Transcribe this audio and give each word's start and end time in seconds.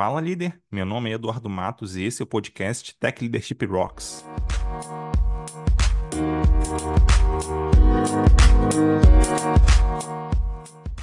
Fala, 0.00 0.18
líder. 0.18 0.58
Meu 0.72 0.86
nome 0.86 1.10
é 1.10 1.12
Eduardo 1.12 1.50
Matos 1.50 1.94
e 1.94 2.04
esse 2.04 2.22
é 2.22 2.24
o 2.24 2.26
podcast 2.26 2.96
Tech 2.98 3.22
Leadership 3.22 3.66
Rocks. 3.66 4.24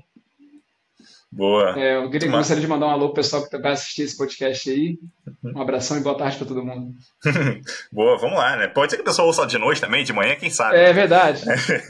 Boa. 1.35 1.79
É, 1.79 1.97
eu 1.97 2.11
queria, 2.11 2.29
gostaria 2.29 2.61
de 2.61 2.67
mandar 2.67 2.85
um 2.85 2.91
alô 2.91 3.05
pro 3.07 3.15
pessoal 3.15 3.47
que 3.47 3.57
vai 3.57 3.71
assistir 3.71 4.03
esse 4.03 4.15
podcast 4.15 4.69
aí. 4.69 4.99
Um 5.43 5.59
abração 5.59 5.97
e 5.97 6.01
boa 6.01 6.15
tarde 6.15 6.37
para 6.37 6.45
todo 6.45 6.63
mundo. 6.63 6.93
Boa, 7.91 8.17
vamos 8.19 8.37
lá, 8.37 8.55
né? 8.55 8.67
Pode 8.67 8.91
ser 8.91 8.97
que 8.97 9.01
a 9.01 9.05
pessoa 9.05 9.27
ouça 9.27 9.45
de 9.47 9.57
noite 9.57 9.81
também, 9.81 10.03
de 10.03 10.13
manhã, 10.13 10.35
quem 10.35 10.51
sabe. 10.51 10.77
É 10.77 10.93
verdade. 10.93 11.43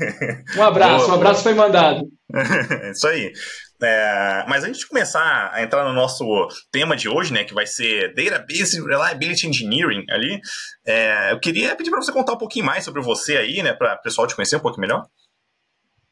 um 0.58 0.64
abraço, 0.64 1.06
boa, 1.06 1.12
um 1.12 1.16
abraço 1.16 1.44
boa. 1.44 1.44
foi 1.44 1.53
mandado. 1.53 2.08
Isso 2.92 3.06
aí. 3.06 3.34
É, 3.81 4.45
mas 4.48 4.64
antes 4.64 4.80
de 4.80 4.88
começar 4.88 5.52
a 5.53 5.62
entrar 5.62 5.84
no 5.84 5.94
nosso 5.94 6.23
tema 6.72 6.96
de 6.96 7.09
hoje, 7.09 7.34
né, 7.34 7.44
que 7.44 7.53
vai 7.53 7.68
ser 7.68 8.14
Database 8.16 8.81
Reliability 8.81 9.48
Engineering 9.48 10.06
ali, 10.09 10.40
é, 10.88 11.34
eu 11.34 11.40
queria 11.40 11.75
pedir 11.75 11.90
para 11.90 12.02
você 12.02 12.14
contar 12.14 12.34
um 12.34 12.38
pouquinho 12.38 12.66
mais 12.66 12.86
sobre 12.86 13.02
você 13.02 13.36
aí, 13.36 13.62
né, 13.62 13.73
para 13.73 13.96
o 13.96 14.02
pessoal 14.02 14.25
te 14.25 14.36
conhecer 14.36 14.56
um 14.56 14.62
pouco 14.62 14.80
melhor. 14.80 15.06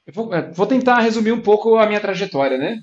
Eu 0.06 0.14
vou, 0.14 0.34
é, 0.34 0.52
vou 0.52 0.68
tentar 0.68 1.00
resumir 1.00 1.32
um 1.32 1.42
pouco 1.42 1.78
a 1.78 1.88
minha 1.88 2.02
trajetória, 2.02 2.58
né? 2.58 2.78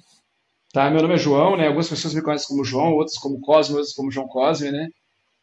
Tá? 0.72 0.90
Meu 0.90 1.00
nome 1.02 1.14
é 1.14 1.18
João, 1.18 1.56
né? 1.56 1.66
Algumas 1.66 1.88
pessoas 1.88 2.14
me 2.14 2.22
conhecem 2.22 2.48
como 2.48 2.64
João, 2.64 2.92
outras 2.92 3.16
como 3.16 3.40
Cosme, 3.40 3.76
outras 3.76 3.94
como 3.94 4.10
João 4.10 4.28
Cosme, 4.28 4.70
né? 4.70 4.88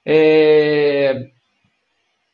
É... 0.06 1.30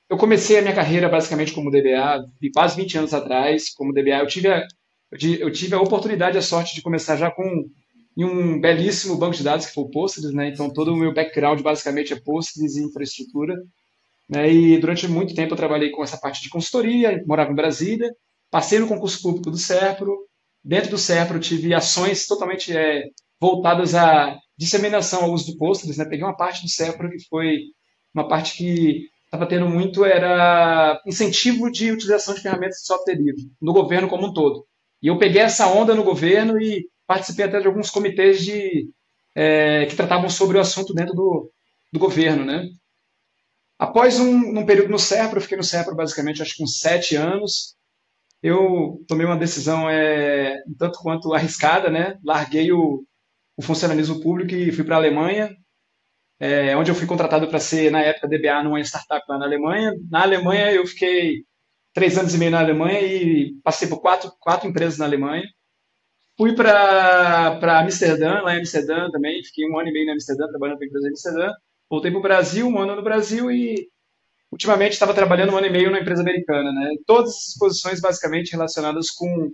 Eu 0.09 0.17
comecei 0.17 0.59
a 0.59 0.61
minha 0.61 0.75
carreira 0.75 1.07
basicamente 1.07 1.53
como 1.53 1.71
DBA, 1.71 2.25
quase 2.53 2.75
20 2.75 2.97
anos 2.97 3.13
atrás, 3.13 3.69
como 3.73 3.93
DBA. 3.93 4.19
Eu 4.19 4.27
tive 4.27 4.49
a, 4.49 4.67
eu 5.39 5.51
tive 5.51 5.73
a 5.73 5.81
oportunidade, 5.81 6.37
a 6.37 6.41
sorte 6.41 6.75
de 6.75 6.81
começar 6.81 7.15
já 7.15 7.31
com 7.31 7.43
em 8.17 8.25
um 8.25 8.59
belíssimo 8.59 9.17
banco 9.17 9.35
de 9.35 9.43
dados 9.43 9.65
que 9.65 9.73
foi 9.73 9.85
o 9.85 9.89
Postgres, 9.89 10.33
né? 10.33 10.49
Então 10.49 10.69
todo 10.69 10.93
o 10.93 10.97
meu 10.97 11.13
background 11.13 11.61
basicamente 11.61 12.13
é 12.13 12.19
Postgres 12.19 12.75
e 12.75 12.83
infraestrutura. 12.83 13.55
Né? 14.29 14.51
E 14.51 14.77
durante 14.79 15.07
muito 15.07 15.33
tempo 15.33 15.53
eu 15.53 15.57
trabalhei 15.57 15.91
com 15.91 16.03
essa 16.03 16.17
parte 16.17 16.41
de 16.41 16.49
consultoria, 16.49 17.23
morava 17.25 17.51
em 17.51 17.55
Brasília, 17.55 18.13
passei 18.49 18.79
no 18.79 18.87
concurso 18.87 19.21
público 19.21 19.49
do 19.49 19.57
SERPRO, 19.57 20.27
Dentro 20.63 20.91
do 20.91 20.97
SERPRO, 20.97 21.39
tive 21.39 21.73
ações 21.73 22.27
totalmente 22.27 22.75
é, 22.75 23.03
voltadas 23.39 23.95
à 23.95 24.37
disseminação 24.57 25.23
ao 25.23 25.31
uso 25.31 25.51
do 25.51 25.57
Postgres. 25.57 25.97
Né? 25.97 26.05
Peguei 26.05 26.23
uma 26.23 26.37
parte 26.37 26.61
do 26.61 26.69
SERPRO 26.69 27.09
que 27.09 27.27
foi 27.27 27.59
uma 28.13 28.27
parte 28.27 28.57
que 28.57 29.07
estava 29.25 29.47
tendo 29.47 29.67
muito, 29.67 30.03
era 30.03 31.01
incentivo 31.07 31.71
de 31.71 31.91
utilização 31.91 32.35
de 32.35 32.41
ferramentas 32.41 32.79
de 32.79 32.85
software 32.85 33.15
livre, 33.15 33.49
no 33.61 33.71
governo 33.71 34.09
como 34.09 34.27
um 34.27 34.33
todo. 34.33 34.65
E 35.01 35.07
eu 35.07 35.17
peguei 35.17 35.41
essa 35.41 35.67
onda 35.67 35.95
no 35.95 36.03
governo 36.03 36.61
e 36.61 36.85
participei 37.07 37.45
até 37.45 37.59
de 37.59 37.67
alguns 37.67 37.89
comitês 37.89 38.43
de, 38.43 38.89
é, 39.33 39.85
que 39.85 39.95
tratavam 39.95 40.29
sobre 40.29 40.57
o 40.57 40.61
assunto 40.61 40.93
dentro 40.93 41.15
do, 41.15 41.49
do 41.91 41.99
governo, 41.99 42.45
né? 42.45 42.67
Após 43.79 44.19
um, 44.19 44.59
um 44.59 44.65
período 44.65 44.91
no 44.91 44.99
SERPRO, 44.99 45.37
eu 45.37 45.41
fiquei 45.41 45.57
no 45.57 45.63
SERPRO 45.63 45.95
basicamente 45.95 46.41
acho 46.41 46.55
que 46.55 46.63
uns 46.63 46.77
sete 46.77 47.15
anos, 47.15 47.75
eu 48.41 49.03
tomei 49.07 49.25
uma 49.25 49.37
decisão 49.37 49.89
é, 49.89 50.63
tanto 50.77 50.99
quanto 50.99 51.33
arriscada, 51.33 51.89
né? 51.89 52.17
Larguei 52.23 52.71
o, 52.71 53.03
o 53.55 53.61
funcionalismo 53.61 54.19
público 54.21 54.53
e 54.55 54.71
fui 54.71 54.83
para 54.83 54.95
a 54.95 54.99
Alemanha, 54.99 55.55
é, 56.39 56.75
onde 56.75 56.89
eu 56.89 56.95
fui 56.95 57.05
contratado 57.05 57.47
para 57.47 57.59
ser, 57.59 57.91
na 57.91 58.01
época, 58.01 58.27
DBA 58.27 58.63
numa 58.63 58.81
startup 58.81 59.23
lá 59.29 59.37
na 59.37 59.45
Alemanha. 59.45 59.93
Na 60.09 60.23
Alemanha, 60.23 60.71
eu 60.71 60.85
fiquei 60.87 61.45
três 61.93 62.17
anos 62.17 62.33
e 62.33 62.37
meio 62.37 62.51
na 62.51 62.59
Alemanha 62.59 62.99
e 63.01 63.53
passei 63.63 63.87
por 63.87 64.01
quatro, 64.01 64.31
quatro 64.39 64.67
empresas 64.67 64.97
na 64.97 65.05
Alemanha. 65.05 65.43
Fui 66.37 66.55
para 66.55 67.79
Amsterdã, 67.81 68.41
lá 68.41 68.55
em 68.55 68.59
Amsterdã 68.59 69.09
também, 69.11 69.43
fiquei 69.43 69.69
um 69.69 69.77
ano 69.77 69.89
e 69.89 69.93
meio 69.93 70.07
na 70.07 70.13
Amsterdã, 70.13 70.47
trabalhando 70.47 70.77
para 70.77 70.85
a 70.85 70.89
empresa 70.89 71.07
em 71.07 71.11
Amsterdã. 71.11 71.53
Voltei 71.89 72.09
para 72.09 72.19
o 72.19 72.23
Brasil, 72.23 72.67
um 72.67 72.79
ano 72.79 72.95
no 72.95 73.03
Brasil 73.03 73.51
e 73.51 73.87
ultimamente 74.51 74.93
estava 74.93 75.13
trabalhando 75.13 75.53
um 75.53 75.57
ano 75.57 75.67
e 75.67 75.71
meio 75.71 75.91
na 75.91 75.99
empresa 75.99 76.21
americana, 76.21 76.71
né? 76.71 76.89
Todas 77.05 77.29
as 77.29 77.57
posições 77.57 78.01
basicamente 78.01 78.51
relacionadas 78.51 79.09
com 79.11 79.51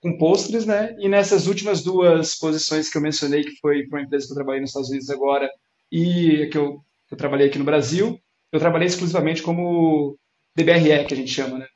com 0.00 0.18
postres, 0.18 0.66
né? 0.66 0.94
E 0.98 1.08
nessas 1.08 1.46
últimas 1.46 1.82
duas 1.82 2.36
posições 2.36 2.88
que 2.88 2.96
eu 2.96 3.02
mencionei, 3.02 3.42
que 3.42 3.56
foi 3.56 3.86
para 3.86 3.98
uma 3.98 4.04
empresa 4.04 4.26
que 4.26 4.32
eu 4.32 4.36
trabalhei 4.36 4.60
nos 4.60 4.70
Estados 4.70 4.90
Unidos 4.90 5.10
agora 5.10 5.50
e 5.90 6.48
que 6.52 6.58
eu, 6.58 6.80
que 7.08 7.14
eu 7.14 7.18
trabalhei 7.18 7.48
aqui 7.48 7.58
no 7.58 7.64
Brasil, 7.64 8.18
eu 8.52 8.60
trabalhei 8.60 8.86
exclusivamente 8.86 9.42
como 9.42 10.16
DBRE, 10.54 11.06
que 11.06 11.14
a 11.14 11.16
gente 11.16 11.30
chama, 11.30 11.58
né? 11.58 11.66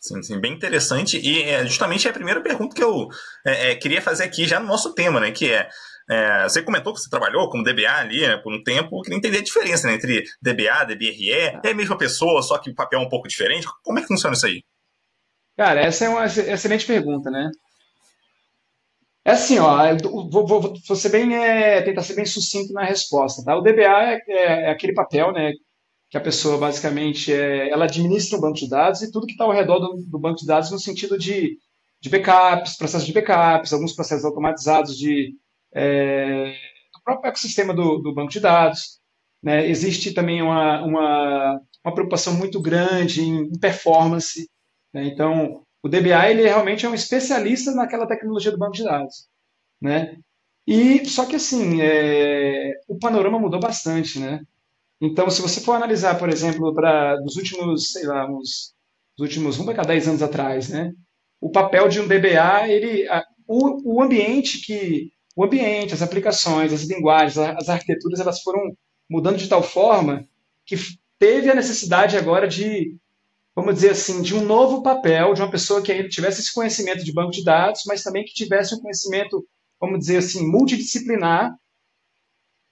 Sim, 0.00 0.22
sim, 0.22 0.40
bem 0.40 0.52
interessante. 0.52 1.18
E 1.18 1.42
é, 1.42 1.64
justamente 1.64 2.06
é 2.06 2.10
a 2.10 2.14
primeira 2.14 2.40
pergunta 2.40 2.74
que 2.74 2.82
eu 2.82 3.08
é, 3.46 3.70
é, 3.70 3.74
queria 3.76 4.02
fazer 4.02 4.24
aqui 4.24 4.46
já 4.46 4.58
no 4.58 4.66
nosso 4.66 4.94
tema, 4.94 5.20
né? 5.20 5.30
Que 5.30 5.50
é 5.50 5.68
é, 6.10 6.44
você 6.44 6.62
comentou 6.62 6.92
que 6.92 7.00
você 7.00 7.08
trabalhou 7.08 7.48
como 7.48 7.62
DBA 7.62 7.90
ali 7.90 8.20
né, 8.20 8.36
por 8.36 8.52
um 8.52 8.62
tempo, 8.62 9.00
queria 9.02 9.18
entender 9.18 9.38
a 9.38 9.42
diferença 9.42 9.86
né, 9.86 9.94
entre 9.94 10.24
DBA, 10.40 10.84
DBRE, 10.86 11.30
é 11.64 11.70
a 11.70 11.74
mesma 11.74 11.96
pessoa, 11.96 12.42
só 12.42 12.58
que 12.58 12.70
o 12.70 12.74
papel 12.74 13.00
é 13.00 13.02
um 13.02 13.08
pouco 13.08 13.28
diferente. 13.28 13.66
Como 13.82 13.98
é 13.98 14.02
que 14.02 14.08
funciona 14.08 14.34
isso 14.34 14.46
aí? 14.46 14.62
Cara, 15.56 15.80
essa 15.80 16.04
é 16.04 16.08
uma 16.08 16.24
excelente 16.26 16.86
pergunta, 16.86 17.30
né? 17.30 17.50
É 19.24 19.32
assim, 19.32 19.58
ó, 19.58 19.78
vou, 20.28 20.46
vou, 20.46 20.60
vou 20.60 20.96
ser 20.96 21.10
bem, 21.10 21.36
é, 21.36 21.80
tentar 21.82 22.02
ser 22.02 22.14
bem 22.14 22.26
sucinto 22.26 22.72
na 22.72 22.84
resposta, 22.84 23.44
tá? 23.44 23.56
O 23.56 23.62
DBA 23.62 23.82
é, 23.82 24.20
é, 24.28 24.62
é, 24.64 24.70
aquele 24.70 24.94
papel, 24.94 25.32
né, 25.32 25.52
que 26.10 26.16
a 26.16 26.20
pessoa 26.20 26.58
basicamente 26.58 27.32
é, 27.32 27.70
ela 27.70 27.84
administra 27.84 28.36
um 28.36 28.40
banco 28.40 28.58
de 28.58 28.68
dados 28.68 29.00
e 29.00 29.12
tudo 29.12 29.26
que 29.26 29.32
está 29.32 29.44
ao 29.44 29.52
redor 29.52 29.78
do, 29.78 30.04
do, 30.08 30.18
banco 30.18 30.40
de 30.40 30.46
dados 30.46 30.70
no 30.72 30.78
sentido 30.78 31.16
de, 31.16 31.56
de 32.00 32.10
backups, 32.10 32.76
processos 32.76 33.06
de 33.06 33.12
backups, 33.12 33.72
alguns 33.72 33.94
processos 33.94 34.24
automatizados 34.24 34.98
de 34.98 35.32
é, 35.74 36.54
do 36.94 37.02
próprio 37.04 37.28
ecossistema 37.28 37.74
do, 37.74 37.98
do 37.98 38.14
banco 38.14 38.30
de 38.30 38.40
dados. 38.40 39.00
Né? 39.42 39.68
Existe 39.68 40.12
também 40.12 40.42
uma, 40.42 40.82
uma, 40.84 41.60
uma, 41.84 41.94
preocupação 41.94 42.34
muito 42.34 42.60
grande 42.60 43.22
em 43.22 43.50
performance. 43.58 44.48
Né? 44.92 45.04
Então, 45.06 45.64
o 45.82 45.88
DBA 45.88 46.30
ele 46.30 46.42
realmente 46.42 46.86
é 46.86 46.88
um 46.88 46.94
especialista 46.94 47.72
naquela 47.72 48.06
tecnologia 48.06 48.52
do 48.52 48.58
banco 48.58 48.74
de 48.74 48.84
dados. 48.84 49.28
Né? 49.80 50.16
E 50.66 51.04
só 51.06 51.26
que 51.26 51.36
assim, 51.36 51.80
é, 51.82 52.72
o 52.86 52.98
panorama 52.98 53.38
mudou 53.38 53.58
bastante, 53.58 54.20
né? 54.20 54.40
Então, 55.00 55.28
se 55.28 55.42
você 55.42 55.60
for 55.60 55.72
analisar, 55.72 56.16
por 56.16 56.28
exemplo, 56.28 56.72
para 56.72 57.16
dos 57.16 57.34
últimos, 57.34 57.90
sei 57.90 58.04
lá, 58.06 58.30
uns, 58.30 58.72
os 59.18 59.22
últimos, 59.22 59.56
vamos 59.56 59.72
pegar 59.72 59.84
10 59.84 60.06
anos 60.06 60.22
atrás, 60.22 60.68
né? 60.68 60.92
O 61.40 61.50
papel 61.50 61.88
de 61.88 61.98
um 61.98 62.06
DBA, 62.06 62.68
ele, 62.68 63.08
a, 63.08 63.24
o, 63.48 63.96
o 63.96 64.02
ambiente 64.02 64.64
que 64.64 65.10
o 65.34 65.44
ambiente, 65.44 65.94
as 65.94 66.02
aplicações, 66.02 66.72
as 66.72 66.82
linguagens, 66.82 67.38
as 67.38 67.68
arquiteturas, 67.68 68.20
elas 68.20 68.42
foram 68.42 68.76
mudando 69.08 69.36
de 69.36 69.48
tal 69.48 69.62
forma 69.62 70.26
que 70.64 70.76
teve 71.18 71.50
a 71.50 71.54
necessidade 71.54 72.16
agora 72.16 72.46
de, 72.46 72.96
vamos 73.54 73.74
dizer 73.74 73.90
assim, 73.90 74.22
de 74.22 74.34
um 74.34 74.44
novo 74.44 74.82
papel, 74.82 75.34
de 75.34 75.40
uma 75.40 75.50
pessoa 75.50 75.82
que 75.82 75.92
ainda 75.92 76.08
tivesse 76.08 76.40
esse 76.40 76.52
conhecimento 76.52 77.04
de 77.04 77.12
banco 77.12 77.30
de 77.30 77.44
dados, 77.44 77.82
mas 77.86 78.02
também 78.02 78.24
que 78.24 78.34
tivesse 78.34 78.74
um 78.74 78.80
conhecimento, 78.80 79.46
vamos 79.80 80.00
dizer 80.00 80.18
assim, 80.18 80.46
multidisciplinar 80.46 81.54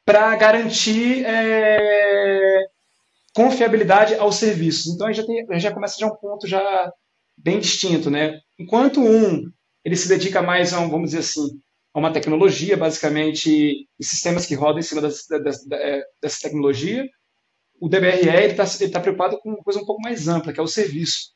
para 0.04 0.34
garantir 0.36 1.24
é, 1.24 2.66
confiabilidade 3.34 4.14
aos 4.16 4.36
serviços. 4.36 4.92
Então, 4.92 5.06
a 5.06 5.12
gente 5.12 5.22
já, 5.22 5.26
tem, 5.26 5.40
a 5.48 5.52
gente 5.54 5.62
já 5.62 5.72
começa 5.72 5.96
de 5.96 6.04
um 6.04 6.14
ponto 6.16 6.46
já 6.46 6.92
bem 7.36 7.60
distinto, 7.60 8.10
né? 8.10 8.40
Enquanto 8.58 9.00
um 9.00 9.50
ele 9.84 9.96
se 9.96 10.08
dedica 10.08 10.42
mais 10.42 10.72
a, 10.74 10.80
um, 10.80 10.90
vamos 10.90 11.10
dizer 11.10 11.20
assim, 11.20 11.60
a 11.92 11.98
uma 11.98 12.12
tecnologia, 12.12 12.76
basicamente, 12.76 13.86
e 13.98 14.04
sistemas 14.04 14.46
que 14.46 14.54
rodam 14.54 14.78
em 14.78 14.82
cima 14.82 15.00
dessa, 15.00 15.38
dessa, 15.40 15.66
dessa 16.22 16.40
tecnologia. 16.42 17.08
O 17.80 17.88
DBRE 17.88 18.28
está 18.50 18.64
tá 18.92 19.00
preocupado 19.00 19.38
com 19.40 19.50
uma 19.50 19.62
coisa 19.62 19.80
um 19.80 19.86
pouco 19.86 20.02
mais 20.02 20.28
ampla, 20.28 20.52
que 20.52 20.60
é 20.60 20.62
o 20.62 20.68
serviço. 20.68 21.30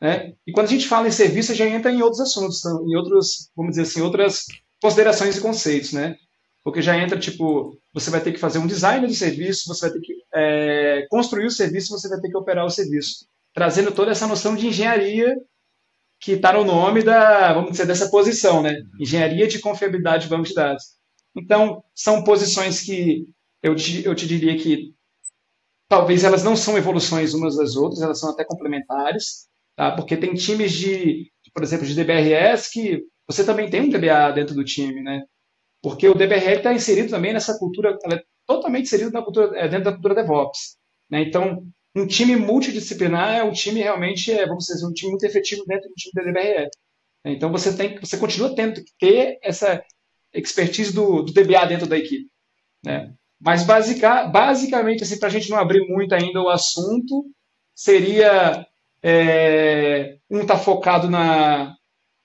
Né? 0.00 0.34
E 0.46 0.52
quando 0.52 0.66
a 0.66 0.70
gente 0.70 0.88
fala 0.88 1.08
em 1.08 1.12
serviço, 1.12 1.54
gente 1.54 1.74
entra 1.74 1.92
em 1.92 2.02
outros 2.02 2.20
assuntos, 2.20 2.64
em 2.64 2.96
outros, 2.96 3.50
vamos 3.56 3.72
dizer 3.72 3.82
assim, 3.82 4.00
outras 4.00 4.46
considerações 4.82 5.36
e 5.36 5.40
conceitos, 5.40 5.92
né? 5.92 6.16
Porque 6.62 6.82
já 6.82 6.96
entra, 6.98 7.18
tipo, 7.18 7.78
você 7.92 8.10
vai 8.10 8.20
ter 8.20 8.32
que 8.32 8.38
fazer 8.38 8.58
um 8.58 8.66
design 8.66 9.06
do 9.06 9.14
serviço, 9.14 9.66
você 9.66 9.88
vai 9.88 9.98
ter 9.98 10.00
que 10.00 10.14
é, 10.34 11.06
construir 11.10 11.46
o 11.46 11.50
serviço, 11.50 11.90
você 11.90 12.08
vai 12.08 12.20
ter 12.20 12.28
que 12.28 12.36
operar 12.36 12.64
o 12.64 12.70
serviço. 12.70 13.26
Trazendo 13.52 13.92
toda 13.92 14.10
essa 14.10 14.26
noção 14.26 14.56
de 14.56 14.66
engenharia 14.66 15.36
que 16.24 16.32
está 16.32 16.54
no 16.54 16.64
nome 16.64 17.02
da, 17.02 17.52
vamos 17.52 17.72
dizer, 17.72 17.86
dessa 17.86 18.08
posição, 18.08 18.62
né? 18.62 18.74
Engenharia 18.98 19.46
de 19.46 19.58
confiabilidade 19.58 20.24
de 20.24 20.30
banco 20.30 20.48
de 20.48 20.54
dados. 20.54 20.82
Então, 21.36 21.84
são 21.94 22.24
posições 22.24 22.80
que 22.80 23.26
eu 23.62 23.74
te, 23.76 24.02
eu 24.06 24.14
te 24.14 24.26
diria 24.26 24.56
que 24.56 24.94
talvez 25.86 26.24
elas 26.24 26.42
não 26.42 26.56
são 26.56 26.78
evoluções 26.78 27.34
umas 27.34 27.56
das 27.56 27.76
outras, 27.76 28.00
elas 28.00 28.18
são 28.18 28.30
até 28.30 28.42
complementares, 28.42 29.48
tá? 29.76 29.92
Porque 29.92 30.16
tem 30.16 30.32
times 30.32 30.72
de, 30.72 31.30
por 31.52 31.62
exemplo, 31.62 31.86
de 31.86 31.94
DBRS 31.94 32.70
que 32.70 33.02
você 33.28 33.44
também 33.44 33.68
tem 33.68 33.82
um 33.82 33.90
DBA 33.90 34.32
dentro 34.34 34.54
do 34.54 34.64
time, 34.64 35.02
né? 35.02 35.24
Porque 35.82 36.08
o 36.08 36.14
DBRL 36.14 36.56
está 36.56 36.72
inserido 36.72 37.10
também 37.10 37.34
nessa 37.34 37.58
cultura, 37.58 37.98
ela 38.02 38.14
é 38.14 38.22
totalmente 38.46 38.86
inserido 38.86 39.12
na 39.12 39.20
cultura, 39.20 39.58
é, 39.58 39.68
dentro 39.68 39.84
da 39.84 39.92
cultura 39.92 40.14
DevOps. 40.14 40.78
Né? 41.10 41.20
Então, 41.20 41.66
um 41.94 42.06
time 42.06 42.34
multidisciplinar 42.36 43.34
é 43.34 43.44
um 43.44 43.52
time 43.52 43.80
realmente, 43.80 44.32
é, 44.32 44.46
vamos 44.46 44.64
dizer, 44.64 44.84
um 44.84 44.92
time 44.92 45.10
muito 45.10 45.24
efetivo 45.24 45.64
dentro 45.66 45.88
do 45.88 45.94
time 45.94 46.12
da 46.14 46.22
DBRL. 46.22 46.68
Então, 47.24 47.52
você 47.52 47.74
tem, 47.74 47.98
você 47.98 48.18
continua 48.18 48.54
tendo 48.54 48.82
que 48.82 48.92
ter 48.98 49.38
essa 49.42 49.82
expertise 50.32 50.92
do, 50.92 51.22
do 51.22 51.32
DBA 51.32 51.66
dentro 51.66 51.86
da 51.86 51.96
equipe. 51.96 52.28
Né? 52.84 53.14
Mas, 53.40 53.64
basica, 53.64 54.26
basicamente, 54.26 55.04
assim, 55.04 55.18
para 55.18 55.28
a 55.28 55.30
gente 55.30 55.48
não 55.48 55.58
abrir 55.58 55.86
muito 55.88 56.14
ainda 56.14 56.42
o 56.42 56.48
assunto, 56.48 57.24
seria 57.74 58.66
é, 59.02 60.18
um 60.30 60.40
está 60.40 60.58
focado 60.58 61.08
na, 61.08 61.76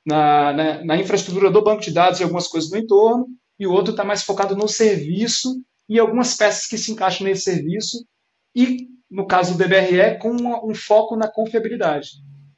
na, 0.06 0.54
na, 0.54 0.86
na, 0.86 0.98
infraestrutura 0.98 1.51
do 1.51 1.62
banco 1.62 1.81
de 1.81 1.92
dados 1.92 2.19
e 2.19 2.24
algumas 2.24 2.48
coisas 2.48 2.71
no 2.71 2.77
entorno, 2.77 3.27
e 3.60 3.68
o 3.68 3.71
outro 3.71 3.92
está 3.92 4.04
mais 4.04 4.24
focado 4.24 4.56
no 4.56 4.68
serviço 4.68 5.62
e 5.88 6.00
algumas 6.00 6.36
peças 6.36 6.68
que 6.68 6.77
se 6.77 6.92
encaixam 6.92 7.27
nesse 7.27 7.44
serviço, 7.44 8.06
e 8.56 8.88
no 9.09 9.25
caso 9.25 9.57
do 9.57 9.57
DBRE, 9.57 10.19
com 10.19 10.31
um 10.31 10.75
foco 10.75 11.15
na 11.15 11.27
confiabilidade. 11.27 12.09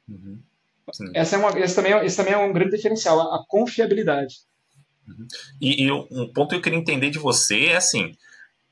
Uhum. 0.08 0.40
Essa 1.14 1.36
é 1.36 1.38
uma, 1.38 1.58
esse, 1.58 1.74
também 1.74 1.92
é, 1.92 2.04
esse 2.04 2.16
também 2.16 2.34
é 2.34 2.38
um 2.38 2.52
grande 2.52 2.76
diferencial, 2.76 3.20
a, 3.20 3.36
a 3.36 3.44
confiabilidade. 3.46 4.36
Uhum. 5.08 5.26
E, 5.60 5.84
e, 5.84 5.92
um 5.92 6.30
ponto 6.32 6.50
que 6.50 6.56
eu 6.56 6.60
queria 6.60 6.78
entender 6.78 7.10
de 7.10 7.18
você 7.18 7.66
é 7.66 7.76
assim: 7.76 8.12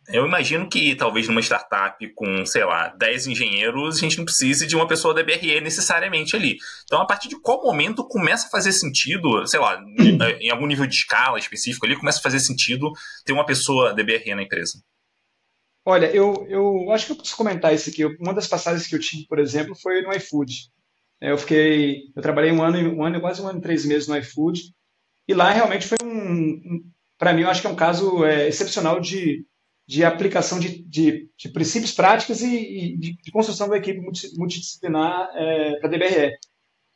eu 0.09 0.27
imagino 0.27 0.69
que 0.69 0.94
talvez 0.94 1.29
numa 1.29 1.41
startup 1.41 2.06
com, 2.15 2.44
sei 2.44 2.65
lá, 2.65 2.88
10 2.99 3.29
engenheiros, 3.29 3.97
a 3.97 4.00
gente 4.00 4.19
não 4.19 4.25
precise 4.25 4.67
de 4.67 4.77
uma 4.77 4.87
pessoa 4.87 5.15
da 5.15 5.23
BRE 5.23 5.61
necessariamente 5.61 6.35
ali. 6.37 6.56
Então, 6.85 7.00
a 7.00 7.06
partir 7.06 7.29
de 7.29 7.41
qual 7.41 7.62
momento 7.62 8.06
começa 8.06 8.47
a 8.47 8.50
fazer 8.50 8.73
sentido, 8.73 9.47
sei 9.47 9.61
lá, 9.61 9.81
em 10.41 10.50
algum 10.50 10.67
nível 10.67 10.87
de 10.87 10.94
escala 10.94 11.38
específico 11.38 11.87
ali, 11.87 11.97
começa 11.97 12.19
a 12.19 12.23
fazer 12.23 12.41
sentido 12.41 12.91
ter 13.25 13.32
uma 13.32 13.47
pessoa 13.47 13.94
da 13.94 14.03
BRE 14.03 14.35
na 14.35 14.43
empresa? 14.43 14.82
Olha, 15.91 16.07
eu, 16.15 16.47
eu 16.49 16.91
acho 16.93 17.07
que 17.07 17.13
eu 17.13 17.17
posso 17.17 17.37
comentar 17.37 17.75
isso 17.75 17.91
aqui. 17.91 18.05
Uma 18.05 18.35
das 18.35 18.47
passagens 18.47 18.87
que 18.87 18.95
eu 18.95 19.01
tive, 19.01 19.27
por 19.27 19.39
exemplo, 19.39 19.75
foi 19.75 20.03
no 20.03 20.13
iFood. 20.13 20.71
Eu 21.21 21.37
fiquei, 21.37 22.05
eu 22.17 22.23
trabalhei 22.23 22.51
um 22.53 22.63
ano, 22.63 22.79
um 22.97 23.05
ano, 23.05 23.21
quase 23.21 23.43
um 23.43 23.49
ano 23.49 23.59
e 23.59 23.63
três 23.63 23.85
meses 23.85 24.09
no 24.09 24.17
iFood, 24.17 24.73
e 25.29 25.35
lá 25.35 25.51
realmente 25.51 25.87
foi 25.87 25.99
um, 26.03 26.09
um 26.09 26.91
para 27.19 27.35
mim, 27.35 27.43
eu 27.43 27.51
acho 27.51 27.61
que 27.61 27.67
é 27.67 27.71
um 27.71 27.77
caso 27.77 28.25
é, 28.25 28.49
excepcional 28.49 28.99
de 28.99 29.45
de 29.91 30.05
aplicação 30.05 30.61
de, 30.61 30.85
de, 30.85 31.29
de 31.37 31.49
princípios 31.49 31.91
práticos 31.91 32.43
e, 32.43 32.47
e 32.47 32.97
de, 32.97 33.17
de, 33.17 33.33
construção 33.33 33.69
da 33.69 33.77
equipe 33.77 34.01
multidisciplinar 34.39 35.29
é, 35.35 35.81
para 35.81 35.89
a 35.89 35.91
DBRE. 35.91 36.39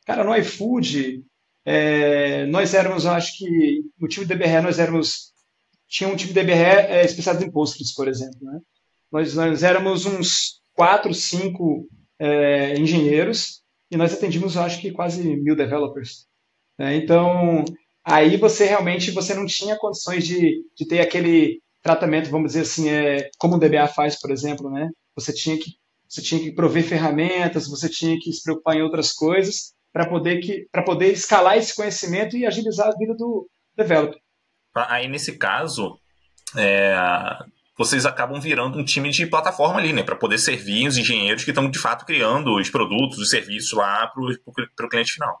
Cara, 0.05 0.23
no 0.23 0.33
iFood, 0.37 1.21
é, 1.65 2.45
nós 2.45 2.73
éramos, 2.73 3.05
acho 3.05 3.37
que 3.37 3.81
no 3.99 4.07
time 4.07 4.25
DBRE 4.25 4.61
nós 4.61 4.79
éramos, 4.79 5.33
tinha 5.89 6.07
um 6.07 6.15
time 6.15 6.31
DBRE 6.31 6.53
é, 6.53 7.03
especializado 7.03 7.45
em 7.45 7.51
Postgres, 7.51 7.93
por 7.93 8.07
exemplo. 8.07 8.39
Né? 8.41 8.61
Nós, 9.15 9.33
nós 9.33 9.63
éramos 9.63 10.05
uns 10.05 10.59
quatro, 10.73 11.13
cinco 11.13 11.87
é, 12.19 12.77
engenheiros 12.77 13.61
e 13.89 13.95
nós 13.95 14.13
atendíamos, 14.13 14.57
acho 14.57 14.81
que 14.81 14.91
quase 14.91 15.23
mil 15.37 15.55
developers. 15.55 16.27
Né? 16.77 16.97
Então, 16.97 17.63
aí 18.03 18.35
você 18.35 18.65
realmente 18.65 19.11
você 19.11 19.33
não 19.33 19.45
tinha 19.45 19.77
condições 19.77 20.27
de, 20.27 20.61
de 20.75 20.85
ter 20.85 20.99
aquele 20.99 21.61
tratamento, 21.81 22.29
vamos 22.29 22.47
dizer 22.47 22.63
assim, 22.63 22.89
é, 22.89 23.29
como 23.37 23.55
o 23.55 23.57
DBA 23.57 23.87
faz, 23.87 24.19
por 24.19 24.31
exemplo, 24.31 24.69
né? 24.69 24.89
Você 25.15 25.31
tinha 25.31 25.57
que 25.57 25.71
você 26.09 26.21
tinha 26.21 26.41
que 26.41 26.51
prover 26.51 26.83
ferramentas, 26.83 27.69
você 27.69 27.87
tinha 27.87 28.17
que 28.19 28.33
se 28.33 28.43
preocupar 28.43 28.75
em 28.75 28.81
outras 28.81 29.13
coisas 29.13 29.73
para 29.93 30.09
poder 30.09 30.41
que 30.41 30.67
para 30.69 30.83
poder 30.83 31.13
escalar 31.13 31.57
esse 31.57 31.73
conhecimento 31.73 32.35
e 32.35 32.45
agilizar 32.45 32.89
a 32.89 32.97
vida 32.97 33.15
do 33.15 33.47
developer. 33.77 34.19
Aí 34.75 35.07
nesse 35.07 35.37
caso, 35.37 35.97
é, 36.57 36.93
vocês 37.77 38.05
acabam 38.05 38.39
virando 38.39 38.77
um 38.77 38.85
time 38.85 39.09
de 39.09 39.25
plataforma 39.25 39.79
ali, 39.79 39.91
né, 39.91 40.03
para 40.03 40.15
poder 40.15 40.37
servir 40.37 40.87
os 40.87 40.97
engenheiros 40.97 41.43
que 41.43 41.51
estão 41.51 41.69
de 41.69 41.79
fato 41.79 42.05
criando 42.05 42.55
os 42.55 42.69
produtos, 42.69 43.17
os 43.17 43.29
serviços 43.29 43.71
lá 43.73 44.07
para 44.07 44.85
o 44.85 44.89
cliente 44.89 45.13
final. 45.13 45.37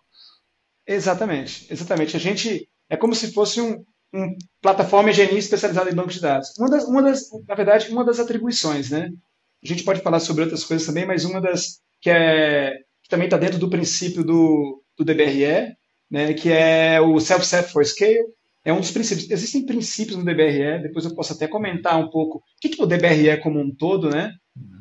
Exatamente, 0.85 1.65
exatamente. 1.71 2.15
A 2.15 2.19
gente 2.19 2.67
é 2.89 2.97
como 2.97 3.15
se 3.15 3.33
fosse 3.33 3.61
um, 3.61 3.83
uma 4.13 4.27
plataforma 4.61 5.09
higienista 5.09 5.55
especializada 5.55 5.89
em 5.89 5.95
banco 5.95 6.11
de 6.11 6.21
dados. 6.21 6.49
Uma 6.57 6.69
das, 6.69 6.83
uma 6.85 7.01
das, 7.01 7.21
na 7.47 7.55
verdade, 7.55 7.89
uma 7.89 8.03
das 8.03 8.19
atribuições, 8.19 8.89
né? 8.89 9.09
A 9.63 9.67
gente 9.67 9.83
pode 9.83 10.01
falar 10.01 10.19
sobre 10.19 10.43
outras 10.43 10.63
coisas 10.63 10.85
também, 10.85 11.05
mas 11.05 11.25
uma 11.25 11.41
das 11.41 11.79
que, 12.01 12.09
é, 12.09 12.71
que 13.01 13.09
também 13.09 13.25
está 13.25 13.37
dentro 13.37 13.57
do 13.57 13.69
princípio 13.69 14.23
do, 14.23 14.83
do 14.97 15.03
DBRE, 15.03 15.75
né, 16.09 16.33
que 16.33 16.51
é 16.51 17.01
o 17.01 17.19
Self-Set 17.19 17.71
for 17.71 17.83
Scale, 17.83 18.25
é 18.65 18.73
um 18.73 18.79
dos 18.79 18.91
princípios. 18.91 19.29
Existem 19.29 19.65
princípios 19.65 20.17
no 20.17 20.25
DBRE, 20.25 20.81
depois 20.81 21.05
eu 21.05 21.13
posso 21.13 21.33
até 21.33 21.47
comentar 21.47 21.97
um 21.99 22.09
pouco 22.09 22.39
o 22.39 22.41
que, 22.59 22.69
que 22.69 22.81
é 22.81 22.83
o 22.83 22.87
DBRE 22.87 23.39
como 23.41 23.59
um 23.61 23.73
todo, 23.73 24.09
né? 24.09 24.31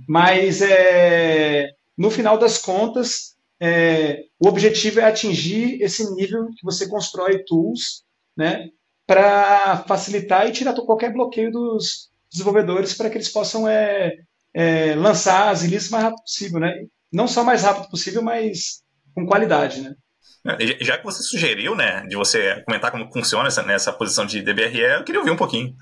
Mas 0.08 0.62
é, 0.62 1.68
no 1.96 2.10
final 2.10 2.38
das 2.38 2.58
contas, 2.58 3.34
é, 3.60 4.22
o 4.40 4.48
objetivo 4.48 5.00
é 5.00 5.04
atingir 5.04 5.82
esse 5.82 6.12
nível 6.14 6.46
que 6.56 6.64
você 6.64 6.88
constrói 6.88 7.44
tools, 7.44 8.02
né, 8.36 8.68
para 9.06 9.84
facilitar 9.86 10.48
e 10.48 10.52
tirar 10.52 10.74
qualquer 10.74 11.12
bloqueio 11.12 11.52
dos 11.52 12.10
desenvolvedores 12.32 12.94
para 12.94 13.08
que 13.10 13.16
eles 13.16 13.28
possam 13.28 13.68
é, 13.68 14.12
é, 14.52 14.94
lançar 14.94 15.50
as 15.50 15.62
releases 15.62 15.88
o 15.88 15.92
mais 15.92 16.04
rápido 16.04 16.22
possível, 16.22 16.60
né? 16.60 16.72
Não 17.12 17.28
só 17.28 17.42
o 17.42 17.46
mais 17.46 17.62
rápido 17.62 17.88
possível, 17.90 18.22
mas 18.22 18.82
com 19.14 19.26
qualidade, 19.26 19.82
né? 19.82 19.94
É, 20.46 20.84
já 20.84 20.98
que 20.98 21.04
você 21.04 21.22
sugeriu, 21.22 21.74
né, 21.74 22.06
de 22.06 22.16
você 22.16 22.62
comentar 22.64 22.90
como 22.90 23.10
funciona 23.10 23.48
essa, 23.48 23.62
nessa 23.62 23.92
posição 23.92 24.26
de 24.26 24.42
DBRE, 24.42 24.80
eu 24.80 25.04
queria 25.04 25.20
ouvir 25.20 25.30
um 25.30 25.36
pouquinho. 25.36 25.74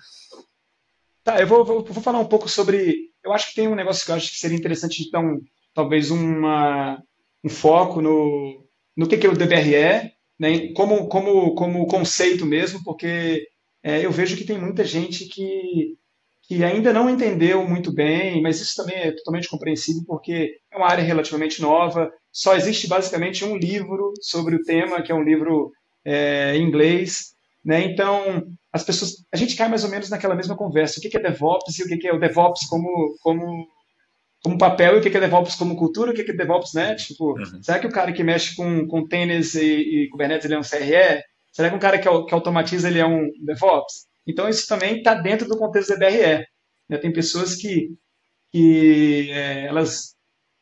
Tá, 1.24 1.40
eu 1.40 1.46
vou, 1.46 1.64
vou, 1.64 1.84
vou 1.84 2.02
falar 2.02 2.20
um 2.20 2.28
pouco 2.28 2.48
sobre. 2.48 3.10
Eu 3.24 3.32
acho 3.32 3.48
que 3.48 3.54
tem 3.54 3.68
um 3.68 3.74
negócio 3.74 4.04
que 4.04 4.10
eu 4.10 4.16
acho 4.16 4.30
que 4.30 4.38
seria 4.38 4.56
interessante, 4.56 5.04
então, 5.06 5.40
talvez 5.74 6.10
uma, 6.10 7.00
um 7.44 7.48
foco 7.48 8.00
no, 8.00 8.66
no 8.96 9.08
que, 9.08 9.16
que 9.16 9.26
é 9.26 9.30
o 9.30 9.36
DBRE, 9.36 10.12
né, 10.38 10.72
como, 10.74 11.08
como, 11.08 11.54
como 11.54 11.86
conceito 11.86 12.44
mesmo, 12.44 12.82
porque 12.84 13.46
é, 13.82 14.04
eu 14.04 14.12
vejo 14.12 14.36
que 14.36 14.44
tem 14.44 14.58
muita 14.58 14.84
gente 14.84 15.26
que, 15.26 15.96
que 16.42 16.64
ainda 16.64 16.92
não 16.92 17.08
entendeu 17.08 17.66
muito 17.66 17.92
bem, 17.92 18.42
mas 18.42 18.60
isso 18.60 18.76
também 18.76 18.96
é 18.96 19.12
totalmente 19.12 19.48
compreensível, 19.48 20.02
porque 20.06 20.56
é 20.70 20.76
uma 20.76 20.88
área 20.88 21.02
relativamente 21.02 21.62
nova, 21.62 22.10
só 22.32 22.56
existe 22.56 22.88
basicamente 22.88 23.44
um 23.44 23.56
livro 23.56 24.12
sobre 24.20 24.56
o 24.56 24.62
tema, 24.62 25.02
que 25.02 25.12
é 25.12 25.14
um 25.14 25.22
livro 25.22 25.70
é, 26.04 26.56
em 26.56 26.62
inglês, 26.62 27.32
né? 27.64 27.84
Então, 27.84 28.44
as 28.72 28.82
pessoas, 28.82 29.24
a 29.32 29.36
gente 29.36 29.54
cai 29.54 29.68
mais 29.68 29.84
ou 29.84 29.90
menos 29.90 30.10
naquela 30.10 30.34
mesma 30.34 30.56
conversa. 30.56 30.98
O 30.98 31.02
que 31.02 31.16
é 31.16 31.20
DevOps 31.20 31.78
e 31.78 31.82
o 31.82 31.98
que 31.98 32.08
é 32.08 32.12
o 32.12 32.18
DevOps 32.18 32.66
como, 32.68 33.16
como 33.22 33.66
como 34.42 34.58
papel 34.58 34.96
e 34.96 34.98
o 34.98 35.00
que 35.00 35.16
é 35.16 35.20
DevOps 35.20 35.54
como 35.54 35.76
cultura, 35.76 36.10
o 36.10 36.14
que 36.14 36.22
é 36.22 36.34
DevOps, 36.34 36.74
né? 36.74 36.94
Tipo, 36.96 37.38
uhum. 37.38 37.62
será 37.62 37.78
que 37.78 37.86
o 37.86 37.92
cara 37.92 38.12
que 38.12 38.24
mexe 38.24 38.56
com 38.56 38.86
containers 38.88 39.54
e, 39.54 40.04
e 40.04 40.08
Kubernetes 40.10 40.44
ele 40.44 40.54
é 40.54 40.58
um 40.58 40.62
CRE? 40.62 41.22
Será 41.52 41.70
que 41.70 41.76
um 41.76 41.78
cara 41.78 41.98
que, 41.98 42.08
que 42.24 42.34
automatiza 42.34 42.88
ele 42.88 42.98
é 42.98 43.06
um 43.06 43.28
DevOps? 43.44 44.06
Então 44.26 44.48
isso 44.48 44.66
também 44.66 44.98
está 44.98 45.14
dentro 45.14 45.48
do 45.48 45.58
contexto 45.58 45.90
da 45.90 46.08
DBRE. 46.08 46.46
Né? 46.88 46.98
Tem 46.98 47.12
pessoas 47.12 47.54
que, 47.54 47.90
que 48.50 49.30
é, 49.30 49.66
elas, 49.66 50.14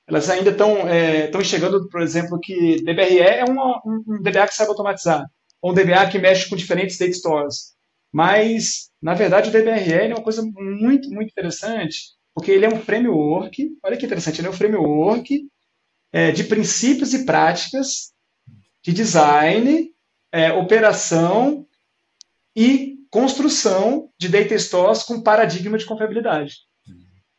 elas 0.06 0.30
ainda 0.30 0.50
estão 0.50 0.88
é, 0.88 1.30
enxergando, 1.30 1.88
por 1.88 2.00
exemplo, 2.00 2.38
que 2.40 2.76
DBRE 2.82 3.18
é 3.18 3.44
uma, 3.44 3.80
um, 3.84 4.02
um 4.06 4.22
DBA 4.22 4.46
que 4.48 4.54
sabe 4.54 4.70
automatizar, 4.70 5.24
ou 5.60 5.72
um 5.72 5.74
DBA 5.74 6.08
que 6.10 6.18
mexe 6.18 6.48
com 6.48 6.56
diferentes 6.56 6.98
data 6.98 7.12
stores. 7.12 7.74
Mas, 8.12 8.90
na 9.00 9.14
verdade, 9.14 9.50
o 9.50 9.52
DBRE 9.52 9.92
é 9.92 10.14
uma 10.14 10.22
coisa 10.22 10.42
muito, 10.42 11.10
muito 11.10 11.30
interessante, 11.30 12.14
porque 12.34 12.50
ele 12.50 12.64
é 12.64 12.68
um 12.68 12.80
framework, 12.80 13.70
olha 13.82 13.96
que 13.96 14.06
interessante, 14.06 14.40
ele 14.40 14.48
é 14.48 14.50
um 14.50 14.54
framework 14.54 15.48
é, 16.12 16.32
de 16.32 16.44
princípios 16.44 17.14
e 17.14 17.24
práticas 17.24 18.12
de 18.82 18.92
design, 18.92 19.90
é, 20.32 20.52
operação 20.52 21.66
e 22.56 22.89
construção 23.10 24.08
de 24.18 24.28
data 24.28 24.56
stores 24.58 25.02
com 25.02 25.22
paradigma 25.22 25.76
de 25.76 25.84
confiabilidade. 25.84 26.58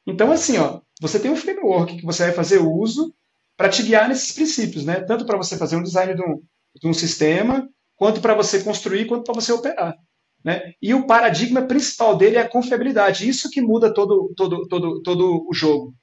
Então, 0.05 0.31
assim, 0.31 0.57
ó, 0.57 0.81
você 0.99 1.19
tem 1.19 1.31
um 1.31 1.35
framework 1.35 1.97
que 1.97 2.05
você 2.05 2.25
vai 2.25 2.33
fazer 2.33 2.59
uso 2.59 3.13
para 3.55 3.69
te 3.69 3.83
guiar 3.83 4.09
nesses 4.09 4.33
princípios, 4.33 4.85
né? 4.85 5.01
Tanto 5.01 5.25
para 5.25 5.37
você 5.37 5.57
fazer 5.57 5.75
um 5.75 5.83
design 5.83 6.15
de 6.15 6.21
um, 6.21 6.41
de 6.75 6.87
um 6.87 6.93
sistema, 6.93 7.69
quanto 7.95 8.19
para 8.19 8.33
você 8.33 8.63
construir, 8.63 9.05
quanto 9.05 9.23
para 9.23 9.35
você 9.35 9.51
operar. 9.51 9.95
Né? 10.43 10.73
E 10.81 10.93
o 10.93 11.05
paradigma 11.05 11.61
principal 11.61 12.17
dele 12.17 12.37
é 12.37 12.41
a 12.41 12.49
confiabilidade. 12.49 13.29
Isso 13.29 13.49
que 13.49 13.61
muda 13.61 13.93
todo, 13.93 14.33
todo, 14.35 14.67
todo, 14.67 15.01
todo 15.03 15.45
o 15.47 15.53
jogo. 15.53 15.93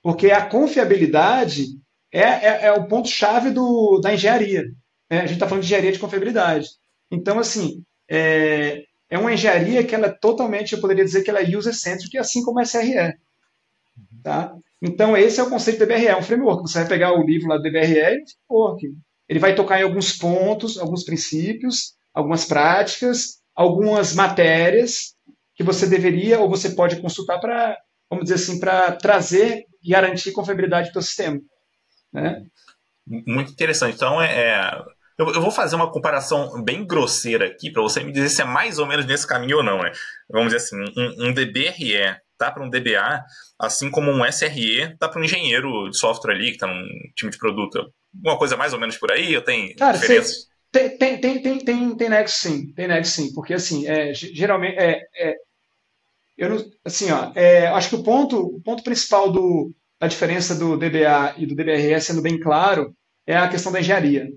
Porque 0.00 0.30
a 0.30 0.46
confiabilidade 0.46 1.66
é, 2.12 2.20
é, 2.20 2.66
é 2.66 2.72
o 2.72 2.86
ponto-chave 2.86 3.52
da 4.00 4.14
engenharia. 4.14 4.64
Né? 5.10 5.18
A 5.18 5.26
gente 5.26 5.34
está 5.34 5.48
falando 5.48 5.62
de 5.62 5.66
engenharia 5.66 5.92
de 5.92 5.98
confiabilidade. 5.98 6.68
Então, 7.10 7.38
assim, 7.38 7.82
é, 8.08 8.84
é 9.12 9.18
uma 9.18 9.30
engenharia 9.30 9.84
que 9.84 9.94
ela 9.94 10.06
é 10.06 10.10
totalmente, 10.10 10.72
eu 10.72 10.80
poderia 10.80 11.04
dizer 11.04 11.22
que 11.22 11.28
ela 11.28 11.42
é 11.42 11.56
user-centric, 11.56 12.16
assim 12.16 12.42
como 12.42 12.58
a 12.58 12.62
SRE. 12.62 13.12
Tá? 14.22 14.56
Então, 14.80 15.14
esse 15.14 15.38
é 15.38 15.42
o 15.42 15.50
conceito 15.50 15.80
do 15.80 15.86
DBRE, 15.86 16.06
é 16.06 16.16
um 16.16 16.22
framework. 16.22 16.62
Você 16.62 16.78
vai 16.78 16.88
pegar 16.88 17.12
o 17.12 17.22
livro 17.22 17.46
lá 17.46 17.58
do 17.58 17.62
DBRE, 17.62 18.22
um 18.22 18.46
framework. 18.48 18.90
Ele 19.28 19.38
vai 19.38 19.54
tocar 19.54 19.78
em 19.78 19.82
alguns 19.82 20.14
pontos, 20.14 20.78
alguns 20.78 21.04
princípios, 21.04 21.94
algumas 22.14 22.46
práticas, 22.46 23.42
algumas 23.54 24.14
matérias 24.14 25.14
que 25.54 25.62
você 25.62 25.86
deveria 25.86 26.40
ou 26.40 26.48
você 26.48 26.70
pode 26.70 26.96
consultar 26.96 27.38
para, 27.38 27.76
vamos 28.08 28.24
dizer 28.24 28.36
assim, 28.36 28.58
para 28.58 28.92
trazer 28.92 29.66
e 29.82 29.90
garantir 29.90 30.32
confiabilidade 30.32 30.88
do 30.88 30.94
seu 30.94 31.02
sistema. 31.02 31.38
Né? 32.10 32.46
Muito 33.06 33.52
interessante. 33.52 33.94
Então, 33.94 34.22
é, 34.22 34.54
é 34.54 34.82
eu, 35.22 35.34
eu, 35.34 35.40
vou 35.40 35.50
fazer 35.50 35.76
uma 35.76 35.90
comparação 35.90 36.62
bem 36.62 36.86
grosseira 36.86 37.46
aqui 37.46 37.70
para 37.70 37.82
você 37.82 38.02
me 38.02 38.12
dizer 38.12 38.28
se 38.28 38.42
é 38.42 38.44
mais 38.44 38.78
ou 38.78 38.86
menos 38.86 39.06
nesse 39.06 39.26
caminho 39.26 39.58
ou 39.58 39.62
não. 39.62 39.78
Né? 39.78 39.92
Vamos 40.30 40.52
dizer 40.52 40.58
assim, 40.58 40.76
um, 40.96 41.28
um 41.28 41.34
DBRE 41.34 42.16
tá 42.36 42.50
para 42.50 42.64
um 42.64 42.70
DBA, 42.70 43.22
assim 43.58 43.90
como 43.90 44.10
um 44.10 44.24
SRE 44.24 44.96
tá 44.98 45.08
para 45.08 45.20
um 45.20 45.24
engenheiro 45.24 45.88
de 45.88 45.96
software 45.96 46.34
ali 46.34 46.46
que 46.46 46.52
está 46.52 46.66
num 46.66 46.84
time 47.14 47.30
de 47.30 47.38
produto. 47.38 47.92
Uma 48.22 48.36
coisa 48.36 48.56
mais 48.56 48.72
ou 48.72 48.80
menos 48.80 48.96
por 48.96 49.12
aí, 49.12 49.32
eu 49.32 49.42
tenho 49.42 49.74
Cara, 49.76 49.96
diferenças? 49.96 50.48
Tem, 50.70 50.96
tem, 50.96 51.20
tem, 51.20 51.42
tem, 51.42 51.58
tem, 51.58 51.96
tem 51.96 52.08
nexo 52.08 52.48
sim, 52.48 52.72
tem 52.72 52.88
nexo 52.88 53.12
sim, 53.12 53.32
porque 53.32 53.54
assim, 53.54 53.86
é, 53.86 54.12
geralmente, 54.14 54.76
é, 54.78 55.00
é, 55.16 55.34
eu 56.36 56.48
não, 56.48 56.64
assim, 56.84 57.10
ó, 57.12 57.30
é, 57.34 57.66
acho 57.68 57.90
que 57.90 57.96
o 57.96 58.02
ponto, 58.02 58.38
o 58.38 58.60
ponto 58.62 58.82
principal 58.82 59.30
do, 59.30 59.70
da 60.00 60.08
diferença 60.08 60.54
do 60.54 60.76
DBA 60.76 61.34
e 61.36 61.46
do 61.46 61.54
DBRE, 61.54 62.00
sendo 62.00 62.22
bem 62.22 62.40
claro, 62.40 62.94
é 63.26 63.36
a 63.36 63.48
questão 63.48 63.70
da 63.70 63.80
engenharia. 63.80 64.28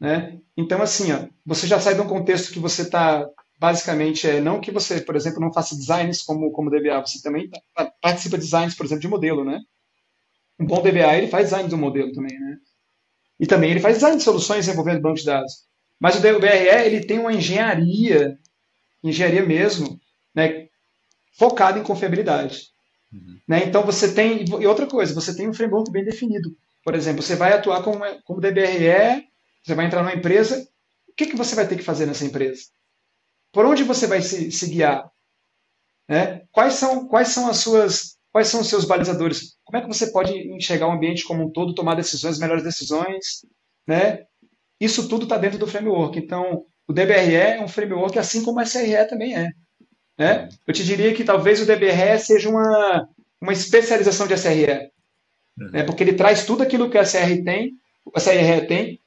Né? 0.00 0.38
Então, 0.56 0.80
assim, 0.82 1.12
ó, 1.12 1.26
você 1.44 1.66
já 1.66 1.80
sai 1.80 1.94
de 1.94 2.00
um 2.00 2.08
contexto 2.08 2.52
que 2.52 2.58
você 2.58 2.82
está, 2.82 3.26
basicamente, 3.58 4.28
é, 4.28 4.40
não 4.40 4.60
que 4.60 4.70
você, 4.70 5.00
por 5.00 5.16
exemplo, 5.16 5.40
não 5.40 5.52
faça 5.52 5.76
designs 5.76 6.22
como, 6.22 6.50
como 6.52 6.70
DBA, 6.70 7.00
você 7.00 7.20
também 7.22 7.50
participa 8.00 8.36
de 8.36 8.44
designs, 8.44 8.74
por 8.74 8.84
exemplo, 8.84 9.02
de 9.02 9.08
modelo, 9.08 9.44
né? 9.44 9.60
Um 10.58 10.66
bom 10.66 10.82
DBA, 10.82 11.16
ele 11.16 11.28
faz 11.28 11.46
design 11.46 11.68
do 11.68 11.76
modelo 11.76 12.12
também, 12.12 12.38
né? 12.38 12.58
E 13.38 13.46
também 13.46 13.70
ele 13.70 13.80
faz 13.80 13.96
design 13.96 14.16
de 14.16 14.22
soluções 14.22 14.66
envolvendo 14.66 15.00
banco 15.00 15.18
de 15.18 15.26
dados. 15.26 15.66
Mas 15.98 16.16
o 16.16 16.20
DBRE, 16.20 16.86
ele 16.86 17.04
tem 17.04 17.18
uma 17.18 17.32
engenharia, 17.32 18.38
engenharia 19.02 19.44
mesmo, 19.44 19.98
né, 20.34 20.68
focada 21.32 21.78
em 21.78 21.82
confiabilidade. 21.82 22.68
Uhum. 23.12 23.38
Né? 23.48 23.64
Então 23.64 23.82
você 23.82 24.12
tem, 24.12 24.44
e 24.44 24.66
outra 24.66 24.86
coisa, 24.86 25.14
você 25.14 25.34
tem 25.34 25.48
um 25.48 25.54
framework 25.54 25.90
bem 25.90 26.04
definido. 26.04 26.56
Por 26.84 26.94
exemplo, 26.94 27.22
você 27.22 27.34
vai 27.34 27.52
atuar 27.52 27.82
como, 27.82 28.00
como 28.24 28.40
DBRE 28.40 29.26
você 29.66 29.74
vai 29.74 29.86
entrar 29.86 30.02
numa 30.02 30.14
empresa, 30.14 30.66
o 31.08 31.12
que, 31.14 31.26
que 31.26 31.36
você 31.36 31.54
vai 31.54 31.66
ter 31.66 31.76
que 31.76 31.82
fazer 31.82 32.06
nessa 32.06 32.24
empresa? 32.24 32.62
Por 33.52 33.66
onde 33.66 33.82
você 33.82 34.06
vai 34.06 34.22
se, 34.22 34.50
se 34.52 34.68
guiar? 34.68 35.10
Né? 36.08 36.42
Quais, 36.52 36.74
são, 36.74 37.08
quais 37.08 37.28
são 37.28 37.48
as 37.48 37.58
suas 37.58 38.16
quais 38.36 38.48
são 38.48 38.60
os 38.60 38.68
seus 38.68 38.84
balizadores? 38.84 39.56
Como 39.64 39.78
é 39.78 39.80
que 39.80 39.88
você 39.88 40.08
pode 40.08 40.30
enxergar 40.52 40.88
o 40.88 40.92
ambiente 40.92 41.24
como 41.24 41.46
um 41.46 41.50
todo, 41.50 41.74
tomar 41.74 41.94
decisões, 41.94 42.38
melhores 42.38 42.62
decisões, 42.62 43.46
né? 43.86 44.24
Isso 44.78 45.08
tudo 45.08 45.22
está 45.22 45.38
dentro 45.38 45.58
do 45.58 45.66
framework. 45.66 46.18
Então, 46.18 46.66
o 46.86 46.92
DBRE 46.92 47.34
é 47.34 47.62
um 47.62 47.66
framework 47.66 48.18
assim 48.18 48.44
como 48.44 48.60
o 48.60 48.62
SRE 48.62 49.08
também 49.08 49.34
é. 49.34 49.52
Né? 50.18 50.50
Eu 50.66 50.74
te 50.74 50.84
diria 50.84 51.14
que 51.14 51.24
talvez 51.24 51.62
o 51.62 51.64
DBRE 51.64 52.18
seja 52.18 52.50
uma, 52.50 53.08
uma 53.40 53.54
especialização 53.54 54.26
de 54.26 54.34
SRE, 54.34 54.90
uhum. 55.58 55.70
né? 55.70 55.82
porque 55.84 56.02
ele 56.02 56.12
traz 56.12 56.44
tudo 56.44 56.62
aquilo 56.62 56.90
que 56.90 56.98
o 56.98 57.06
SRE 57.06 57.42
tem, 57.42 57.72
o 58.04 58.20
SRE 58.20 58.66
tem, 58.66 59.00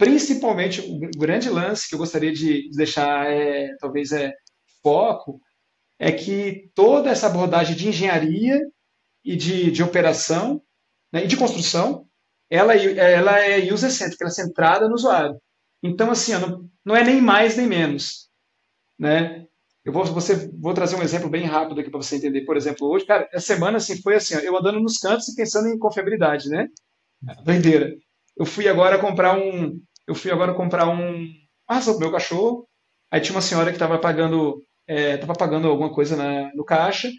Principalmente, 0.00 0.80
o 0.80 0.98
grande 1.18 1.50
lance 1.50 1.86
que 1.86 1.94
eu 1.94 1.98
gostaria 1.98 2.32
de 2.32 2.70
deixar, 2.70 3.30
é, 3.30 3.76
talvez, 3.78 4.12
é 4.12 4.32
foco, 4.82 5.38
é 5.98 6.10
que 6.10 6.70
toda 6.74 7.10
essa 7.10 7.26
abordagem 7.26 7.76
de 7.76 7.86
engenharia 7.86 8.58
e 9.22 9.36
de, 9.36 9.70
de 9.70 9.82
operação 9.82 10.62
né, 11.12 11.24
e 11.24 11.26
de 11.26 11.36
construção, 11.36 12.06
ela, 12.48 12.74
ela 12.74 13.40
é 13.40 13.70
user-centric, 13.70 14.16
ela 14.22 14.30
é 14.30 14.32
centrada 14.32 14.88
no 14.88 14.94
usuário. 14.94 15.38
Então, 15.82 16.10
assim, 16.10 16.32
não, 16.32 16.66
não 16.82 16.96
é 16.96 17.04
nem 17.04 17.20
mais 17.20 17.58
nem 17.58 17.66
menos. 17.66 18.30
Né? 18.98 19.44
Eu 19.84 19.92
vou, 19.92 20.06
você, 20.06 20.50
vou 20.58 20.72
trazer 20.72 20.96
um 20.96 21.02
exemplo 21.02 21.28
bem 21.28 21.44
rápido 21.44 21.78
aqui 21.78 21.90
para 21.90 22.00
você 22.00 22.16
entender. 22.16 22.46
Por 22.46 22.56
exemplo, 22.56 22.88
hoje, 22.88 23.04
cara, 23.04 23.28
essa 23.34 23.48
semana 23.48 23.76
assim, 23.76 24.00
foi 24.00 24.14
assim, 24.14 24.34
ó, 24.34 24.38
eu 24.38 24.56
andando 24.56 24.80
nos 24.80 24.96
cantos 24.96 25.28
e 25.28 25.36
pensando 25.36 25.68
em 25.68 25.78
confiabilidade, 25.78 26.48
né? 26.48 26.68
Doideira. 27.44 27.94
Eu 28.34 28.46
fui 28.46 28.66
agora 28.66 28.98
comprar 28.98 29.36
um, 29.36 29.78
eu 30.06 30.14
fui 30.14 30.30
agora 30.30 30.54
comprar 30.54 30.88
um 30.88 31.26
ração 31.68 31.94
pro 31.94 32.02
meu 32.02 32.12
cachorro. 32.12 32.68
Aí 33.10 33.20
tinha 33.20 33.34
uma 33.34 33.42
senhora 33.42 33.70
que 33.70 33.76
estava 33.76 33.98
pagando, 33.98 34.64
é, 34.86 35.16
tava 35.16 35.34
pagando 35.34 35.68
alguma 35.68 35.92
coisa 35.92 36.16
na, 36.16 36.54
no 36.54 36.64
caixa 36.64 37.10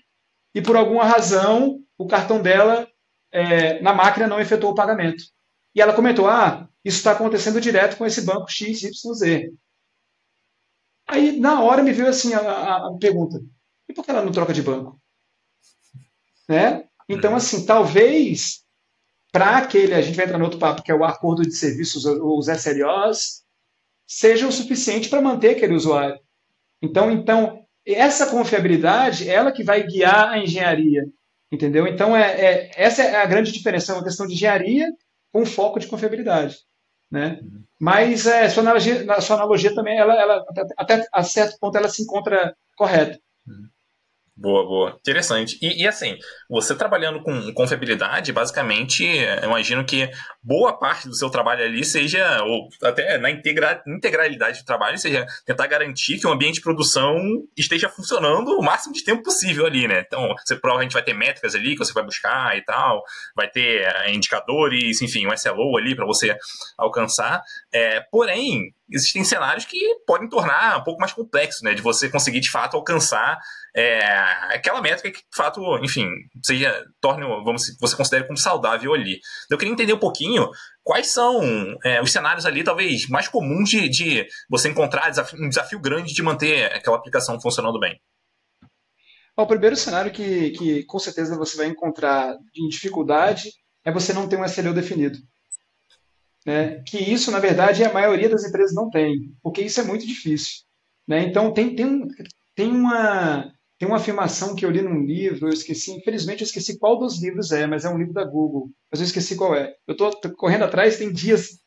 e 0.53 0.61
por 0.61 0.75
alguma 0.75 1.05
razão 1.05 1.79
o 1.97 2.07
cartão 2.07 2.41
dela 2.41 2.87
é, 3.31 3.81
na 3.81 3.93
máquina 3.93 4.27
não 4.27 4.39
efetuou 4.39 4.73
o 4.73 4.75
pagamento. 4.75 5.23
E 5.73 5.81
ela 5.81 5.93
comentou: 5.93 6.27
Ah, 6.27 6.67
isso 6.83 6.97
está 6.97 7.11
acontecendo 7.11 7.61
direto 7.61 7.97
com 7.97 8.05
esse 8.05 8.25
banco 8.25 8.51
XYZ. 8.51 9.51
Aí 11.07 11.39
na 11.39 11.61
hora 11.61 11.83
me 11.83 11.93
veio 11.93 12.09
assim 12.09 12.33
a, 12.33 12.39
a, 12.39 12.87
a 12.87 12.97
pergunta: 12.99 13.41
e 13.87 13.93
por 13.93 14.03
que 14.03 14.11
ela 14.11 14.23
não 14.23 14.31
troca 14.31 14.53
de 14.53 14.61
banco? 14.61 14.99
Né? 16.47 16.85
Então, 17.07 17.35
assim, 17.35 17.65
talvez 17.65 18.60
para 19.31 19.57
aquele, 19.57 19.93
a 19.93 20.01
gente 20.01 20.15
vai 20.15 20.25
entrar 20.25 20.37
no 20.37 20.43
outro 20.43 20.59
papo, 20.59 20.83
que 20.83 20.91
é 20.91 20.95
o 20.95 21.05
acordo 21.05 21.43
de 21.43 21.55
serviços, 21.55 22.05
os 22.05 22.47
SLOs, 22.47 23.43
seja 24.05 24.47
o 24.47 24.51
suficiente 24.51 25.09
para 25.09 25.21
manter 25.21 25.51
aquele 25.51 25.73
usuário. 25.73 26.19
Então, 26.81 27.09
então, 27.09 27.65
essa 27.85 28.27
confiabilidade, 28.27 29.29
ela 29.29 29.51
que 29.51 29.63
vai 29.63 29.83
guiar 29.83 30.31
a 30.31 30.37
engenharia, 30.37 31.05
entendeu? 31.51 31.87
Então, 31.87 32.15
é, 32.15 32.31
é 32.41 32.71
essa 32.75 33.03
é 33.03 33.15
a 33.15 33.25
grande 33.25 33.51
diferença, 33.51 33.93
é 33.93 33.95
uma 33.95 34.03
questão 34.03 34.27
de 34.27 34.33
engenharia 34.33 34.87
com 35.31 35.45
foco 35.45 35.79
de 35.79 35.87
confiabilidade, 35.87 36.57
né? 37.09 37.39
Uhum. 37.41 37.63
Mas 37.79 38.25
é, 38.25 38.49
sua, 38.49 38.63
analogia, 38.63 39.21
sua 39.21 39.37
analogia 39.37 39.73
também, 39.73 39.97
ela, 39.97 40.13
ela 40.13 40.45
até 40.77 41.05
a 41.11 41.23
certo 41.23 41.57
ponto, 41.57 41.77
ela 41.77 41.87
se 41.87 42.03
encontra 42.03 42.55
correta. 42.75 43.17
Uhum. 43.47 43.69
Boa, 44.41 44.65
boa. 44.65 44.97
Interessante. 44.99 45.55
E, 45.61 45.83
e, 45.83 45.87
assim, 45.87 46.17
você 46.49 46.73
trabalhando 46.73 47.21
com 47.21 47.53
confiabilidade, 47.53 48.33
basicamente, 48.33 49.05
eu 49.05 49.43
imagino 49.43 49.85
que 49.85 50.09
boa 50.41 50.73
parte 50.79 51.07
do 51.07 51.15
seu 51.15 51.29
trabalho 51.29 51.63
ali 51.63 51.85
seja, 51.85 52.41
ou 52.43 52.67
até 52.83 53.19
na 53.19 53.29
integra, 53.29 53.83
integralidade 53.85 54.61
do 54.61 54.65
trabalho, 54.65 54.97
seja 54.97 55.27
tentar 55.45 55.67
garantir 55.67 56.17
que 56.19 56.25
o 56.25 56.31
ambiente 56.31 56.55
de 56.55 56.61
produção 56.61 57.15
esteja 57.55 57.87
funcionando 57.87 58.57
o 58.57 58.63
máximo 58.63 58.95
de 58.95 59.03
tempo 59.03 59.21
possível 59.21 59.67
ali, 59.67 59.87
né? 59.87 60.03
Então, 60.07 60.33
você 60.43 60.55
provavelmente 60.55 60.93
vai 60.93 61.03
ter 61.03 61.13
métricas 61.13 61.53
ali 61.53 61.73
que 61.73 61.85
você 61.85 61.93
vai 61.93 62.03
buscar 62.03 62.57
e 62.57 62.65
tal, 62.65 63.03
vai 63.35 63.47
ter 63.47 63.83
eh, 63.83 64.11
indicadores, 64.11 65.03
enfim, 65.03 65.27
um 65.27 65.33
SLO 65.33 65.77
ali 65.77 65.95
para 65.95 66.05
você 66.07 66.35
alcançar. 66.79 67.43
É, 67.71 67.99
porém, 68.11 68.73
existem 68.91 69.23
cenários 69.23 69.65
que 69.65 69.77
podem 70.05 70.27
tornar 70.27 70.79
um 70.79 70.83
pouco 70.83 70.99
mais 70.99 71.13
complexo, 71.13 71.63
né? 71.63 71.73
De 71.73 71.81
você 71.81 72.09
conseguir, 72.09 72.39
de 72.39 72.51
fato, 72.51 72.75
alcançar 72.75 73.39
é, 73.75 73.99
aquela 74.53 74.81
métrica 74.81 75.11
que, 75.11 75.19
de 75.19 75.35
fato, 75.35 75.61
enfim, 75.83 76.07
seja, 76.43 76.85
torne, 76.99 77.25
vamos, 77.43 77.63
você 77.79 77.95
considere 77.95 78.25
como 78.25 78.37
saudável 78.37 78.93
ali. 78.93 79.19
Eu 79.49 79.57
queria 79.57 79.73
entender 79.73 79.93
um 79.93 79.99
pouquinho 79.99 80.49
quais 80.83 81.07
são 81.07 81.41
é, 81.83 82.01
os 82.01 82.11
cenários 82.11 82.45
ali, 82.45 82.63
talvez, 82.63 83.07
mais 83.07 83.27
comuns 83.27 83.69
de, 83.69 83.89
de 83.89 84.27
você 84.49 84.69
encontrar 84.69 85.11
um 85.39 85.49
desafio 85.49 85.79
grande 85.79 86.13
de 86.13 86.21
manter 86.21 86.65
aquela 86.73 86.97
aplicação 86.97 87.39
funcionando 87.39 87.79
bem. 87.79 87.99
O 89.37 89.47
primeiro 89.47 89.75
cenário 89.75 90.11
que, 90.11 90.51
que 90.51 90.83
com 90.83 90.99
certeza 90.99 91.37
você 91.37 91.55
vai 91.55 91.67
encontrar 91.67 92.35
em 92.55 92.67
dificuldade 92.67 93.49
é 93.83 93.91
você 93.91 94.13
não 94.13 94.27
ter 94.27 94.37
um 94.37 94.45
SLO 94.45 94.73
definido. 94.73 95.17
Né? 96.45 96.81
Que 96.83 96.97
isso, 96.97 97.31
na 97.31 97.39
verdade, 97.39 97.83
a 97.83 97.93
maioria 97.93 98.29
das 98.29 98.43
empresas 98.43 98.73
não 98.73 98.89
tem, 98.89 99.33
porque 99.41 99.61
isso 99.61 99.79
é 99.79 99.83
muito 99.83 100.05
difícil. 100.05 100.61
Né? 101.07 101.23
Então, 101.23 101.53
tem, 101.53 101.75
tem, 101.75 102.07
tem 102.55 102.71
uma, 102.71 103.53
tem 103.77 103.87
uma 103.87 103.97
afirmação 103.97 104.55
que 104.55 104.65
eu 104.65 104.71
li 104.71 104.81
num 104.81 105.05
livro, 105.05 105.47
eu 105.47 105.53
esqueci, 105.53 105.91
infelizmente 105.91 106.41
eu 106.41 106.45
esqueci 106.45 106.77
qual 106.77 106.99
dos 106.99 107.21
livros 107.21 107.51
é, 107.51 107.65
mas 107.67 107.85
é 107.85 107.89
um 107.89 107.97
livro 107.97 108.13
da 108.13 108.23
Google, 108.23 108.69
mas 108.91 108.99
eu 108.99 109.05
esqueci 109.05 109.35
qual 109.35 109.55
é. 109.55 109.73
Eu 109.87 109.93
estou 109.93 110.11
correndo 110.35 110.63
atrás, 110.63 110.97
tem 110.97 111.11
dias, 111.11 111.59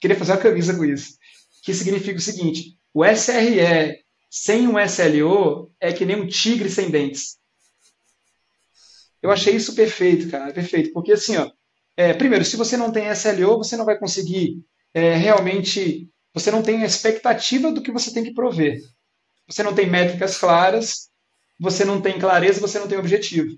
queria 0.00 0.16
fazer 0.16 0.32
uma 0.32 0.38
camisa 0.38 0.76
com 0.76 0.84
isso. 0.84 1.16
Que 1.62 1.74
significa 1.74 2.18
o 2.18 2.22
seguinte: 2.22 2.76
o 2.94 3.04
SRE 3.04 4.04
sem 4.30 4.68
um 4.68 4.78
SLO 4.78 5.72
é 5.80 5.92
que 5.92 6.04
nem 6.04 6.16
um 6.20 6.26
tigre 6.26 6.70
sem 6.70 6.90
dentes. 6.90 7.36
Eu 9.20 9.30
achei 9.30 9.56
isso 9.56 9.74
perfeito, 9.74 10.30
cara, 10.30 10.52
perfeito, 10.52 10.92
porque 10.92 11.12
assim, 11.12 11.36
ó, 11.36 11.50
é, 11.96 12.12
primeiro, 12.12 12.44
se 12.44 12.56
você 12.56 12.76
não 12.76 12.92
tem 12.92 13.08
SLO, 13.10 13.58
você 13.58 13.76
não 13.76 13.84
vai 13.84 13.98
conseguir 13.98 14.62
é, 14.92 15.14
realmente, 15.14 16.10
você 16.34 16.50
não 16.50 16.62
tem 16.62 16.82
expectativa 16.82 17.72
do 17.72 17.82
que 17.82 17.92
você 17.92 18.12
tem 18.12 18.22
que 18.22 18.34
prover. 18.34 18.80
você 19.48 19.62
não 19.62 19.74
tem 19.74 19.88
métricas 19.88 20.38
claras, 20.38 21.10
você 21.58 21.84
não 21.84 22.00
tem 22.00 22.18
clareza, 22.18 22.60
você 22.60 22.78
não 22.78 22.88
tem 22.88 22.98
objetivo. 22.98 23.56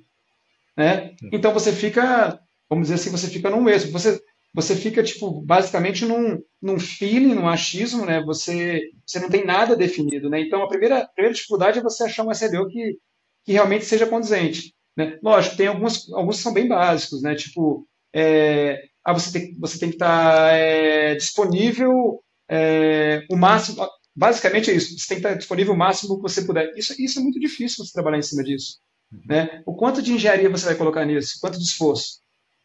Né? 0.77 1.17
Então 1.33 1.53
você 1.53 1.73
fica, 1.73 2.39
vamos 2.71 2.89
dizer 2.89 2.95
assim, 3.01 3.11
você 3.11 3.29
fica 3.29 3.51
num 3.51 3.61
mesmo. 3.61 3.91
Você, 3.91 4.21
você 4.55 4.77
fica, 4.77 5.03
tipo, 5.03 5.41
basicamente 5.43 6.05
num, 6.05 6.41
num 6.63 6.79
feeling, 6.79 7.35
num 7.35 7.49
achismo, 7.49 8.07
né? 8.07 8.23
Você, 8.25 8.83
você 9.05 9.19
não 9.19 9.29
tem 9.29 9.45
nada 9.45 9.75
definido, 9.77 10.31
né? 10.31 10.41
Então 10.41 10.63
a 10.63 10.69
primeira, 10.69 10.99
a 10.99 11.09
primeira 11.09 11.35
dificuldade 11.35 11.79
é 11.79 11.83
você 11.83 12.05
achar 12.05 12.25
um 12.25 12.31
SLO 12.31 12.69
que, 12.69 12.97
que 13.45 13.53
realmente 13.53 13.85
seja 13.85 14.07
condizente. 14.07 14.73
Né? 14.97 15.19
Lógico, 15.23 15.57
tem 15.57 15.67
alguns, 15.67 16.13
alguns 16.13 16.37
que 16.37 16.43
são 16.43 16.53
bem 16.53 16.69
básicos, 16.69 17.23
né? 17.23 17.35
Tipo, 17.35 17.88
é, 18.15 18.83
ah, 19.05 19.13
você, 19.13 19.33
tem, 19.33 19.59
você 19.59 19.79
tem 19.79 19.89
que 19.89 19.97
estar 19.97 20.37
tá, 20.37 20.53
é, 20.53 21.15
disponível 21.15 22.23
é, 22.51 23.25
o 23.31 23.37
máximo. 23.37 23.87
Basicamente 24.15 24.71
é 24.71 24.75
isso. 24.75 24.99
Você 24.99 25.09
tem 25.09 25.17
que 25.17 25.21
estar 25.21 25.31
tá 25.31 25.35
disponível 25.37 25.75
o 25.75 25.77
máximo 25.77 26.17
que 26.17 26.23
você 26.23 26.43
puder. 26.43 26.73
Isso, 26.77 26.95
isso 27.01 27.19
é 27.19 27.23
muito 27.23 27.39
difícil 27.39 27.85
você 27.85 27.93
trabalhar 27.93 28.19
em 28.19 28.23
cima 28.23 28.43
disso. 28.43 28.79
Uhum. 29.13 29.21
Né? 29.27 29.63
O 29.67 29.75
quanto 29.75 30.03
de 30.03 30.13
engenharia 30.13 30.51
você 30.51 30.67
vai 30.67 30.75
colocar 30.75 31.05
nisso? 31.05 31.39
Quanto 31.41 31.59
de 31.59 31.65
esforço? 31.65 32.21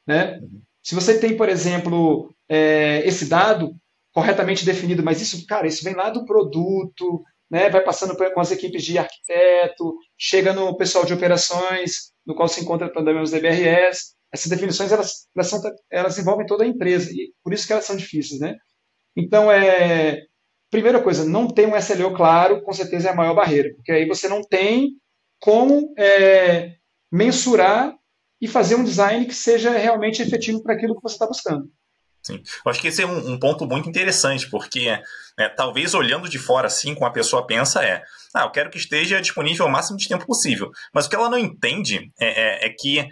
Né? 0.05 0.39
Uhum. 0.39 0.61
Se 0.81 0.95
você 0.95 1.17
tem, 1.17 1.37
por 1.37 1.47
exemplo, 1.47 2.33
é, 2.49 3.07
esse 3.07 3.25
dado 3.25 3.75
corretamente 4.13 4.65
definido, 4.65 5.01
mas 5.01 5.21
isso, 5.21 5.45
cara, 5.47 5.65
isso 5.65 5.83
vem 5.83 5.95
lá 5.95 6.09
do 6.09 6.25
produto, 6.25 7.23
né? 7.49 7.69
vai 7.69 7.81
passando 7.81 8.15
com 8.15 8.39
as 8.39 8.51
equipes 8.51 8.83
de 8.83 8.97
arquiteto, 8.97 9.95
chega 10.17 10.53
no 10.53 10.75
pessoal 10.77 11.05
de 11.05 11.13
operações, 11.13 12.11
no 12.25 12.35
qual 12.35 12.47
se 12.47 12.61
encontra 12.61 12.91
também 12.91 13.19
os 13.19 13.31
DBRS. 13.31 14.13
Essas 14.33 14.49
definições 14.49 14.91
elas, 14.91 15.27
elas, 15.35 15.47
são, 15.47 15.61
elas 15.91 16.17
envolvem 16.17 16.45
toda 16.45 16.63
a 16.63 16.67
empresa 16.67 17.11
e 17.11 17.31
por 17.43 17.53
isso 17.53 17.67
que 17.67 17.73
elas 17.73 17.85
são 17.85 17.95
difíceis, 17.95 18.39
né? 18.39 18.55
Então, 19.15 19.51
é, 19.51 20.23
primeira 20.71 21.01
coisa, 21.01 21.23
não 21.23 21.47
ter 21.47 21.67
um 21.67 21.77
SLO 21.77 22.15
claro, 22.15 22.63
com 22.63 22.73
certeza 22.73 23.09
é 23.09 23.11
a 23.11 23.15
maior 23.15 23.35
barreira, 23.35 23.69
porque 23.75 23.91
aí 23.91 24.07
você 24.07 24.27
não 24.27 24.41
tem 24.41 24.89
como 25.39 25.93
é, 25.97 26.73
mensurar 27.11 27.93
e 28.41 28.47
fazer 28.47 28.75
um 28.75 28.83
design 28.83 29.25
que 29.25 29.35
seja 29.35 29.69
realmente 29.71 30.21
efetivo 30.21 30.63
para 30.63 30.73
aquilo 30.73 30.95
que 30.95 31.03
você 31.03 31.15
está 31.15 31.27
buscando. 31.27 31.69
Sim, 32.23 32.41
eu 32.65 32.71
acho 32.71 32.79
que 32.79 32.87
esse 32.87 33.01
é 33.01 33.05
um, 33.05 33.33
um 33.33 33.39
ponto 33.39 33.67
muito 33.67 33.89
interessante, 33.89 34.49
porque 34.49 34.87
é, 35.37 35.49
talvez 35.49 35.93
olhando 35.93 36.29
de 36.29 36.39
fora 36.39 36.67
assim, 36.67 36.95
como 36.95 37.05
a 37.05 37.11
pessoa 37.11 37.45
pensa 37.45 37.83
é, 37.83 38.01
ah, 38.33 38.43
eu 38.43 38.51
quero 38.51 38.69
que 38.69 38.77
esteja 38.77 39.21
disponível 39.21 39.65
o 39.65 39.69
máximo 39.69 39.97
de 39.97 40.07
tempo 40.07 40.25
possível. 40.25 40.71
Mas 40.93 41.05
o 41.05 41.09
que 41.09 41.15
ela 41.15 41.29
não 41.29 41.37
entende 41.37 42.11
é, 42.19 42.65
é, 42.65 42.67
é 42.67 42.69
que 42.69 43.05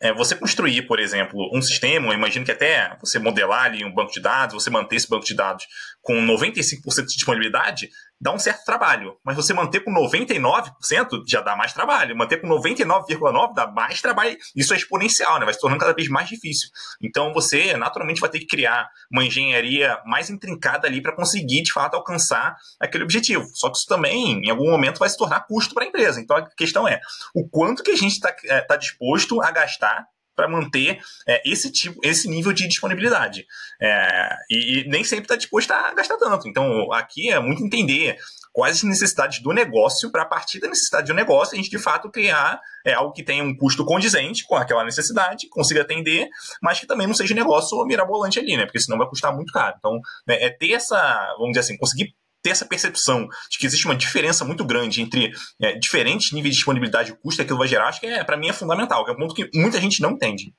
é, 0.00 0.12
você 0.12 0.36
construir, 0.36 0.82
por 0.82 1.00
exemplo, 1.00 1.50
um 1.52 1.60
sistema, 1.60 2.14
imagino 2.14 2.44
que 2.44 2.52
até 2.52 2.96
você 3.00 3.18
modelar 3.18 3.64
ali 3.64 3.84
um 3.84 3.92
banco 3.92 4.12
de 4.12 4.20
dados, 4.20 4.54
você 4.54 4.70
manter 4.70 4.96
esse 4.96 5.08
banco 5.08 5.24
de 5.24 5.34
dados 5.34 5.66
com 6.00 6.14
95% 6.14 7.06
de 7.06 7.14
disponibilidade, 7.14 7.90
dá 8.20 8.32
um 8.32 8.38
certo 8.38 8.64
trabalho. 8.64 9.16
Mas 9.24 9.36
você 9.36 9.54
manter 9.54 9.80
com 9.80 9.92
99% 9.92 11.22
já 11.26 11.40
dá 11.40 11.56
mais 11.56 11.72
trabalho. 11.72 12.16
Manter 12.16 12.40
com 12.40 12.48
99,9% 12.48 13.54
dá 13.54 13.66
mais 13.66 14.00
trabalho. 14.00 14.36
Isso 14.54 14.74
é 14.74 14.76
exponencial, 14.76 15.38
né? 15.38 15.44
Vai 15.44 15.54
se 15.54 15.60
tornando 15.60 15.80
cada 15.80 15.94
vez 15.94 16.08
mais 16.08 16.28
difícil. 16.28 16.68
Então 17.02 17.32
você 17.32 17.76
naturalmente 17.76 18.20
vai 18.20 18.30
ter 18.30 18.40
que 18.40 18.46
criar 18.46 18.88
uma 19.10 19.24
engenharia 19.24 20.00
mais 20.04 20.30
intrincada 20.30 20.86
ali 20.86 21.00
para 21.00 21.14
conseguir, 21.14 21.62
de 21.62 21.72
fato, 21.72 21.94
alcançar 21.94 22.56
aquele 22.80 23.04
objetivo. 23.04 23.46
Só 23.54 23.70
que 23.70 23.78
isso 23.78 23.86
também, 23.86 24.40
em 24.44 24.50
algum 24.50 24.70
momento, 24.70 24.98
vai 24.98 25.08
se 25.08 25.16
tornar 25.16 25.46
custo 25.46 25.74
para 25.74 25.84
a 25.84 25.88
empresa. 25.88 26.20
Então 26.20 26.36
a 26.36 26.48
questão 26.56 26.86
é 26.86 27.00
o 27.34 27.48
quanto 27.48 27.82
que 27.82 27.90
a 27.90 27.96
gente 27.96 28.12
está 28.12 28.34
é, 28.44 28.60
tá 28.60 28.76
disposto 28.76 29.40
a 29.42 29.50
gastar 29.50 30.06
para 30.38 30.48
manter 30.48 31.00
é, 31.26 31.42
esse 31.44 31.72
tipo, 31.72 31.98
esse 32.04 32.28
nível 32.28 32.52
de 32.52 32.68
disponibilidade. 32.68 33.44
É, 33.82 34.36
e, 34.48 34.78
e, 34.78 34.88
nem 34.88 35.02
sempre 35.02 35.24
está 35.24 35.34
disposto 35.34 35.72
a 35.72 35.92
gastar 35.92 36.16
tanto. 36.16 36.46
Então, 36.46 36.92
aqui 36.92 37.28
é 37.28 37.40
muito 37.40 37.64
entender 37.64 38.16
quais 38.52 38.76
as 38.76 38.82
necessidades 38.84 39.42
do 39.42 39.52
negócio 39.52 40.12
para 40.12 40.22
a 40.22 40.26
partir 40.26 40.60
da 40.60 40.68
necessidade 40.68 41.08
do 41.08 41.14
negócio 41.14 41.54
a 41.54 41.56
gente 41.56 41.70
de 41.70 41.78
fato 41.78 42.08
criar 42.08 42.60
é, 42.86 42.92
algo 42.92 43.12
que 43.12 43.24
tenha 43.24 43.42
um 43.42 43.56
custo 43.56 43.84
condizente 43.84 44.44
com 44.46 44.54
aquela 44.54 44.84
necessidade, 44.84 45.48
consiga 45.48 45.82
atender, 45.82 46.28
mas 46.62 46.78
que 46.78 46.86
também 46.86 47.08
não 47.08 47.14
seja 47.14 47.34
negócio 47.34 47.84
mirabolante 47.84 48.38
ali, 48.38 48.56
né? 48.56 48.64
Porque 48.64 48.78
senão 48.78 48.96
vai 48.96 49.08
custar 49.08 49.34
muito 49.34 49.52
caro. 49.52 49.74
Então, 49.76 50.00
é, 50.28 50.46
é 50.46 50.50
ter 50.50 50.72
essa, 50.72 51.34
vamos 51.36 51.50
dizer 51.50 51.60
assim, 51.60 51.76
conseguir 51.76 52.14
ter 52.42 52.50
essa 52.50 52.66
percepção 52.66 53.28
de 53.50 53.58
que 53.58 53.66
existe 53.66 53.86
uma 53.86 53.96
diferença 53.96 54.44
muito 54.44 54.64
grande 54.64 55.02
entre 55.02 55.30
é, 55.60 55.78
diferentes 55.78 56.32
níveis 56.32 56.54
de 56.54 56.58
disponibilidade 56.58 57.10
e 57.10 57.16
custo 57.16 57.38
que 57.38 57.42
aquilo 57.42 57.58
vai 57.58 57.68
gerar, 57.68 57.88
acho 57.88 58.00
que 58.00 58.06
é, 58.06 58.22
para 58.22 58.36
mim 58.36 58.48
é 58.48 58.52
fundamental, 58.52 59.04
que 59.04 59.10
é 59.10 59.14
um 59.14 59.18
ponto 59.18 59.34
que 59.34 59.50
muita 59.54 59.80
gente 59.80 60.00
não 60.00 60.12
entende. 60.12 60.54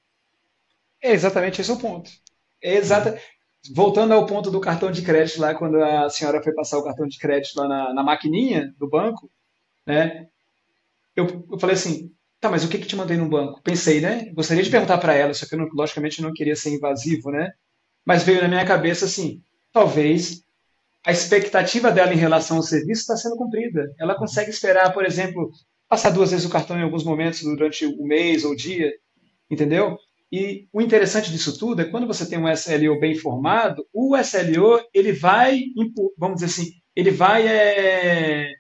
É 1.01 1.11
exatamente 1.11 1.61
esse 1.61 1.71
o 1.71 1.77
ponto. 1.77 2.09
É 2.61 2.75
exata... 2.75 3.19
Voltando 3.75 4.13
ao 4.13 4.25
ponto 4.25 4.49
do 4.49 4.61
cartão 4.61 4.89
de 4.89 5.01
crédito 5.01 5.41
lá, 5.41 5.53
quando 5.53 5.83
a 5.83 6.09
senhora 6.09 6.41
foi 6.41 6.53
passar 6.53 6.77
o 6.77 6.83
cartão 6.83 7.05
de 7.05 7.17
crédito 7.17 7.59
lá 7.59 7.67
na, 7.67 7.93
na 7.93 8.03
maquininha 8.03 8.73
do 8.79 8.87
banco, 8.87 9.29
né? 9.85 10.27
Eu, 11.13 11.45
eu 11.51 11.59
falei 11.59 11.75
assim, 11.75 12.09
tá, 12.39 12.49
mas 12.49 12.63
o 12.63 12.69
que 12.69 12.77
que 12.77 12.87
te 12.87 12.95
mandei 12.95 13.17
no 13.17 13.27
banco? 13.27 13.61
Pensei, 13.61 13.99
né? 13.99 14.31
Gostaria 14.33 14.63
de 14.63 14.69
perguntar 14.69 14.97
para 14.97 15.13
ela, 15.13 15.33
só 15.33 15.45
que 15.45 15.55
eu, 15.55 15.59
não, 15.59 15.67
logicamente, 15.73 16.21
não 16.21 16.31
queria 16.31 16.55
ser 16.55 16.73
invasivo, 16.73 17.31
né? 17.31 17.51
Mas 18.05 18.23
veio 18.23 18.41
na 18.41 18.47
minha 18.47 18.65
cabeça 18.65 19.03
assim, 19.03 19.41
talvez 19.73 20.41
a 21.05 21.11
expectativa 21.11 21.91
dela 21.91 22.13
em 22.13 22.17
relação 22.17 22.57
ao 22.57 22.63
serviço 22.63 23.01
está 23.01 23.15
sendo 23.15 23.37
cumprida. 23.37 23.93
Ela 23.99 24.15
consegue 24.15 24.49
esperar, 24.49 24.93
por 24.93 25.05
exemplo, 25.05 25.49
passar 25.87 26.11
duas 26.11 26.31
vezes 26.31 26.45
o 26.45 26.49
cartão 26.49 26.77
em 26.77 26.83
alguns 26.83 27.03
momentos 27.03 27.41
durante 27.41 27.85
o 27.85 28.03
mês 28.03 28.43
ou 28.43 28.51
o 28.51 28.55
dia, 28.55 28.91
entendeu? 29.49 29.97
E 30.31 30.67
o 30.71 30.81
interessante 30.81 31.31
disso 31.31 31.57
tudo 31.57 31.81
é 31.81 31.85
quando 31.85 32.05
você 32.05 32.27
tem 32.27 32.37
um 32.37 32.47
SLO 32.51 32.99
bem 32.99 33.15
formado, 33.15 33.87
o 33.91 34.15
SLO 34.17 34.79
ele 34.93 35.11
vai, 35.11 35.61
vamos 36.17 36.39
dizer 36.39 36.45
assim, 36.45 36.71
ele 36.95 37.09
vai, 37.09 37.47
é, 37.47 38.53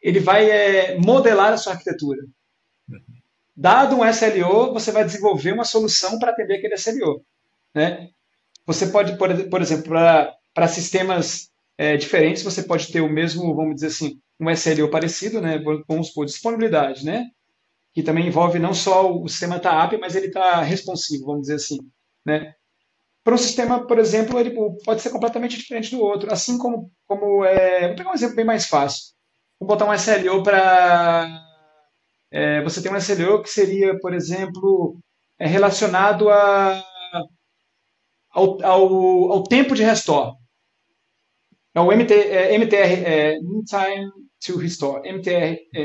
ele 0.00 0.20
vai 0.20 0.48
é, 0.48 0.98
modelar 0.98 1.52
a 1.52 1.56
sua 1.56 1.72
arquitetura. 1.72 2.20
Dado 3.56 3.96
um 3.96 4.04
SLO, 4.08 4.72
você 4.72 4.92
vai 4.92 5.04
desenvolver 5.04 5.52
uma 5.52 5.64
solução 5.64 6.18
para 6.18 6.30
atender 6.30 6.58
aquele 6.58 6.76
SLO. 6.76 7.24
Né? 7.74 8.08
Você 8.64 8.86
pode, 8.86 9.18
por, 9.18 9.48
por 9.48 9.60
exemplo, 9.60 9.88
para 9.88 10.32
para 10.54 10.68
sistemas 10.68 11.50
é, 11.78 11.96
diferentes, 11.96 12.42
você 12.42 12.62
pode 12.62 12.92
ter 12.92 13.00
o 13.00 13.08
mesmo, 13.08 13.54
vamos 13.54 13.76
dizer 13.76 13.88
assim, 13.88 14.20
um 14.38 14.50
SLO 14.50 14.90
parecido, 14.90 15.40
né? 15.40 15.58
Vamos 15.88 16.08
supor, 16.08 16.26
disponibilidade, 16.26 17.04
né? 17.04 17.26
Que 17.92 18.02
também 18.02 18.26
envolve 18.26 18.58
não 18.58 18.74
só 18.74 19.12
o 19.12 19.28
sistema 19.28 19.56
app, 19.56 19.96
mas 19.98 20.14
ele 20.14 20.26
está 20.26 20.62
responsivo, 20.62 21.26
vamos 21.26 21.42
dizer 21.42 21.54
assim, 21.54 21.78
né? 22.24 22.54
Para 23.22 23.34
um 23.34 23.38
sistema, 23.38 23.86
por 23.86 23.98
exemplo, 23.98 24.38
ele 24.38 24.54
pode 24.84 25.02
ser 25.02 25.10
completamente 25.10 25.56
diferente 25.56 25.90
do 25.90 26.00
outro, 26.02 26.32
assim 26.32 26.56
como, 26.56 26.90
como 27.06 27.44
é, 27.44 27.88
vou 27.88 27.96
pegar 27.96 28.10
um 28.10 28.14
exemplo 28.14 28.36
bem 28.36 28.44
mais 28.44 28.66
fácil. 28.66 29.14
Vou 29.58 29.68
botar 29.68 29.84
um 29.84 29.92
SLO 29.92 30.42
para 30.42 31.28
é, 32.30 32.62
você 32.62 32.80
tem 32.80 32.92
um 32.92 32.96
SLO 32.96 33.42
que 33.42 33.50
seria, 33.50 33.98
por 33.98 34.14
exemplo, 34.14 34.98
é 35.38 35.46
relacionado 35.46 36.28
a, 36.30 36.82
ao, 38.30 38.62
ao, 38.64 39.32
ao 39.32 39.42
tempo 39.44 39.74
de 39.74 39.82
restore. 39.82 40.36
É 41.74 41.80
o 41.80 41.92
MT, 41.92 42.12
é, 42.12 42.54
MTR, 42.54 43.04
é, 43.04 43.34
Time 43.38 44.10
to 44.44 44.56
Restore, 44.58 45.08
MTR, 45.08 45.58
é, 45.74 45.82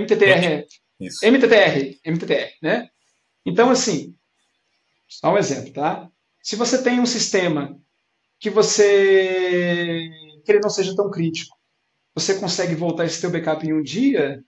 MTTR, 0.00 0.66
Isso. 1.00 1.26
MTTR, 1.26 2.00
MTTR, 2.04 2.52
né? 2.62 2.88
Então, 3.44 3.70
assim, 3.70 4.14
só 5.08 5.32
um 5.32 5.38
exemplo, 5.38 5.72
tá? 5.72 6.08
Se 6.42 6.54
você 6.56 6.82
tem 6.82 7.00
um 7.00 7.06
sistema 7.06 7.76
que 8.38 8.50
você 8.50 10.08
que 10.44 10.52
ele 10.52 10.60
não 10.60 10.70
seja 10.70 10.94
tão 10.94 11.10
crítico, 11.10 11.56
você 12.14 12.38
consegue 12.38 12.74
voltar 12.74 13.04
esse 13.04 13.20
teu 13.20 13.30
backup 13.30 13.66
em 13.66 13.72
um 13.72 13.82
dia, 13.82 14.44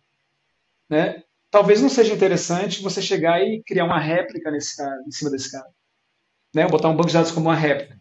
né? 0.89 1.23
Talvez 1.51 1.83
não 1.83 1.89
seja 1.89 2.15
interessante 2.15 2.83
você 2.83 3.03
chegar 3.03 3.41
e 3.43 3.63
criar 3.65 3.85
uma 3.85 3.99
réplica 3.99 4.51
nesse 4.51 4.77
cara, 4.77 5.03
em 5.07 5.11
cima 5.11 5.31
desse 5.31 5.51
cara, 5.51 5.69
né? 6.55 6.69
Botar 6.69 6.89
um 6.89 6.97
banco 6.97 7.09
de 7.09 7.15
dados 7.15 7.33
como 7.33 7.47
uma 7.49 7.57
réplica. 7.57 8.01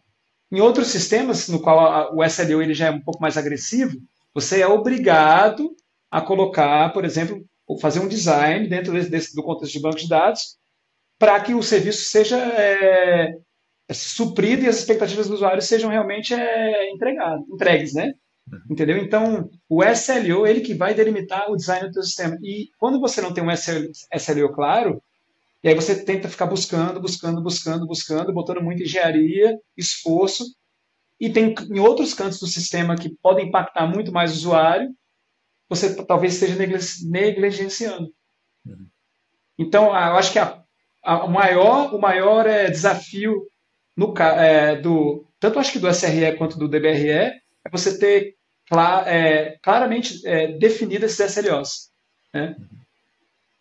Em 0.50 0.60
outros 0.60 0.88
sistemas, 0.88 1.48
no 1.48 1.60
qual 1.60 1.78
a, 1.78 2.14
o 2.14 2.24
SLO 2.24 2.62
ele 2.62 2.74
já 2.74 2.86
é 2.86 2.90
um 2.90 3.00
pouco 3.00 3.20
mais 3.20 3.36
agressivo, 3.36 3.96
você 4.34 4.62
é 4.62 4.66
obrigado 4.66 5.74
a 6.10 6.20
colocar, 6.20 6.92
por 6.92 7.04
exemplo, 7.04 7.44
ou 7.66 7.78
fazer 7.78 8.00
um 8.00 8.08
design 8.08 8.66
dentro 8.66 8.92
desse, 8.92 9.10
desse, 9.10 9.34
do 9.34 9.42
contexto 9.42 9.74
de 9.74 9.80
banco 9.80 9.96
de 9.96 10.08
dados 10.08 10.56
para 11.18 11.38
que 11.40 11.52
o 11.52 11.62
serviço 11.62 12.04
seja 12.04 12.38
é, 12.38 13.34
suprido 13.92 14.64
e 14.64 14.68
as 14.68 14.78
expectativas 14.78 15.28
do 15.28 15.34
usuário 15.34 15.60
sejam 15.60 15.90
realmente 15.90 16.32
é, 16.32 16.90
entregado, 16.92 17.44
entregues, 17.52 17.92
né? 17.92 18.14
Uhum. 18.50 18.60
Entendeu? 18.70 18.96
Então, 18.98 19.50
o 19.68 19.82
SLO, 19.84 20.46
ele 20.46 20.60
que 20.60 20.74
vai 20.74 20.94
delimitar 20.94 21.50
o 21.50 21.56
design 21.56 21.88
do 21.88 21.94
seu 21.94 22.02
sistema. 22.02 22.38
E 22.42 22.68
quando 22.78 23.00
você 23.00 23.20
não 23.20 23.34
tem 23.34 23.44
um 23.44 23.50
SLO 23.50 24.52
claro, 24.54 25.02
e 25.62 25.68
aí 25.68 25.74
você 25.74 26.04
tenta 26.04 26.28
ficar 26.28 26.46
buscando, 26.46 27.00
buscando, 27.00 27.42
buscando, 27.42 27.86
buscando, 27.86 28.32
botando 28.32 28.62
muita 28.62 28.82
engenharia, 28.82 29.58
esforço, 29.76 30.44
e 31.20 31.28
tem 31.30 31.54
em 31.70 31.80
outros 31.80 32.14
cantos 32.14 32.38
do 32.38 32.46
sistema 32.46 32.96
que 32.96 33.10
podem 33.20 33.48
impactar 33.48 33.86
muito 33.86 34.12
mais 34.12 34.32
o 34.32 34.34
usuário, 34.34 34.90
você 35.68 35.94
talvez 36.04 36.34
esteja 36.34 36.56
negligenciando. 37.04 38.12
Uhum. 38.64 38.86
Então, 39.58 39.86
eu 39.86 40.16
acho 40.16 40.32
que 40.32 40.38
a, 40.38 40.62
a, 41.02 41.24
o 41.24 41.30
maior, 41.30 41.92
o 41.92 42.00
maior 42.00 42.46
é, 42.46 42.70
desafio 42.70 43.48
no, 43.96 44.14
é, 44.16 44.76
do 44.76 45.26
tanto 45.40 45.58
acho 45.58 45.72
que 45.72 45.78
do 45.78 45.92
SRE 45.92 46.36
quanto 46.36 46.58
do 46.58 46.68
DBRE 46.68 47.10
é 47.10 47.40
você 47.70 47.98
ter 47.98 48.36
é, 49.06 49.58
claramente 49.62 50.26
é, 50.26 50.58
definidas 50.58 51.18
esses 51.18 51.36
SLOs. 51.36 51.90
Né? 52.32 52.56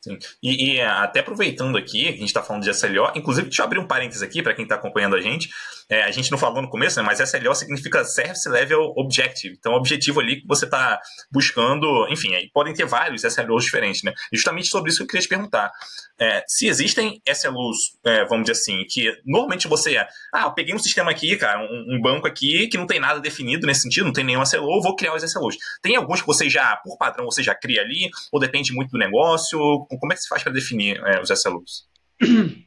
Sim. 0.07 0.17
E, 0.41 0.75
e, 0.75 0.81
até 0.81 1.19
aproveitando 1.19 1.77
aqui, 1.77 2.07
a 2.07 2.11
gente 2.11 2.25
está 2.25 2.41
falando 2.41 2.63
de 2.63 2.73
SLO, 2.73 3.11
inclusive 3.15 3.47
deixa 3.47 3.61
eu 3.61 3.65
abrir 3.65 3.79
um 3.79 3.87
parênteses 3.87 4.23
aqui 4.23 4.41
para 4.41 4.53
quem 4.53 4.63
está 4.63 4.75
acompanhando 4.75 5.15
a 5.15 5.21
gente. 5.21 5.49
É, 5.89 6.03
a 6.03 6.11
gente 6.11 6.29
não 6.29 6.37
falou 6.37 6.61
no 6.61 6.69
começo, 6.69 6.99
né, 6.99 7.05
mas 7.05 7.19
SLO 7.19 7.55
significa 7.55 8.03
Service 8.03 8.47
Level 8.47 8.93
Objective. 8.97 9.55
Então, 9.57 9.73
objetivo 9.73 10.19
ali 10.19 10.41
que 10.41 10.47
você 10.47 10.65
está 10.65 10.99
buscando, 11.31 12.07
enfim, 12.09 12.35
aí 12.35 12.49
podem 12.53 12.73
ter 12.73 12.85
vários 12.85 13.23
SLOs 13.23 13.63
diferentes, 13.63 14.03
né? 14.03 14.13
Justamente 14.33 14.67
sobre 14.67 14.89
isso 14.89 14.97
que 14.99 15.03
eu 15.03 15.07
queria 15.07 15.21
te 15.21 15.29
perguntar. 15.29 15.71
É, 16.19 16.43
se 16.47 16.67
existem 16.67 17.21
SLOs, 17.25 17.97
é, 18.05 18.25
vamos 18.25 18.45
dizer 18.45 18.59
assim, 18.59 18.83
que 18.89 19.09
normalmente 19.25 19.67
você, 19.67 19.97
ah, 20.33 20.43
eu 20.43 20.51
peguei 20.51 20.75
um 20.75 20.79
sistema 20.79 21.11
aqui, 21.11 21.37
cara, 21.37 21.59
um, 21.59 21.95
um, 21.95 22.01
banco 22.01 22.27
aqui 22.27 22.67
que 22.67 22.77
não 22.77 22.85
tem 22.85 22.99
nada 22.99 23.19
definido 23.21 23.65
nesse 23.65 23.81
sentido, 23.81 24.05
não 24.05 24.13
tem 24.13 24.25
nenhum 24.25 24.43
SLO, 24.43 24.81
vou 24.81 24.95
criar 24.95 25.13
os 25.15 25.23
SLOs. 25.23 25.55
Tem 25.81 25.95
alguns 25.95 26.19
que 26.19 26.27
você 26.27 26.49
já, 26.49 26.75
por 26.77 26.97
padrão, 26.97 27.25
você 27.25 27.41
já 27.41 27.55
cria 27.55 27.81
ali, 27.81 28.09
ou 28.31 28.39
depende 28.39 28.73
muito 28.73 28.91
do 28.91 28.97
negócio? 28.97 29.57
Como 29.99 30.11
é 30.11 30.15
que 30.15 30.21
se 30.21 30.27
faz 30.27 30.43
para 30.43 30.51
definir 30.51 30.99
é, 31.05 31.21
os 31.21 31.29
SLOs? 31.29 31.87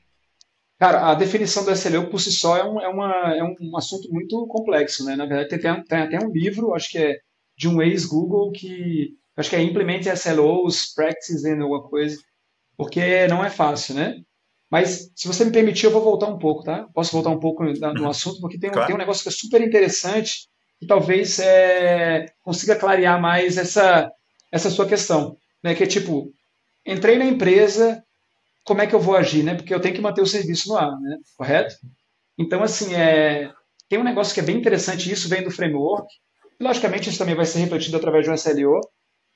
Cara, 0.80 1.10
a 1.10 1.14
definição 1.14 1.62
do 1.62 1.70
SLO 1.72 2.08
por 2.08 2.18
si 2.18 2.32
só 2.32 2.56
é 2.56 2.64
um, 2.64 2.80
é 2.80 2.88
uma, 2.88 3.36
é 3.36 3.44
um 3.44 3.76
assunto 3.76 4.10
muito 4.10 4.46
complexo, 4.46 5.04
né? 5.04 5.14
Na 5.14 5.26
verdade, 5.26 5.50
tem, 5.50 5.84
tem, 5.84 5.98
até 5.98 6.18
um 6.18 6.32
livro, 6.32 6.74
acho 6.74 6.88
que 6.88 6.96
é 6.96 7.18
de 7.54 7.68
um 7.68 7.82
ex-Google, 7.82 8.50
que 8.50 9.10
acho 9.36 9.50
que 9.50 9.56
é 9.56 9.62
Implement 9.62 10.00
SLOs, 10.16 10.94
Practice 10.94 11.46
and 11.46 11.60
alguma 11.60 11.82
coisa, 11.82 12.16
porque 12.78 13.28
não 13.28 13.44
é 13.44 13.50
fácil, 13.50 13.94
né? 13.94 14.22
Mas, 14.70 15.10
se 15.14 15.28
você 15.28 15.44
me 15.44 15.52
permitir, 15.52 15.84
eu 15.84 15.90
vou 15.90 16.02
voltar 16.02 16.28
um 16.28 16.38
pouco, 16.38 16.62
tá? 16.62 16.88
Posso 16.94 17.12
voltar 17.12 17.28
um 17.28 17.40
pouco 17.40 17.62
no 17.62 18.08
assunto, 18.08 18.40
porque 18.40 18.58
tem, 18.58 18.70
claro. 18.70 18.86
tem 18.86 18.94
um 18.94 18.98
negócio 18.98 19.22
que 19.22 19.28
é 19.28 19.32
super 19.32 19.60
interessante 19.60 20.48
e 20.80 20.86
talvez 20.86 21.38
é, 21.40 22.24
consiga 22.42 22.74
clarear 22.74 23.20
mais 23.20 23.58
essa, 23.58 24.10
essa 24.50 24.70
sua 24.70 24.88
questão, 24.88 25.36
né? 25.62 25.74
Que 25.74 25.82
é 25.82 25.86
tipo, 25.86 26.32
entrei 26.86 27.18
na 27.18 27.26
empresa, 27.26 28.02
como 28.70 28.82
é 28.82 28.86
que 28.86 28.94
eu 28.94 29.00
vou 29.00 29.16
agir, 29.16 29.42
né? 29.42 29.56
Porque 29.56 29.74
eu 29.74 29.80
tenho 29.80 29.96
que 29.96 30.00
manter 30.00 30.22
o 30.22 30.26
serviço 30.26 30.68
no 30.68 30.76
ar, 30.76 30.96
né? 31.00 31.16
Correto? 31.36 31.74
Então, 32.38 32.62
assim, 32.62 32.94
é, 32.94 33.52
tem 33.88 33.98
um 33.98 34.04
negócio 34.04 34.32
que 34.32 34.38
é 34.38 34.44
bem 34.44 34.56
interessante, 34.56 35.10
isso 35.10 35.28
vem 35.28 35.42
do 35.42 35.50
framework. 35.50 36.06
Logicamente, 36.60 37.08
isso 37.08 37.18
também 37.18 37.34
vai 37.34 37.44
ser 37.44 37.58
refletido 37.58 37.96
através 37.96 38.24
de 38.24 38.30
um 38.30 38.34
SLO, 38.34 38.80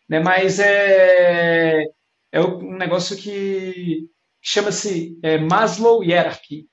né? 0.09 0.21
Mas 0.21 0.61
é, 0.61 1.83
é 2.31 2.41
um 2.41 2.77
negócio 2.77 3.17
que 3.17 4.09
chama-se 4.41 5.19
é, 5.21 5.37
Maslow 5.37 6.05
Hierarchy, 6.05 6.69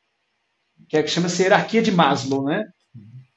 que, 0.88 0.98
é, 0.98 1.02
que 1.02 1.10
chama-se 1.10 1.42
hierarquia 1.42 1.82
de 1.82 1.92
Maslow, 1.92 2.44
né? 2.44 2.64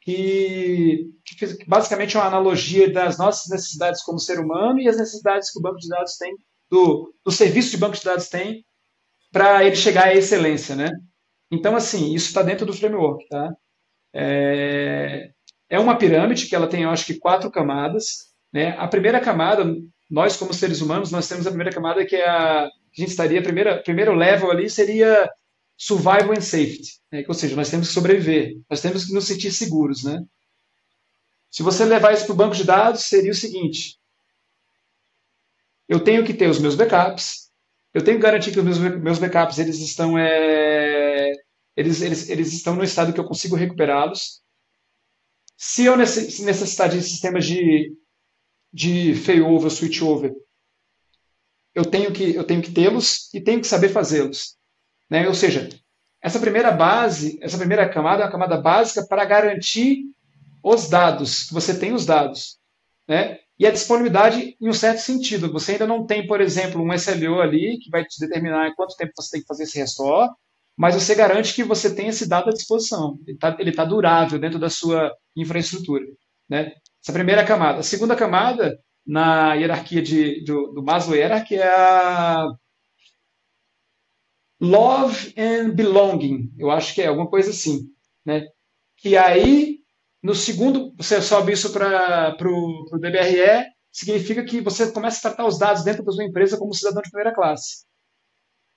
Que, 0.03 1.07
que 1.25 1.65
basicamente 1.67 2.15
é 2.15 2.21
uma 2.21 2.27
analogia 2.27 2.93
das 2.93 3.17
nossas 3.17 3.49
necessidades 3.49 4.03
como 4.03 4.19
ser 4.19 4.39
humano 4.39 4.79
e 4.81 4.87
as 4.87 4.99
necessidades 4.99 5.51
que 5.51 5.59
o 5.59 5.63
banco 5.63 5.79
de 5.79 5.89
dados 5.89 6.19
tem, 6.19 6.37
do, 6.71 7.15
do 7.25 7.33
serviço 7.33 7.71
de 7.71 7.79
banco 7.79 7.97
de 7.97 8.05
dados 8.05 8.29
tem 8.29 8.63
para 9.35 9.65
ele 9.65 9.75
chegar 9.75 10.05
à 10.07 10.15
excelência, 10.15 10.77
né? 10.77 10.93
Então, 11.51 11.75
assim, 11.75 12.15
isso 12.15 12.29
está 12.29 12.41
dentro 12.41 12.65
do 12.65 12.73
framework, 12.73 13.27
tá? 13.29 13.53
É, 14.15 15.33
é 15.69 15.79
uma 15.81 15.99
pirâmide 15.99 16.47
que 16.47 16.55
ela 16.55 16.69
tem, 16.69 16.85
eu 16.85 16.91
acho 16.91 17.05
que, 17.05 17.19
quatro 17.19 17.51
camadas, 17.51 18.33
né? 18.53 18.77
A 18.79 18.87
primeira 18.87 19.21
camada, 19.21 19.65
nós 20.09 20.37
como 20.37 20.55
seres 20.55 20.81
humanos, 20.81 21.11
nós 21.11 21.29
temos 21.29 21.49
a 21.49 21.51
primeira 21.51 21.73
camada 21.73 22.07
que 22.07 22.15
é 22.15 22.29
a, 22.29 22.67
a 22.67 22.71
gente 22.97 23.11
estaria, 23.11 23.43
primeira, 23.43 23.83
primeiro 23.83 24.15
level 24.15 24.53
ali 24.53 24.71
seria 24.71 25.29
survival 25.77 26.31
and 26.31 26.41
safety, 26.41 27.01
né? 27.11 27.25
ou 27.27 27.35
seja, 27.35 27.57
nós 27.57 27.69
temos 27.69 27.89
que 27.89 27.95
sobreviver, 27.95 28.55
nós 28.71 28.81
temos 28.81 29.05
que 29.05 29.13
nos 29.13 29.25
sentir 29.25 29.51
seguros, 29.51 30.05
né? 30.05 30.23
Se 31.51 31.65
você 31.65 31.85
levar 31.85 32.15
isso 32.15 32.27
para 32.27 32.35
o 32.35 32.37
banco 32.37 32.55
de 32.55 32.63
dados, 32.63 33.03
seria 33.03 33.33
o 33.33 33.35
seguinte: 33.35 33.99
eu 35.89 35.99
tenho 35.99 36.25
que 36.25 36.33
ter 36.33 36.49
os 36.49 36.61
meus 36.61 36.77
backups, 36.77 37.44
eu 37.95 38.03
tenho 38.03 38.19
que 38.19 38.23
garantir 38.25 38.51
que 38.51 38.59
os 38.59 38.65
meus, 38.65 39.01
meus 39.01 39.19
backups 39.21 39.59
eles 39.59 39.79
estão, 39.79 40.19
é, 40.19 41.33
eles, 41.77 42.03
eles, 42.03 42.29
eles 42.29 42.53
estão 42.53 42.75
no 42.75 42.83
estado 42.83 43.13
que 43.13 43.21
eu 43.21 43.25
consigo 43.25 43.55
recuperá-los. 43.55 44.43
Se 45.57 45.85
eu 45.85 45.97
necessitar 45.97 46.89
de 46.89 47.01
sistemas 47.01 47.47
de, 47.47 47.97
de 48.73 49.15
failover, 49.15 49.71
switchover, 49.71 50.35
eu 51.73 51.85
tenho 51.85 52.13
que, 52.13 52.35
eu 52.35 52.45
tenho 52.45 52.61
que 52.61 52.73
tê-los 52.73 53.33
e 53.33 53.41
tenho 53.41 53.61
que 53.61 53.67
saber 53.67 53.89
fazê-los. 53.89 54.57
Né? 55.09 55.29
Ou 55.29 55.35
seja, 55.35 55.69
essa 56.21 56.41
primeira 56.41 56.73
base, 56.73 57.39
essa 57.41 57.59
primeira 57.59 57.89
camada 57.89 58.23
é 58.23 58.27
uma 58.27 58.33
camada 58.33 58.61
básica 58.61 59.07
para 59.07 59.25
garantir 59.25 60.05
os 60.63 60.89
dados, 60.89 61.45
que 61.45 61.55
você 61.55 61.79
tem 61.79 61.93
os 61.93 62.05
dados. 62.05 62.59
Né? 63.07 63.39
E 63.59 63.67
a 63.67 63.71
disponibilidade 63.71 64.57
em 64.61 64.69
um 64.69 64.73
certo 64.73 64.99
sentido. 64.99 65.53
Você 65.53 65.73
ainda 65.73 65.87
não 65.87 66.07
tem, 66.07 66.27
por 66.27 66.41
exemplo, 66.41 66.83
um 66.83 66.93
SLO 66.93 67.41
ali 67.41 67.79
que 67.79 67.91
vai 67.91 68.05
te 68.05 68.19
determinar 68.19 68.75
quanto 68.75 68.97
tempo 68.97 69.13
você 69.17 69.33
tem 69.33 69.41
que 69.41 69.47
fazer 69.47 69.65
esse 69.65 69.79
restore, 69.79 70.31
mas 70.77 70.95
você 70.95 71.15
garante 71.15 71.55
que 71.55 71.63
você 71.63 71.95
tem 71.95 72.09
esse 72.09 72.29
dado 72.29 72.51
à 72.51 72.53
disposição. 72.53 73.19
Ele 73.27 73.37
está 73.37 73.53
tá 73.53 73.85
durável 73.85 74.39
dentro 74.39 74.59
da 74.59 74.69
sua 74.69 75.13
infraestrutura. 75.37 76.05
Né? 76.49 76.73
Essa 77.03 77.13
primeira 77.13 77.45
camada. 77.45 77.79
A 77.79 77.83
segunda 77.83 78.17
camada, 78.17 78.77
na 79.07 79.55
hierarquia 79.55 80.03
de, 80.03 80.43
do, 80.45 80.73
do 80.73 80.83
Maslow 80.83 81.17
Hierarchy, 81.17 81.57
é 81.57 81.69
a 81.69 82.49
Love 84.61 85.33
and 85.37 85.71
Belonging. 85.71 86.53
Eu 86.59 86.71
acho 86.71 86.93
que 86.95 87.03
é 87.03 87.07
alguma 87.07 87.29
coisa 87.29 87.51
assim. 87.51 87.89
Né? 88.25 88.47
Que 88.97 89.17
aí 89.17 89.84
no 90.25 90.35
segundo, 90.35 90.95
você 90.97 91.21
sobe 91.21 91.53
isso 91.53 91.71
para 91.71 92.35
o 92.41 92.99
DBRE, 92.99 93.67
significa 93.93 94.43
que 94.43 94.63
você 94.63 94.91
começa 94.91 95.19
a 95.19 95.31
tratar 95.31 95.47
os 95.47 95.59
dados 95.59 95.85
dentro 95.85 96.03
da 96.03 96.13
sua 96.13 96.25
empresa 96.25 96.57
como 96.57 96.73
cidadão 96.73 97.03
de 97.03 97.11
primeira 97.11 97.35
classe. 97.35 97.85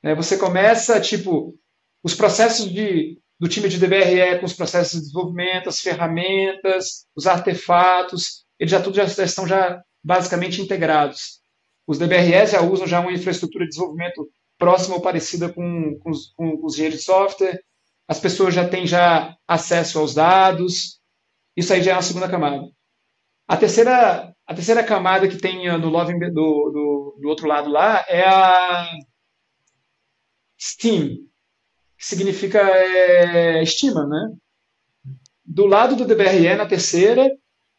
É, 0.03 0.13
você 0.13 0.37
começa, 0.37 0.99
tipo, 0.99 1.57
os 2.03 2.13
processos 2.13 2.69
de, 2.69 3.17
do 3.39 3.47
time 3.47 3.69
de 3.69 3.79
DBRE 3.79 4.39
com 4.41 4.45
os 4.45 4.51
processos 4.51 4.99
de 4.99 5.05
desenvolvimento, 5.05 5.69
as 5.69 5.79
ferramentas, 5.79 7.05
os 7.15 7.25
artefatos, 7.25 8.43
eles 8.59 8.71
já 8.71 8.81
tudo 8.81 8.97
já, 8.97 9.05
já 9.05 9.23
estão 9.23 9.47
já 9.47 9.81
basicamente 10.03 10.61
integrados. 10.61 11.39
Os 11.87 11.97
DBREs 11.97 12.51
já 12.51 12.61
usam 12.61 12.85
já 12.85 12.99
uma 12.99 13.13
infraestrutura 13.13 13.63
de 13.63 13.69
desenvolvimento 13.69 14.29
próxima 14.57 14.95
ou 14.95 15.01
parecida 15.01 15.47
com, 15.47 15.97
com, 15.99 16.09
os, 16.09 16.27
com 16.33 16.59
os 16.61 16.73
engenheiros 16.73 16.99
de 16.99 17.05
software. 17.05 17.61
As 18.05 18.19
pessoas 18.19 18.53
já 18.53 18.67
têm 18.67 18.85
já 18.85 19.33
acesso 19.47 19.97
aos 19.97 20.13
dados, 20.13 20.96
isso 21.57 21.73
aí 21.73 21.81
já 21.81 21.91
é 21.91 21.95
uma 21.95 22.03
segunda 22.03 22.29
camada. 22.29 22.69
A 23.47 23.57
terceira, 23.57 24.31
a 24.45 24.53
terceira 24.53 24.83
camada 24.83 25.27
que 25.27 25.37
tem 25.37 25.67
no 25.79 25.89
Love 25.89 26.13
do, 26.19 26.29
do, 26.31 27.19
do 27.19 27.27
outro 27.27 27.47
lado 27.47 27.69
lá 27.69 28.05
é 28.07 28.23
a 28.27 28.87
Steam, 30.59 31.17
que 31.97 32.05
significa 32.05 32.59
é, 32.59 33.63
estima, 33.63 34.05
né? 34.05 34.35
Do 35.43 35.65
lado 35.65 35.95
do 35.95 36.05
DBRE, 36.05 36.55
na 36.55 36.67
terceira, 36.67 37.27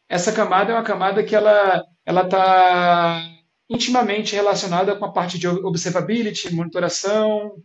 essa 0.09 0.33
camada 0.33 0.71
é 0.71 0.75
uma 0.75 0.83
camada 0.83 1.23
que 1.23 1.35
ela 1.35 1.83
ela 2.05 2.23
está 2.23 3.21
intimamente 3.69 4.35
relacionada 4.35 4.95
com 4.95 5.05
a 5.05 5.11
parte 5.13 5.37
de 5.37 5.47
observability, 5.47 6.53
monitoração, 6.53 7.55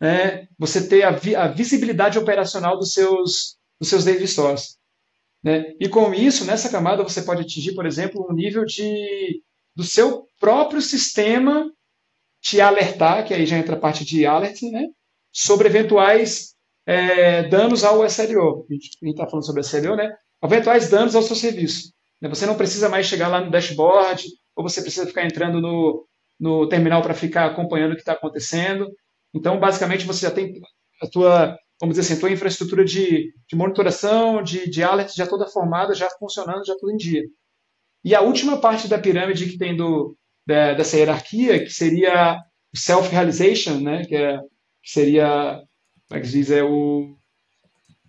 né? 0.00 0.46
Você 0.58 0.86
ter 0.86 1.02
a, 1.02 1.10
vi, 1.10 1.34
a 1.34 1.48
visibilidade 1.48 2.18
operacional 2.18 2.78
dos 2.78 2.92
seus 2.92 3.58
dos 3.80 3.88
seus 3.88 4.04
data 4.04 4.26
stores. 4.26 4.79
Né? 5.42 5.74
E 5.80 5.88
com 5.88 6.12
isso, 6.12 6.44
nessa 6.44 6.68
camada, 6.68 7.02
você 7.02 7.22
pode 7.22 7.42
atingir, 7.42 7.74
por 7.74 7.86
exemplo, 7.86 8.26
um 8.28 8.34
nível 8.34 8.64
de, 8.64 9.42
do 9.74 9.82
seu 9.82 10.26
próprio 10.38 10.80
sistema 10.80 11.70
te 12.42 12.60
alertar, 12.60 13.26
que 13.26 13.34
aí 13.34 13.46
já 13.46 13.56
entra 13.56 13.76
a 13.76 13.78
parte 13.78 14.04
de 14.04 14.26
alert, 14.26 14.62
né? 14.62 14.86
sobre 15.32 15.68
eventuais 15.68 16.54
é, 16.86 17.44
danos 17.48 17.84
ao 17.84 18.04
SLO. 18.06 18.66
A 18.68 18.72
gente 18.72 18.90
está 19.02 19.26
falando 19.26 19.46
sobre 19.46 19.62
SLO, 19.62 19.96
né? 19.96 20.14
Eventuais 20.42 20.88
danos 20.88 21.14
ao 21.14 21.22
seu 21.22 21.36
serviço. 21.36 21.92
Né? 22.20 22.28
Você 22.28 22.46
não 22.46 22.56
precisa 22.56 22.88
mais 22.88 23.06
chegar 23.06 23.28
lá 23.28 23.40
no 23.40 23.50
dashboard, 23.50 24.26
ou 24.56 24.62
você 24.62 24.82
precisa 24.82 25.06
ficar 25.06 25.24
entrando 25.24 25.60
no, 25.60 26.06
no 26.38 26.68
terminal 26.68 27.02
para 27.02 27.14
ficar 27.14 27.46
acompanhando 27.46 27.92
o 27.92 27.94
que 27.94 28.02
está 28.02 28.12
acontecendo. 28.12 28.90
Então, 29.34 29.58
basicamente, 29.60 30.06
você 30.06 30.26
já 30.26 30.30
tem 30.32 30.60
a 31.02 31.06
tua 31.06 31.56
vamos 31.80 31.96
dizer 31.96 32.12
assim, 32.12 32.20
tua 32.20 32.30
infraestrutura 32.30 32.84
de, 32.84 33.32
de 33.48 33.56
monitoração, 33.56 34.42
de, 34.42 34.68
de 34.68 34.82
alerts 34.82 35.14
já 35.14 35.26
toda 35.26 35.46
formada, 35.46 35.94
já 35.94 36.08
funcionando, 36.18 36.66
já 36.66 36.74
tudo 36.76 36.92
em 36.92 36.96
dia. 36.96 37.22
E 38.04 38.14
a 38.14 38.20
última 38.20 38.60
parte 38.60 38.86
da 38.86 38.98
pirâmide 38.98 39.46
que 39.46 39.58
tem 39.58 39.74
do, 39.74 40.16
da, 40.46 40.74
dessa 40.74 40.96
hierarquia, 40.96 41.58
que 41.64 41.70
seria 41.70 42.38
o 42.72 42.78
self-realization, 42.78 43.80
né, 43.80 44.04
que, 44.04 44.14
é, 44.14 44.38
que 44.82 44.90
seria, 44.90 45.62
como 46.08 46.18
é 46.18 46.20
que 46.20 46.26
se 46.26 46.32
diz, 46.32 46.50
é 46.50 46.62
o 46.62 47.16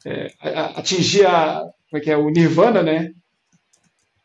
é, 0.05 0.33
atingir 0.75 1.25
a, 1.25 1.61
como 1.89 1.97
é 1.97 1.99
que 2.01 2.11
é, 2.11 2.17
o 2.17 2.29
nirvana, 2.29 2.83
né, 2.83 3.11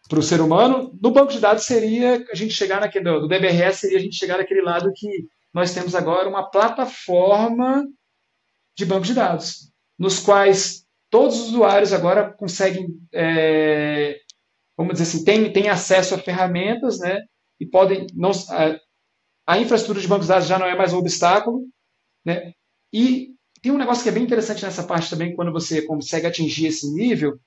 para 0.09 0.18
o 0.18 0.22
ser 0.22 0.40
humano. 0.40 0.92
No 1.00 1.12
banco 1.12 1.32
de 1.32 1.40
dados 1.40 1.64
seria 1.64 2.24
a 2.30 2.35
gente 2.35 2.52
chegar 2.52 2.80
naquele, 2.80 3.04
do 3.04 3.28
DBRS 3.28 3.80
seria 3.80 3.98
a 3.98 4.00
gente 4.00 4.16
chegar 4.16 4.38
naquele 4.38 4.62
lado 4.62 4.92
que 4.94 5.09
nós 5.52 5.72
temos 5.72 5.94
agora 5.94 6.28
uma 6.28 6.48
plataforma 6.50 7.85
de 8.77 8.85
banco 8.85 9.07
de 9.07 9.15
dados, 9.15 9.73
nos 9.99 10.19
quais 10.21 10.85
todos 11.11 11.41
os 11.41 11.49
usuários 11.49 11.93
agora 11.93 12.33
conseguem 12.33 12.89
é, 13.12 14.21
vamos 14.77 14.99
dizer 14.99 15.05
assim, 15.05 15.53
tem 15.53 15.69
acesso 15.69 16.15
a 16.15 16.19
ferramentas, 16.19 16.99
né? 16.99 17.23
E 17.59 17.67
podem 17.67 18.07
não 18.15 18.31
a, 18.31 18.79
a 19.55 19.59
infraestrutura 19.59 20.01
de 20.01 20.09
bancos 20.09 20.27
de 20.27 20.33
dados 20.33 20.49
já 20.49 20.59
não 20.59 20.67
é 20.67 20.77
mais 20.77 20.93
um 20.93 20.99
obstáculo, 20.99 21.67
né? 22.25 22.53
E 22.93 23.35
tem 23.62 23.73
um 23.73 23.79
negócio 23.79 24.03
que 24.03 24.11
é 24.11 24.12
bem 24.12 24.23
interessante 24.23 24.65
nessa 24.65 24.85
parte 24.85 25.09
também, 25.09 25.35
quando 25.35 25.53
você 25.53 25.83
consegue 25.83 26.27
atingir 26.27 26.67
esse 26.67 26.93
nível, 26.93 27.39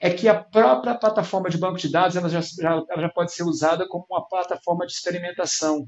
é 0.00 0.10
que 0.10 0.26
a 0.26 0.42
própria 0.42 0.94
plataforma 0.94 1.50
de 1.50 1.58
banco 1.58 1.78
de 1.78 1.90
dados 1.90 2.16
ela 2.16 2.28
já, 2.28 2.40
já, 2.40 2.82
ela 2.88 3.02
já 3.02 3.08
pode 3.10 3.32
ser 3.34 3.42
usada 3.42 3.86
como 3.86 4.06
uma 4.10 4.26
plataforma 4.26 4.86
de 4.86 4.92
experimentação. 4.92 5.86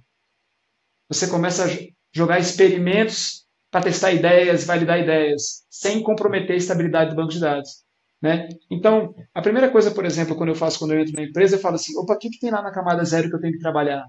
Você 1.09 1.27
começa 1.29 1.65
a 1.65 1.69
jogar 2.15 2.39
experimentos 2.39 3.42
para 3.73 3.85
testar 3.85 4.13
ideias, 4.13 4.67
validar 4.67 5.01
ideias, 5.01 5.65
sem 5.71 6.03
comprometer 6.03 6.53
a 6.53 6.59
estabilidade 6.59 7.11
do 7.11 7.17
banco 7.17 7.33
de 7.33 7.41
dados. 7.41 7.83
Né? 8.21 8.51
Então, 8.71 9.15
a 9.35 9.41
primeira 9.41 9.71
coisa, 9.71 9.91
por 9.91 10.05
exemplo, 10.05 10.37
quando 10.37 10.51
eu 10.51 10.55
faço 10.55 10.79
quando 10.79 10.93
eu 10.93 11.01
entro 11.01 11.15
na 11.15 11.23
empresa, 11.23 11.57
eu 11.57 11.61
falo 11.61 11.77
assim, 11.77 11.97
opa, 11.99 12.13
o 12.13 12.19
que, 12.19 12.29
que 12.29 12.39
tem 12.39 12.51
lá 12.51 12.61
na 12.61 12.71
camada 12.71 13.03
zero 13.03 13.31
que 13.31 13.35
eu 13.35 13.41
tenho 13.41 13.55
que 13.55 13.59
trabalhar? 13.59 14.07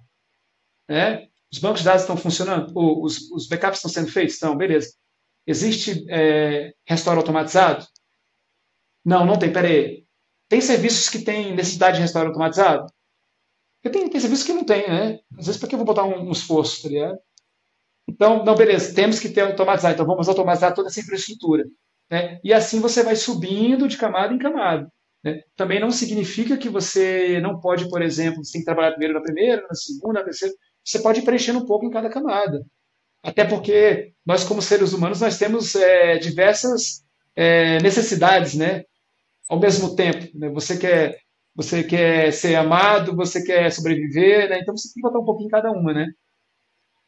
Né? 0.88 1.28
Os 1.52 1.60
bancos 1.60 1.80
de 1.80 1.86
dados 1.86 2.02
estão 2.02 2.18
funcionando? 2.18 2.74
Os, 2.76 3.32
os 3.32 3.48
backups 3.48 3.78
estão 3.78 3.90
sendo 3.90 4.12
feitos? 4.12 4.36
Então, 4.36 4.56
beleza. 4.56 4.94
Existe 5.48 6.06
é, 6.10 6.74
restauro 6.86 7.22
automatizado? 7.22 7.88
Não, 9.04 9.26
não 9.26 9.40
tem. 9.40 9.52
Peraí. 9.52 10.06
Tem 10.50 10.60
serviços 10.60 11.10
que 11.10 11.20
têm 11.20 11.56
necessidade 11.56 11.96
de 11.96 12.02
restauro 12.02 12.30
automatizado? 12.30 12.86
Porque 13.82 13.98
tem, 13.98 14.10
tem 14.10 14.20
serviços 14.20 14.46
que 14.46 14.54
não 14.54 14.66
tem, 14.66 14.88
né? 14.88 15.20
Às 15.38 15.46
vezes, 15.46 15.58
para 15.58 15.70
que 15.70 15.76
eu 15.76 15.80
vou 15.80 15.86
botar 15.86 16.04
um, 16.04 16.28
um 16.28 16.32
esforço, 16.32 16.84
tá 16.84 16.90
ligado? 16.90 17.18
Então, 18.08 18.44
não, 18.44 18.56
beleza, 18.56 18.94
temos 18.94 19.20
que 19.20 19.30
ter 19.30 19.42
automatizar. 19.42 19.94
Então, 19.94 20.06
vamos 20.06 20.28
automatizar 20.28 20.74
toda 20.74 20.90
essa 20.90 21.00
infraestrutura. 21.00 21.64
Né? 22.10 22.40
E 22.44 22.54
assim 22.54 22.80
você 22.80 23.04
vai 23.04 23.16
subindo 23.16 23.88
de 23.88 23.98
camada 23.98 24.34
em 24.34 24.38
camada. 24.38 24.88
Né? 25.24 25.42
Também 25.56 25.80
não 25.80 25.90
significa 25.92 26.58
que 26.58 26.70
você 26.70 27.40
não 27.42 27.60
pode, 27.60 27.90
por 27.90 28.02
exemplo, 28.02 28.44
você 28.44 28.54
tem 28.54 28.62
que 28.62 28.66
trabalhar 28.66 28.92
primeiro 28.92 29.14
na 29.14 29.22
primeira, 29.22 29.66
na 29.68 29.76
segunda, 29.76 30.20
na 30.20 30.26
terceira. 30.26 30.54
Você 30.84 31.00
pode 31.00 31.22
ir 31.22 31.24
preenchendo 31.24 31.60
um 31.60 31.66
pouco 31.66 31.86
em 31.86 31.90
cada 31.90 32.10
camada. 32.10 32.64
Até 33.24 33.46
porque 33.46 34.14
nós, 34.26 34.44
como 34.44 34.62
seres 34.62 34.92
humanos, 34.92 35.22
nós 35.22 35.38
temos 35.38 35.76
é, 35.76 36.18
diversas 36.18 37.04
é, 37.36 37.82
necessidades, 37.82 38.54
né? 38.54 38.84
Ao 39.50 39.60
mesmo 39.60 39.96
tempo, 39.96 40.28
né? 40.38 40.50
Você 40.50 40.78
quer, 40.78 41.18
você 41.56 41.84
quer 41.84 42.34
ser 42.34 42.56
amado, 42.56 43.16
você 43.16 43.44
quer 43.44 43.72
sobreviver, 43.72 44.50
né? 44.50 44.60
Então 44.60 44.76
você 44.76 44.90
tem 44.90 44.96
que 44.96 45.02
botar 45.02 45.20
um 45.20 45.26
pouquinho 45.26 45.48
em 45.48 45.52
cada 45.52 45.72
uma, 45.72 45.94
né? 45.94 46.08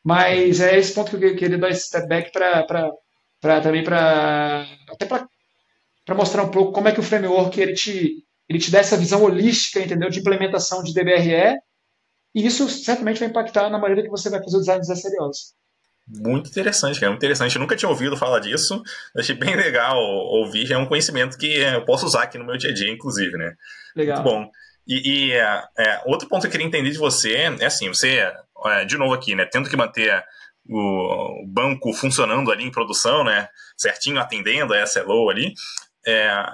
Mas 0.06 0.62
é 0.62 0.78
esse 0.78 0.94
ponto 0.94 1.18
que 1.18 1.26
eu 1.26 1.36
queria 1.36 1.58
dar 1.58 1.72
esse 1.72 1.88
step 1.88 2.08
back 2.08 2.32
para 2.32 3.62
também 3.62 3.84
para 3.84 4.68
até 4.88 5.08
para 5.08 6.15
mostrar 6.15 6.44
um 6.44 6.52
pouco 6.52 6.72
como 6.72 6.88
é 6.88 6.91
que 6.91 7.00
o 7.00 7.04
framework 7.04 7.60
ele 7.60 7.74
te 7.74 8.24
ele 8.48 8.60
te 8.60 8.70
dá 8.70 8.78
essa 8.78 8.96
visão 8.96 9.24
holística, 9.24 9.80
entendeu, 9.80 10.08
de 10.08 10.20
implementação 10.20 10.84
de 10.84 10.94
DBRE, 10.94 11.58
e 12.36 12.46
isso 12.46 12.70
certamente 12.70 13.20
vai 13.20 13.30
impactar 13.30 13.68
na 13.72 13.80
maneira 13.80 14.04
que 14.04 14.10
você 14.10 14.30
vai 14.30 14.44
fazer 14.44 14.58
o 14.58 14.60
design 14.60 14.82
dos 14.82 14.89
SLOs. 14.89 15.56
Muito 16.08 16.52
interessante, 16.52 17.00
cara. 17.00 17.10
Muito 17.10 17.22
interessante. 17.22 17.56
Eu 17.56 17.62
nunca 17.62 17.76
tinha 17.76 17.89
ouvido 17.89 18.15
falar 18.15 18.39
disso. 18.39 18.84
Achei 19.18 19.34
bem 19.36 19.56
legal 19.56 19.98
ouvir. 19.98 20.72
É 20.72 20.78
um 20.78 20.86
conhecimento 20.86 21.36
que 21.36 21.48
eu 21.48 21.84
posso 21.84 22.06
usar 22.06 22.22
aqui 22.22 22.38
no 22.38 22.46
meu 22.46 22.56
dia 22.56 22.70
a 22.70 22.74
dia, 22.74 22.91
inclusive, 22.91 23.36
né? 23.36 23.56
Legal. 23.96 24.18
Muito 24.18 24.30
bom. 24.30 24.52
E, 24.88 25.30
e 25.30 25.32
é, 25.34 25.63
é, 25.78 26.02
outro 26.06 26.28
ponto 26.28 26.41
que 26.41 26.48
eu 26.48 26.52
queria 26.52 26.67
entender 26.67 26.91
de 26.91 26.98
você 26.98 27.34
é 27.34 27.65
assim, 27.65 27.88
você, 27.88 28.32
é, 28.65 28.86
de 28.86 28.98
novo 28.98 29.13
aqui, 29.13 29.36
né, 29.36 29.45
tendo 29.45 29.69
que 29.69 29.76
manter 29.76 30.24
o, 30.67 31.45
banco 31.48 31.93
funcionando 31.93 32.52
ali 32.52 32.63
em 32.63 32.71
produção, 32.71 33.24
né, 33.24 33.48
certinho, 33.78 34.19
atendendo 34.19 34.74
a 34.74 34.84
SLO 34.84 35.30
ali, 35.30 35.54
é, 36.08 36.45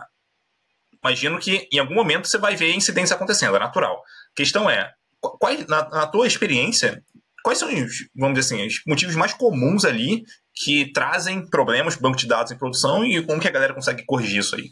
imagino 1.03 1.39
que 1.39 1.67
em 1.71 1.79
algum 1.79 1.95
momento 1.95 2.27
você 2.27 2.37
vai 2.37 2.55
ver 2.55 2.73
incidência 2.73 3.15
acontecendo, 3.15 3.55
é 3.55 3.59
natural. 3.59 3.97
A 3.97 4.35
questão 4.35 4.69
é, 4.69 4.93
qual, 5.19 5.53
na, 5.67 5.89
na 5.89 6.07
tua 6.07 6.25
experiência, 6.27 7.03
quais 7.43 7.59
são 7.59 7.67
os, 7.67 8.07
vamos 8.15 8.39
dizer 8.39 8.55
assim, 8.55 8.67
os 8.67 8.81
motivos 8.87 9.15
mais 9.15 9.33
comuns 9.33 9.83
ali 9.83 10.23
que 10.53 10.91
trazem 10.93 11.45
problemas 11.49 11.95
banco 11.95 12.17
de 12.17 12.27
dados 12.27 12.51
em 12.51 12.57
produção 12.57 13.03
e 13.05 13.23
como 13.25 13.41
que 13.41 13.47
a 13.47 13.51
galera 13.51 13.73
consegue 13.73 14.05
corrigir 14.05 14.39
isso 14.39 14.55
aí? 14.55 14.69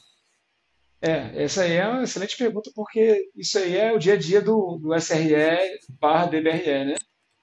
É, 1.01 1.43
essa 1.43 1.63
aí 1.63 1.73
é 1.73 1.87
uma 1.87 2.03
excelente 2.03 2.37
pergunta, 2.37 2.69
porque 2.75 3.29
isso 3.35 3.57
aí 3.57 3.77
é 3.77 3.93
o 3.93 3.99
dia 3.99 4.13
a 4.13 4.17
dia 4.17 4.41
do, 4.41 4.77
do 4.77 4.93
SRE 4.95 5.79
barra 5.99 6.25
DBRE, 6.25 6.85
né? 6.85 6.95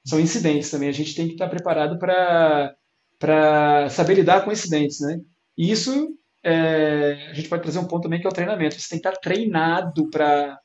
São 0.04 0.20
incidentes 0.20 0.70
também. 0.70 0.88
A 0.88 0.92
gente 0.92 1.14
tem 1.14 1.26
que 1.26 1.34
estar 1.34 1.48
preparado 1.48 1.98
para 1.98 3.88
saber 3.90 4.14
lidar 4.14 4.44
com 4.44 4.52
incidentes, 4.52 5.00
né? 5.00 5.20
E 5.56 5.70
isso, 5.70 6.16
é, 6.44 7.28
a 7.30 7.34
gente 7.34 7.48
pode 7.48 7.62
trazer 7.62 7.78
um 7.78 7.86
ponto 7.86 8.02
também 8.02 8.20
que 8.20 8.26
é 8.26 8.30
o 8.30 8.32
treinamento. 8.32 8.78
Você 8.78 8.90
tem 8.90 9.00
que 9.00 9.08
estar 9.08 9.18
treinado 9.20 10.10
para 10.10 10.60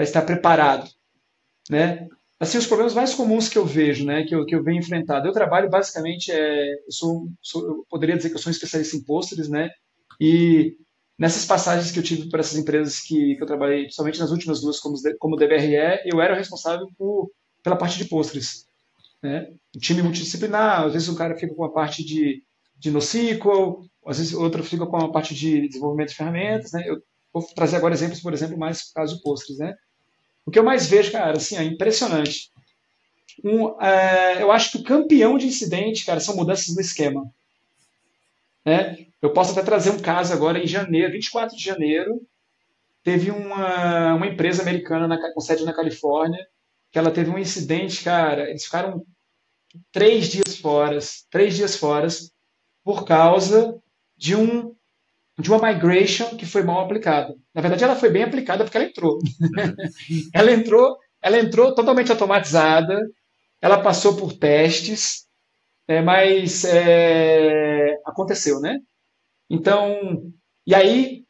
estar 0.00 0.22
preparado, 0.22 0.90
né? 1.70 2.08
Assim, 2.40 2.58
os 2.58 2.66
problemas 2.66 2.92
mais 2.92 3.14
comuns 3.14 3.48
que 3.48 3.56
eu 3.56 3.64
vejo, 3.64 4.04
né, 4.04 4.24
que 4.24 4.34
eu, 4.34 4.44
que 4.44 4.52
eu 4.52 4.64
venho 4.64 4.80
enfrentado, 4.80 5.28
eu 5.28 5.32
trabalho 5.32 5.70
basicamente, 5.70 6.32
é, 6.32 6.72
eu, 6.72 6.90
sou, 6.90 7.28
sou, 7.40 7.64
eu 7.64 7.86
poderia 7.88 8.16
dizer 8.16 8.30
que 8.30 8.34
eu 8.34 8.40
sou 8.40 8.50
um 8.50 8.52
especialista 8.52 8.96
em 8.96 9.04
pôsteres, 9.04 9.48
né, 9.48 9.70
e 10.20 10.76
nessas 11.22 11.44
passagens 11.44 11.92
que 11.92 12.00
eu 12.00 12.02
tive 12.02 12.28
por 12.28 12.40
essas 12.40 12.58
empresas 12.58 12.98
que, 12.98 13.36
que 13.36 13.40
eu 13.40 13.46
trabalhei, 13.46 13.84
principalmente 13.84 14.18
nas 14.18 14.32
últimas 14.32 14.60
duas 14.60 14.80
como, 14.80 14.96
como 15.20 15.36
DBRE, 15.36 16.00
eu 16.04 16.20
era 16.20 16.34
o 16.34 16.36
responsável 16.36 16.88
por, 16.98 17.30
pela 17.62 17.76
parte 17.76 17.96
de 17.96 18.06
pôsteres, 18.06 18.66
né, 19.22 19.52
um 19.76 19.78
time 19.78 20.02
multidisciplinar, 20.02 20.82
às 20.82 20.94
vezes 20.94 21.08
um 21.08 21.14
cara 21.14 21.38
fica 21.38 21.54
com 21.54 21.64
a 21.64 21.70
parte 21.70 22.04
de, 22.04 22.42
de 22.76 22.90
NoSQL, 22.90 23.88
às 24.04 24.18
vezes 24.18 24.34
outro 24.34 24.64
fica 24.64 24.84
com 24.84 24.96
a 24.96 25.12
parte 25.12 25.32
de 25.32 25.68
desenvolvimento 25.68 26.08
de 26.08 26.16
ferramentas, 26.16 26.72
né, 26.72 26.82
eu 26.88 27.00
vou 27.32 27.40
trazer 27.54 27.76
agora 27.76 27.94
exemplos, 27.94 28.20
por 28.20 28.34
exemplo, 28.34 28.58
mais 28.58 28.90
caso 28.92 29.14
de 29.14 29.22
pôsteres, 29.22 29.60
né, 29.60 29.76
o 30.44 30.50
que 30.50 30.58
eu 30.58 30.64
mais 30.64 30.88
vejo, 30.88 31.12
cara, 31.12 31.36
assim, 31.36 31.56
é 31.56 31.62
impressionante. 31.62 32.50
Um, 33.44 33.80
é, 33.80 34.42
eu 34.42 34.50
acho 34.50 34.72
que 34.72 34.78
o 34.78 34.82
campeão 34.82 35.38
de 35.38 35.46
incidente, 35.46 36.04
cara, 36.04 36.18
são 36.18 36.34
mudanças 36.34 36.74
no 36.74 36.80
esquema. 36.80 37.24
Né? 38.64 39.06
Eu 39.22 39.32
posso 39.32 39.52
até 39.52 39.62
trazer 39.62 39.90
um 39.90 40.00
caso 40.00 40.32
agora 40.32 40.58
em 40.58 40.66
janeiro, 40.66 41.12
24 41.12 41.56
de 41.56 41.62
janeiro, 41.62 42.20
teve 43.04 43.30
uma, 43.30 44.14
uma 44.14 44.26
empresa 44.26 44.62
americana 44.62 45.06
na, 45.06 45.32
com 45.32 45.40
sede 45.40 45.64
na 45.64 45.72
Califórnia, 45.72 46.44
que 46.90 46.98
ela 46.98 47.10
teve 47.10 47.30
um 47.30 47.38
incidente, 47.38 48.02
cara, 48.02 48.50
eles 48.50 48.64
ficaram 48.64 49.04
três 49.92 50.26
dias 50.26 50.58
fora, 50.58 50.98
três 51.30 51.54
dias 51.54 51.76
fora, 51.76 52.08
por 52.84 53.04
causa 53.04 53.80
de 54.16 54.34
um 54.36 54.74
de 55.38 55.50
uma 55.50 55.72
migration 55.72 56.36
que 56.36 56.44
foi 56.44 56.62
mal 56.62 56.84
aplicada. 56.84 57.34
Na 57.54 57.62
verdade, 57.62 57.82
ela 57.82 57.96
foi 57.96 58.10
bem 58.10 58.22
aplicada 58.22 58.64
porque 58.64 58.76
ela 58.76 58.86
entrou. 58.86 59.18
ela 60.34 60.52
entrou, 60.52 60.98
ela 61.22 61.38
entrou 61.38 61.74
totalmente 61.74 62.12
automatizada, 62.12 63.00
ela 63.60 63.82
passou 63.82 64.14
por 64.14 64.34
testes, 64.34 65.26
é, 65.88 66.02
mas 66.02 66.64
é, 66.64 67.98
aconteceu, 68.04 68.60
né? 68.60 68.78
Então, 69.52 70.32
e 70.66 70.74
aí 70.74 71.22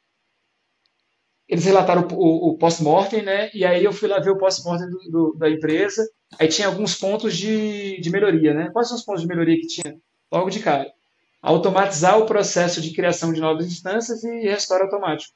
eles 1.49 1.65
relataram 1.65 2.09
o, 2.11 2.15
o, 2.15 2.49
o 2.51 2.59
post-mortem, 2.59 3.23
né? 3.23 3.51
E 3.53 3.65
aí 3.65 3.85
eu 3.85 3.93
fui 3.93 4.09
lá 4.09 4.19
ver 4.21 4.31
o 4.31 4.39
post-mortem 4.39 4.89
da 5.37 5.51
empresa. 5.51 6.09
Aí 6.39 6.49
tinha 6.49 6.69
alguns 6.69 6.95
pontos 6.95 7.37
de, 7.37 8.01
de 8.01 8.11
melhoria, 8.11 8.55
né? 8.55 8.71
Quais 8.73 8.89
são 8.89 8.97
os 8.97 9.05
pontos 9.05 9.23
de 9.23 9.29
melhoria 9.29 9.61
que 9.61 9.67
tinha? 9.67 9.97
Logo 10.33 10.49
de 10.49 10.61
cara 10.61 10.91
automatizar 11.43 12.19
o 12.19 12.27
processo 12.27 12.81
de 12.81 12.93
criação 12.93 13.33
de 13.33 13.41
novas 13.41 13.67
instâncias 13.67 14.23
e 14.23 14.43
restauro 14.43 14.85
automático. 14.85 15.35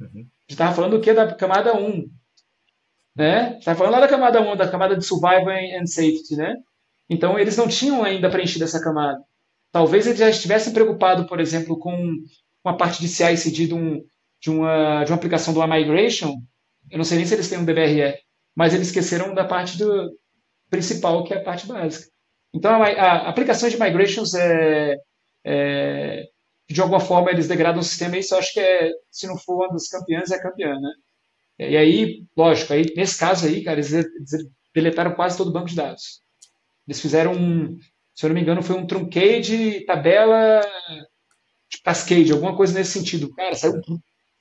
Uhum. 0.00 0.08
A 0.08 0.18
gente 0.18 0.30
estava 0.48 0.74
falando 0.74 0.96
o 0.96 1.00
que 1.00 1.12
da 1.12 1.34
camada 1.34 1.76
1. 1.76 2.10
Né? 3.14 3.58
Estava 3.58 3.78
falando 3.78 3.92
lá 3.92 4.00
da 4.00 4.08
camada 4.08 4.40
1, 4.40 4.56
da 4.56 4.68
camada 4.68 4.96
de 4.96 5.04
survival 5.04 5.48
and 5.48 5.86
safety. 5.86 6.34
Né? 6.36 6.56
Então, 7.10 7.38
eles 7.38 7.56
não 7.56 7.68
tinham 7.68 8.02
ainda 8.02 8.30
preenchido 8.30 8.64
essa 8.64 8.82
camada. 8.82 9.22
Talvez 9.76 10.06
eles 10.06 10.18
já 10.18 10.30
estivessem 10.30 10.72
preocupados, 10.72 11.26
por 11.26 11.38
exemplo, 11.38 11.78
com 11.78 11.94
uma 12.64 12.78
parte 12.78 12.98
de 12.98 13.08
CI/CD 13.08 13.66
de, 13.66 13.74
um, 13.74 14.02
de, 14.40 14.48
uma, 14.48 15.04
de 15.04 15.12
uma 15.12 15.18
aplicação 15.18 15.52
uma 15.52 15.66
migration. 15.66 16.32
Eu 16.90 16.96
não 16.96 17.04
sei 17.04 17.18
nem 17.18 17.26
se 17.26 17.34
eles 17.34 17.50
têm 17.50 17.58
um 17.58 17.64
DBRE, 17.66 18.14
mas 18.54 18.72
eles 18.72 18.86
esqueceram 18.86 19.34
da 19.34 19.44
parte 19.44 19.76
do 19.76 20.10
principal, 20.70 21.22
que 21.24 21.34
é 21.34 21.36
a 21.36 21.44
parte 21.44 21.66
básica. 21.66 22.10
Então, 22.54 22.82
a, 22.82 22.86
a 22.86 23.28
aplicações 23.28 23.74
de 23.74 23.78
migrations, 23.78 24.32
é, 24.32 24.96
é, 25.44 26.24
de 26.70 26.80
alguma 26.80 26.98
forma, 26.98 27.30
eles 27.30 27.46
degradam 27.46 27.80
o 27.80 27.84
sistema. 27.84 28.16
Isso 28.16 28.32
eu 28.32 28.38
acho 28.38 28.54
que 28.54 28.60
é, 28.60 28.90
se 29.10 29.26
não 29.26 29.36
for 29.36 29.56
uma 29.56 29.74
das 29.74 29.88
campeãs, 29.88 30.30
é 30.30 30.40
campeã, 30.40 30.72
né? 30.80 30.90
E 31.58 31.76
aí, 31.76 32.24
lógico, 32.34 32.72
aí, 32.72 32.94
nesse 32.96 33.18
caso 33.18 33.46
aí, 33.46 33.62
cara, 33.62 33.78
eles, 33.78 33.92
eles 33.92 34.30
deletaram 34.74 35.14
quase 35.14 35.36
todo 35.36 35.48
o 35.48 35.52
banco 35.52 35.68
de 35.68 35.76
dados. 35.76 36.22
Eles 36.88 36.98
fizeram 36.98 37.34
um, 37.34 37.78
se 38.16 38.24
eu 38.26 38.28
não 38.28 38.34
me 38.34 38.40
engano, 38.40 38.62
foi 38.62 38.76
um 38.76 38.86
truncade, 38.86 39.84
tabela, 39.86 40.62
de 41.70 41.82
cascade, 41.82 42.32
alguma 42.32 42.56
coisa 42.56 42.74
nesse 42.74 42.92
sentido. 42.92 43.32
Cara, 43.34 43.54
saiu 43.54 43.74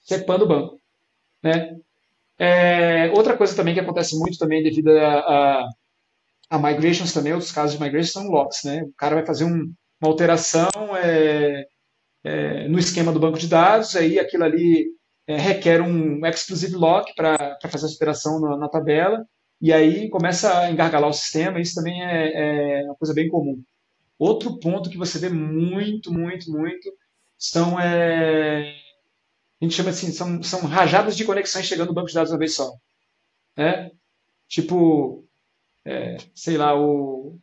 cepando 0.02 0.46
o 0.46 0.48
banco. 0.48 0.82
Né? 1.44 1.76
É, 2.40 3.12
outra 3.12 3.38
coisa 3.38 3.56
também 3.56 3.74
que 3.74 3.80
acontece 3.80 4.18
muito 4.18 4.38
também 4.40 4.64
devido 4.64 4.90
a, 4.90 5.20
a 5.20 5.70
a 6.50 6.58
migrations 6.58 7.14
também, 7.14 7.34
outros 7.34 7.52
casos 7.52 7.78
de 7.78 7.84
migrations 7.84 8.14
são 8.14 8.30
locks, 8.30 8.64
né? 8.64 8.84
O 8.84 8.94
cara 8.98 9.16
vai 9.16 9.26
fazer 9.26 9.46
um, 9.46 9.74
uma 10.02 10.10
alteração 10.10 10.70
é, 10.98 11.66
é, 12.24 12.68
no 12.68 12.80
esquema 12.80 13.12
do 13.12 13.20
banco 13.20 13.40
de 13.40 13.48
dados, 13.48 13.96
aí 13.96 14.20
aquilo 14.20 14.44
ali 14.44 14.88
é, 15.28 15.38
requer 15.38 15.82
um 15.82 16.26
exclusive 16.26 16.76
lock 16.76 17.14
para 17.16 17.58
fazer 17.70 17.88
a 17.88 17.90
operação 17.90 18.40
na, 18.40 18.58
na, 18.58 18.70
tabela, 18.70 19.26
e 19.62 19.72
aí 19.74 20.10
começa 20.10 20.60
a 20.60 20.72
engargalar 20.72 21.10
o 21.10 21.14
sistema, 21.14 21.60
isso 21.60 21.76
também 21.76 22.04
é, 22.04 22.82
é 22.82 22.84
uma 22.86 22.96
coisa 22.96 23.14
bem 23.14 23.28
comum. 23.30 23.62
Outro 24.18 24.60
ponto 24.60 24.90
que 24.90 24.98
você 24.98 25.20
vê 25.20 25.30
muito, 25.30 26.12
muito, 26.12 26.52
muito 26.52 26.92
são 27.38 27.80
é, 27.80 28.76
a 29.62 29.66
gente 29.66 29.76
chama 29.76 29.90
assim, 29.90 30.12
são, 30.12 30.42
são 30.44 30.62
rajadas 30.62 31.16
de 31.16 31.26
conexões 31.26 31.66
chegando 31.66 31.90
no 31.90 31.94
banco 31.94 32.08
de 32.08 32.14
dados 32.14 32.32
uma 32.32 32.40
vez 32.40 32.56
só. 32.56 32.72
Né? 33.58 33.92
Tipo, 34.48 35.26
é, 35.86 36.18
sei 36.34 36.58
lá, 36.58 36.80
o, 36.80 37.38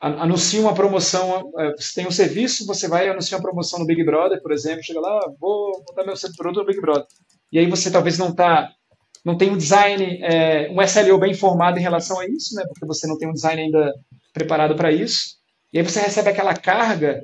anuncia 0.00 0.60
uma 0.60 0.74
promoção, 0.74 1.50
é, 1.58 1.72
você 1.72 1.94
tem 1.94 2.06
um 2.06 2.10
serviço, 2.10 2.66
você 2.66 2.86
vai 2.88 3.08
anunciar 3.08 3.40
uma 3.40 3.46
promoção 3.46 3.78
no 3.78 3.86
Big 3.86 4.04
Brother, 4.04 4.40
por 4.40 4.52
exemplo, 4.52 4.82
chega 4.82 5.00
lá, 5.00 5.20
vou 5.40 5.82
botar 5.84 6.04
meu 6.04 6.14
produto 6.36 6.60
no 6.60 6.66
Big 6.66 6.80
Brother. 6.80 7.06
E 7.50 7.58
aí 7.58 7.66
você 7.68 7.90
talvez 7.90 8.18
não 8.18 8.34
tá, 8.34 8.70
não 9.24 9.36
tem 9.36 9.50
um 9.50 9.56
design, 9.56 10.20
é, 10.22 10.70
um 10.70 10.80
SLO 10.82 11.18
bem 11.18 11.34
formado 11.34 11.78
em 11.78 11.82
relação 11.82 12.18
a 12.18 12.26
isso, 12.26 12.54
né? 12.54 12.64
Porque 12.68 12.86
você 12.86 13.06
não 13.06 13.18
tem 13.18 13.28
um 13.28 13.32
design 13.32 13.60
ainda 13.60 13.94
preparado 14.32 14.74
para 14.76 14.92
isso. 14.92 15.36
E 15.72 15.78
aí 15.78 15.84
você 15.84 16.00
recebe 16.00 16.30
aquela 16.30 16.54
carga 16.54 17.22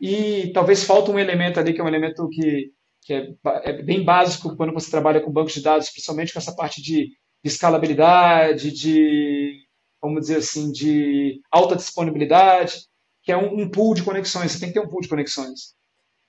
e 0.00 0.50
talvez 0.52 0.84
falta 0.84 1.10
um 1.10 1.18
elemento 1.18 1.60
ali 1.60 1.72
que 1.72 1.80
é 1.80 1.84
um 1.84 1.88
elemento 1.88 2.28
que, 2.28 2.70
que 3.02 3.12
é, 3.12 3.28
é, 3.64 3.82
bem 3.82 4.02
básico 4.02 4.56
quando 4.56 4.72
você 4.72 4.90
trabalha 4.90 5.20
com 5.20 5.32
bancos 5.32 5.54
de 5.54 5.62
dados, 5.62 5.90
principalmente 5.90 6.32
com 6.32 6.38
essa 6.38 6.54
parte 6.54 6.82
de, 6.82 7.08
de 7.08 7.14
escalabilidade, 7.44 8.72
de 8.72 9.60
vamos 10.00 10.22
dizer 10.22 10.38
assim, 10.38 10.70
de 10.70 11.40
alta 11.50 11.76
disponibilidade, 11.76 12.86
que 13.22 13.32
é 13.32 13.36
um, 13.36 13.62
um 13.62 13.70
pool 13.70 13.94
de 13.94 14.02
conexões. 14.02 14.52
Você 14.52 14.60
tem 14.60 14.68
que 14.68 14.74
ter 14.74 14.86
um 14.86 14.88
pool 14.88 15.00
de 15.00 15.08
conexões, 15.08 15.74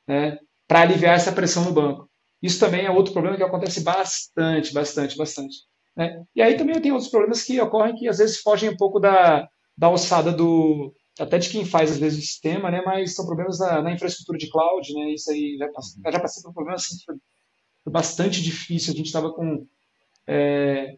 né, 0.08 0.38
para 0.68 0.82
aliviar 0.82 1.16
essa 1.16 1.32
pressão 1.32 1.66
no 1.66 1.74
banco. 1.74 2.10
Isso 2.46 2.60
também 2.60 2.86
é 2.86 2.92
outro 2.92 3.12
problema 3.12 3.36
que 3.36 3.42
acontece 3.42 3.82
bastante, 3.82 4.72
bastante, 4.72 5.18
bastante. 5.18 5.56
Né? 5.98 6.24
E 6.36 6.44
aí 6.44 6.56
também 6.56 6.80
tem 6.80 6.92
outros 6.92 7.10
problemas 7.10 7.42
que 7.42 7.60
ocorrem 7.60 7.96
que 7.96 8.08
às 8.08 8.20
vezes 8.20 8.38
fogem 8.38 8.70
um 8.70 8.78
pouco 8.78 9.00
da, 9.00 9.50
da 9.76 9.88
alçada 9.88 10.32
do 10.32 10.94
até 11.20 11.40
de 11.40 11.50
quem 11.50 11.66
faz 11.66 11.92
às 11.92 11.98
vezes 11.98 12.20
o 12.20 12.22
sistema, 12.22 12.70
né? 12.70 12.84
Mas 12.86 13.16
são 13.16 13.26
problemas 13.26 13.58
na, 13.58 13.82
na 13.82 13.94
infraestrutura 13.94 14.38
de 14.38 14.50
cloud, 14.50 14.94
né? 14.94 15.14
Isso 15.14 15.32
aí 15.32 15.58
já, 15.58 15.68
passei, 15.70 16.02
já 16.12 16.20
passei 16.20 16.44
por 16.44 16.50
um 16.52 16.54
problema 16.54 16.76
assim, 16.76 16.98
bastante 17.88 18.44
difícil. 18.44 18.94
A 18.94 18.98
gente 18.98 19.08
estava 19.08 19.32
com 19.34 19.66
é, 20.28 20.98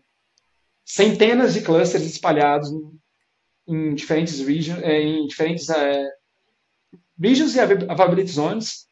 centenas 0.84 1.54
de 1.54 1.62
clusters 1.62 2.04
espalhados 2.04 2.70
em 3.66 3.96
diferentes 3.96 4.40
regions, 4.42 4.84
é, 4.84 5.02
em 5.02 5.28
diferentes 5.28 5.70
é, 5.70 6.10
regions 7.22 7.56
e 7.56 7.60
availability 7.62 8.32
zones. 8.32 8.88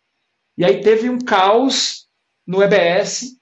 E 0.57 0.63
aí 0.63 0.79
teve 0.79 1.09
um 1.09 1.19
caos 1.19 2.04
no 2.45 2.61
EBS. 2.61 3.37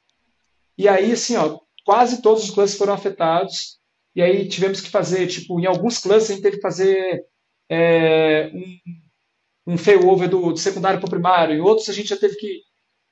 E 0.77 0.87
aí, 0.87 1.11
assim, 1.11 1.35
ó, 1.35 1.59
quase 1.85 2.21
todos 2.21 2.43
os 2.43 2.51
clusters 2.51 2.77
foram 2.77 2.93
afetados. 2.93 3.79
E 4.15 4.21
aí 4.21 4.47
tivemos 4.47 4.81
que 4.81 4.89
fazer, 4.89 5.27
tipo, 5.27 5.59
em 5.59 5.65
alguns 5.65 5.97
clusters 5.97 6.29
a 6.29 6.33
gente 6.33 6.43
teve 6.43 6.57
que 6.57 6.61
fazer 6.61 7.25
é, 7.69 8.51
um, 8.53 9.73
um 9.73 9.77
failover 9.77 10.29
do, 10.29 10.51
do 10.51 10.57
secundário 10.57 10.99
para 10.99 11.07
o 11.07 11.09
primário. 11.09 11.55
Em 11.55 11.61
outros 11.61 11.89
a 11.89 11.93
gente 11.93 12.09
já 12.09 12.17
teve 12.17 12.35
que. 12.35 12.61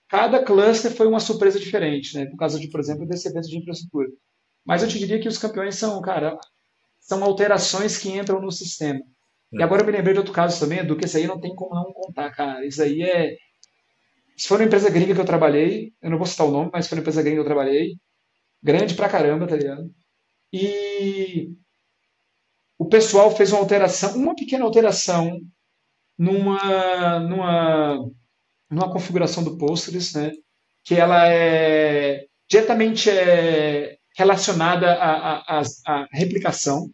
Cada 0.07 0.43
cluster 0.43 0.91
foi 0.91 1.07
uma 1.07 1.21
surpresa 1.21 1.57
diferente, 1.57 2.17
né? 2.17 2.25
Por 2.25 2.35
causa 2.35 2.59
de, 2.59 2.67
por 2.69 2.81
exemplo, 2.81 3.07
desse 3.07 3.29
evento 3.29 3.47
de 3.47 3.57
infraestrutura. 3.57 4.09
Mas 4.65 4.83
eu 4.83 4.89
te 4.89 4.99
diria 4.99 5.19
que 5.19 5.27
os 5.27 5.37
campeões 5.37 5.75
são, 5.75 6.01
cara, 6.01 6.37
são 6.99 7.23
alterações 7.23 7.97
que 7.97 8.09
entram 8.09 8.41
no 8.41 8.51
sistema. 8.51 8.99
E 9.51 9.57
uhum. 9.57 9.63
agora 9.63 9.81
eu 9.81 9.85
me 9.85 9.91
lembrei 9.91 10.13
de 10.13 10.19
outro 10.19 10.33
caso 10.33 10.59
também, 10.59 10.85
do 10.85 10.95
que 10.97 11.05
esse 11.05 11.17
aí 11.17 11.27
não 11.27 11.39
tem 11.39 11.55
como 11.55 11.75
não 11.75 11.91
contar, 11.93 12.29
cara. 12.31 12.65
Isso 12.65 12.81
aí 12.81 13.01
é. 13.01 13.35
Se 14.41 14.47
for 14.47 14.59
uma 14.59 14.65
empresa 14.65 14.89
gringa 14.89 15.13
que 15.13 15.21
eu 15.21 15.25
trabalhei, 15.25 15.93
eu 16.01 16.09
não 16.09 16.17
vou 16.17 16.25
citar 16.25 16.47
o 16.47 16.51
nome, 16.51 16.71
mas 16.73 16.87
foi 16.87 16.97
uma 16.97 17.01
empresa 17.01 17.21
gringa 17.21 17.35
que 17.35 17.41
eu 17.41 17.45
trabalhei, 17.45 17.95
grande 18.59 18.95
pra 18.95 19.07
caramba, 19.07 19.45
tá 19.45 19.55
ligado? 19.55 19.93
E 20.51 21.55
o 22.75 22.89
pessoal 22.89 23.29
fez 23.35 23.51
uma 23.51 23.61
alteração, 23.61 24.15
uma 24.15 24.35
pequena 24.35 24.65
alteração 24.65 25.39
numa, 26.17 27.19
numa, 27.19 28.09
numa 28.67 28.91
configuração 28.91 29.43
do 29.43 29.59
Postgres, 29.59 30.15
né? 30.15 30.31
Que 30.83 30.95
ela 30.95 31.31
é 31.31 32.25
diretamente 32.49 33.11
é, 33.11 33.99
relacionada 34.17 34.91
à, 34.91 36.07
replicação. 36.13 36.91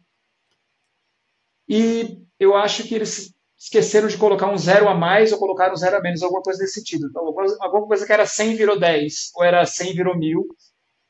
E 1.65 2.21
eu 2.37 2.57
acho 2.57 2.83
que 2.83 2.93
eles 2.93 3.33
esqueceram 3.57 4.07
de 4.07 4.17
colocar 4.17 4.51
um 4.51 4.57
zero 4.57 4.87
a 4.87 4.93
mais 4.93 5.31
ou 5.31 5.39
colocaram 5.39 5.73
um 5.73 5.77
zero 5.77 5.97
a 5.97 6.01
menos, 6.01 6.21
alguma 6.21 6.41
coisa 6.41 6.59
desse 6.59 6.75
sentido. 6.75 7.07
Então, 7.07 7.23
alguma 7.61 7.87
coisa 7.87 8.05
que 8.05 8.13
era 8.13 8.25
100 8.25 8.55
virou 8.55 8.79
10, 8.79 9.31
ou 9.35 9.43
era 9.43 9.65
100 9.65 9.93
virou 9.95 10.17
1000. 10.17 10.45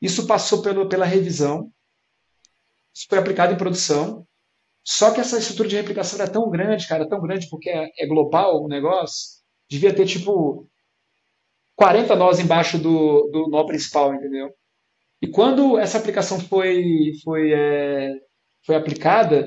Isso 0.00 0.26
passou 0.26 0.62
pelo, 0.62 0.88
pela 0.88 1.04
revisão. 1.04 1.70
Isso 2.94 3.06
foi 3.08 3.18
aplicado 3.18 3.52
em 3.52 3.58
produção. 3.58 4.26
Só 4.82 5.12
que 5.12 5.20
essa 5.20 5.38
estrutura 5.38 5.68
de 5.68 5.76
replicação 5.76 6.18
era 6.18 6.30
tão 6.30 6.48
grande, 6.48 6.88
cara, 6.88 7.06
tão 7.06 7.20
grande 7.20 7.48
porque 7.50 7.68
é, 7.68 7.90
é 7.98 8.06
global 8.06 8.62
o 8.64 8.68
negócio, 8.68 9.42
devia 9.68 9.94
ter 9.94 10.06
tipo 10.06 10.66
40 11.76 12.16
nós 12.16 12.40
embaixo 12.40 12.78
do, 12.78 13.28
do 13.30 13.48
nó 13.50 13.64
principal, 13.64 14.14
entendeu? 14.14 14.50
E 15.20 15.28
quando 15.28 15.78
essa 15.78 15.98
aplicação 15.98 16.40
foi, 16.40 17.12
foi, 17.22 17.52
é, 17.52 18.14
foi 18.64 18.76
aplicada, 18.76 19.46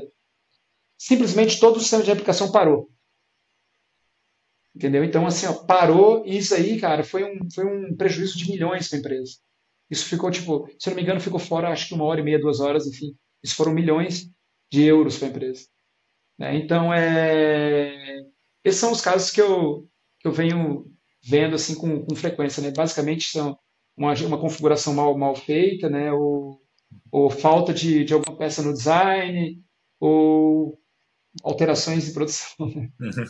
simplesmente 0.96 1.60
todo 1.60 1.78
o 1.78 1.80
sistema 1.80 2.04
de 2.04 2.12
aplicação 2.12 2.52
parou. 2.52 2.90
Entendeu? 4.82 5.04
Então, 5.04 5.28
assim, 5.28 5.46
ó, 5.46 5.54
parou 5.54 6.24
e 6.26 6.38
isso 6.39 6.56
aí, 6.56 6.80
cara, 6.80 7.04
foi 7.04 7.24
um, 7.24 7.38
foi 7.54 7.63
um 7.65 7.96
prejuízo 7.96 8.36
de 8.36 8.50
milhões 8.50 8.88
para 8.88 8.98
a 8.98 9.00
empresa. 9.00 9.34
Isso 9.91 10.06
ficou, 10.06 10.32
tipo, 10.32 10.67
se 10.80 10.89
eu 10.89 10.91
não 10.91 10.96
me 10.96 11.04
engano, 11.04 11.22
ficou 11.22 11.39
fora, 11.39 11.70
acho 11.70 11.88
que 11.88 11.94
uma 11.94 12.06
hora 12.06 12.20
e 12.20 12.24
meia, 12.24 12.39
duas 12.39 12.60
horas, 12.60 12.88
enfim. 12.88 13.15
Isso 13.44 13.56
foram 13.56 13.74
milhões 13.74 14.28
de 14.72 14.82
euros 14.84 15.20
para 15.20 15.28
a 15.28 15.30
empresa. 15.30 15.67
Né? 16.39 16.56
Então, 16.56 16.91
é... 16.91 18.24
esses 18.63 18.80
são 18.80 18.91
os 18.91 19.02
casos 19.02 19.30
que 19.30 19.39
eu, 19.39 19.88
que 20.20 20.28
eu 20.28 20.32
venho 20.32 20.88
vendo, 21.24 21.54
assim, 21.54 21.76
com, 21.76 22.04
com 22.04 22.15
frequência, 22.15 22.63
né? 22.63 22.72
Basicamente, 22.72 23.26
são 23.26 23.56
uma, 23.96 24.15
uma 24.15 24.39
configuração 24.39 24.96
mal, 24.96 25.15
mal 25.15 25.36
feita, 25.36 25.91
né? 25.91 26.12
ou, 26.12 26.60
ou 27.12 27.30
falta 27.30 27.72
de, 27.72 28.04
de 28.04 28.15
alguma 28.15 28.36
peça 28.36 28.63
no 28.63 28.74
design, 28.74 29.62
ou 30.00 30.81
alterações 31.44 32.06
de 32.06 32.12
produção. 32.12 32.67
Né? 33.00 33.26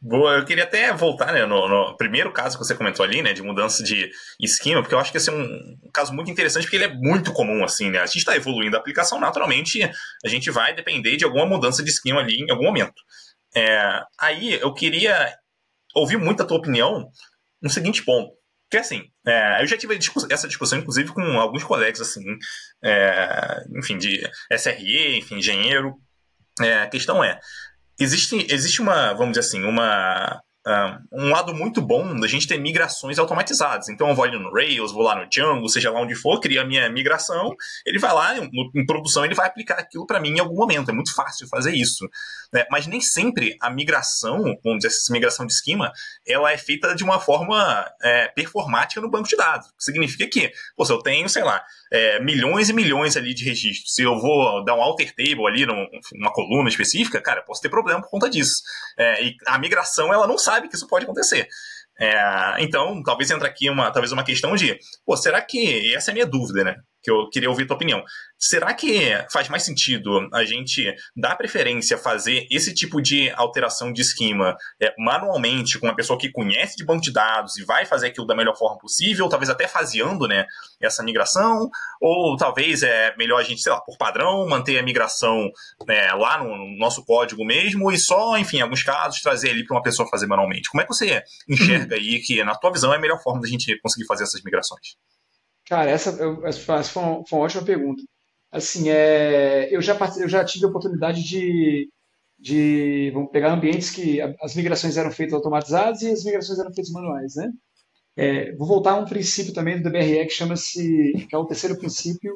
Boa, 0.00 0.36
eu 0.36 0.44
queria 0.44 0.64
até 0.64 0.92
voltar 0.92 1.32
né, 1.32 1.44
no, 1.44 1.68
no, 1.68 1.96
primeiro 1.96 2.32
caso 2.32 2.56
que 2.56 2.64
você 2.64 2.74
comentou 2.74 3.04
ali, 3.04 3.22
né, 3.22 3.32
de 3.32 3.42
mudança 3.42 3.82
de 3.82 4.10
esquema, 4.40 4.80
porque 4.80 4.94
eu 4.94 4.98
acho 4.98 5.10
que 5.10 5.18
esse 5.18 5.30
é 5.30 5.32
um, 5.32 5.76
um 5.84 5.90
caso 5.92 6.12
muito 6.14 6.30
interessante, 6.30 6.64
porque 6.64 6.76
ele 6.76 6.84
é 6.84 6.94
muito 6.94 7.32
comum, 7.32 7.64
assim, 7.64 7.90
né? 7.90 7.98
A 7.98 8.06
gente 8.06 8.18
está 8.18 8.36
evoluindo 8.36 8.76
a 8.76 8.80
aplicação, 8.80 9.18
naturalmente 9.18 9.82
a 10.24 10.28
gente 10.28 10.50
vai 10.50 10.74
depender 10.74 11.16
de 11.16 11.24
alguma 11.24 11.46
mudança 11.46 11.82
de 11.82 11.90
esquema 11.90 12.20
ali 12.20 12.36
em 12.36 12.50
algum 12.50 12.64
momento. 12.64 12.94
É, 13.56 14.02
aí 14.20 14.54
eu 14.54 14.72
queria 14.72 15.34
ouvir 15.94 16.18
muito 16.18 16.42
a 16.42 16.46
tua 16.46 16.58
opinião 16.58 17.08
no 17.60 17.70
seguinte 17.70 18.04
ponto. 18.04 18.36
Porque 18.68 18.78
assim, 18.78 19.04
é, 19.26 19.62
eu 19.62 19.66
já 19.66 19.76
tive 19.76 19.96
essa 20.30 20.48
discussão, 20.48 20.78
inclusive, 20.78 21.12
com 21.12 21.22
alguns 21.38 21.62
colegas, 21.62 22.00
assim, 22.00 22.24
é, 22.84 23.62
enfim, 23.78 23.96
de 23.96 24.28
SRE, 24.52 25.18
enfim, 25.18 25.36
engenheiro. 25.36 25.94
É, 26.60 26.82
a 26.82 26.88
questão 26.88 27.22
é, 27.22 27.38
existe, 27.98 28.46
existe 28.50 28.80
uma, 28.80 29.12
vamos 29.12 29.36
dizer 29.36 29.40
assim, 29.40 29.64
uma 29.64 30.40
um 31.12 31.30
lado 31.30 31.54
muito 31.54 31.80
bom 31.80 32.18
da 32.18 32.26
gente 32.26 32.48
ter 32.48 32.58
migrações 32.58 33.18
automatizadas. 33.18 33.88
Então 33.88 34.08
eu 34.08 34.14
vou 34.14 34.24
ali 34.24 34.36
no 34.36 34.52
Rails, 34.52 34.92
vou 34.92 35.02
lá 35.02 35.14
no 35.14 35.28
Django, 35.28 35.68
seja 35.68 35.90
lá 35.90 36.00
onde 36.00 36.14
for, 36.14 36.40
cria 36.40 36.62
a 36.62 36.64
minha 36.64 36.90
migração, 36.90 37.54
ele 37.86 37.98
vai 37.98 38.12
lá, 38.12 38.36
em 38.36 38.84
produção, 38.84 39.24
ele 39.24 39.34
vai 39.34 39.46
aplicar 39.46 39.78
aquilo 39.78 40.06
para 40.06 40.18
mim 40.18 40.30
em 40.30 40.40
algum 40.40 40.56
momento. 40.56 40.90
É 40.90 40.94
muito 40.94 41.14
fácil 41.14 41.46
fazer 41.46 41.72
isso. 41.72 42.08
Né? 42.52 42.64
Mas 42.70 42.86
nem 42.86 43.00
sempre 43.00 43.56
a 43.60 43.70
migração, 43.70 44.38
vamos 44.64 44.78
dizer 44.78 44.88
essa 44.88 45.12
migração 45.12 45.46
de 45.46 45.52
esquema, 45.52 45.92
ela 46.26 46.50
é 46.50 46.58
feita 46.58 46.94
de 46.94 47.04
uma 47.04 47.20
forma 47.20 47.88
é, 48.02 48.28
performática 48.28 49.00
no 49.00 49.10
banco 49.10 49.28
de 49.28 49.36
dados. 49.36 49.68
Significa 49.78 50.26
que, 50.28 50.50
pô, 50.76 50.84
se 50.84 50.92
eu 50.92 50.98
tenho, 50.98 51.28
sei 51.28 51.44
lá, 51.44 51.62
é, 51.92 52.20
milhões 52.20 52.68
e 52.68 52.72
milhões 52.72 53.16
ali 53.16 53.34
de 53.34 53.44
registros, 53.44 53.94
se 53.94 54.02
eu 54.02 54.18
vou 54.18 54.64
dar 54.64 54.74
um 54.74 54.82
alter 54.82 55.14
table 55.14 55.46
ali 55.46 55.64
numa 55.64 56.32
coluna 56.32 56.68
específica, 56.68 57.20
cara, 57.20 57.42
posso 57.42 57.62
ter 57.62 57.68
problema 57.68 58.00
por 58.00 58.10
conta 58.10 58.28
disso. 58.28 58.62
É, 58.98 59.24
e 59.24 59.36
a 59.46 59.58
migração, 59.58 60.12
ela 60.12 60.26
não 60.26 60.38
sabe 60.38 60.55
que 60.62 60.76
isso 60.76 60.86
pode 60.86 61.04
acontecer. 61.04 61.48
É, 61.98 62.56
então, 62.58 63.02
talvez 63.02 63.30
entre 63.30 63.46
aqui 63.46 63.70
uma, 63.70 63.90
talvez 63.90 64.12
uma 64.12 64.24
questão 64.24 64.54
de, 64.54 64.78
pô, 65.04 65.16
será 65.16 65.40
que 65.40 65.94
essa 65.94 66.10
é 66.10 66.12
a 66.12 66.14
minha 66.14 66.26
dúvida, 66.26 66.62
né? 66.62 66.76
Que 67.06 67.10
eu 67.12 67.30
queria 67.30 67.48
ouvir 67.48 67.62
a 67.62 67.66
tua 67.68 67.76
opinião. 67.76 68.02
Será 68.36 68.74
que 68.74 69.16
faz 69.32 69.48
mais 69.48 69.62
sentido 69.62 70.28
a 70.34 70.44
gente 70.44 70.92
dar 71.16 71.36
preferência 71.36 71.96
a 71.96 72.00
fazer 72.00 72.48
esse 72.50 72.74
tipo 72.74 73.00
de 73.00 73.30
alteração 73.30 73.92
de 73.92 74.02
esquema 74.02 74.56
é, 74.82 74.92
manualmente 74.98 75.78
com 75.78 75.86
uma 75.86 75.94
pessoa 75.94 76.18
que 76.18 76.32
conhece 76.32 76.76
de 76.76 76.84
banco 76.84 77.02
de 77.02 77.12
dados 77.12 77.56
e 77.58 77.64
vai 77.64 77.86
fazer 77.86 78.08
aquilo 78.08 78.26
da 78.26 78.34
melhor 78.34 78.56
forma 78.58 78.76
possível, 78.78 79.28
talvez 79.28 79.48
até 79.48 79.68
faseando 79.68 80.26
né, 80.26 80.46
essa 80.82 81.00
migração? 81.04 81.70
Ou 82.00 82.36
talvez 82.36 82.82
é 82.82 83.14
melhor 83.16 83.38
a 83.38 83.44
gente, 83.44 83.62
sei 83.62 83.70
lá, 83.70 83.80
por 83.80 83.96
padrão, 83.96 84.48
manter 84.48 84.76
a 84.76 84.82
migração 84.82 85.48
né, 85.86 86.12
lá 86.12 86.42
no 86.42 86.76
nosso 86.76 87.04
código 87.04 87.44
mesmo 87.44 87.92
e 87.92 87.98
só, 87.98 88.36
enfim, 88.36 88.56
em 88.58 88.62
alguns 88.62 88.82
casos, 88.82 89.20
trazer 89.20 89.50
ali 89.50 89.64
para 89.64 89.76
uma 89.76 89.82
pessoa 89.82 90.08
fazer 90.08 90.26
manualmente? 90.26 90.68
Como 90.70 90.80
é 90.80 90.84
que 90.84 90.92
você 90.92 91.22
enxerga 91.48 91.94
aí 91.94 92.18
que, 92.18 92.42
na 92.42 92.56
tua 92.56 92.72
visão, 92.72 92.92
é 92.92 92.96
a 92.96 93.00
melhor 93.00 93.22
forma 93.22 93.40
da 93.40 93.46
gente 93.46 93.78
conseguir 93.80 94.06
fazer 94.06 94.24
essas 94.24 94.42
migrações? 94.42 94.96
Cara, 95.66 95.90
essa, 95.90 96.10
essa 96.44 96.60
foi, 96.84 97.02
uma, 97.02 97.26
foi 97.26 97.38
uma 97.38 97.44
ótima 97.44 97.64
pergunta. 97.64 98.02
Assim, 98.50 98.88
é, 98.88 99.68
eu, 99.74 99.82
já, 99.82 99.96
eu 100.18 100.28
já 100.28 100.44
tive 100.44 100.66
a 100.66 100.68
oportunidade 100.68 101.22
de, 101.22 101.90
de. 102.38 103.10
Vamos 103.12 103.30
pegar 103.30 103.52
ambientes 103.52 103.90
que 103.90 104.20
as 104.40 104.54
migrações 104.54 104.96
eram 104.96 105.10
feitas 105.10 105.34
automatizadas 105.34 106.02
e 106.02 106.10
as 106.10 106.24
migrações 106.24 106.58
eram 106.58 106.72
feitas 106.72 106.92
manuais, 106.92 107.34
né? 107.36 107.52
É, 108.16 108.52
vou 108.56 108.66
voltar 108.66 108.92
a 108.92 108.96
um 109.00 109.04
princípio 109.04 109.52
também 109.52 109.76
do 109.80 109.84
DBRE 109.90 110.26
que 110.26 110.30
chama-se. 110.32 111.12
que 111.28 111.34
é 111.34 111.38
o 111.38 111.46
terceiro 111.46 111.78
princípio, 111.78 112.34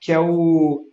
que 0.00 0.12
é 0.12 0.18
o 0.18 0.86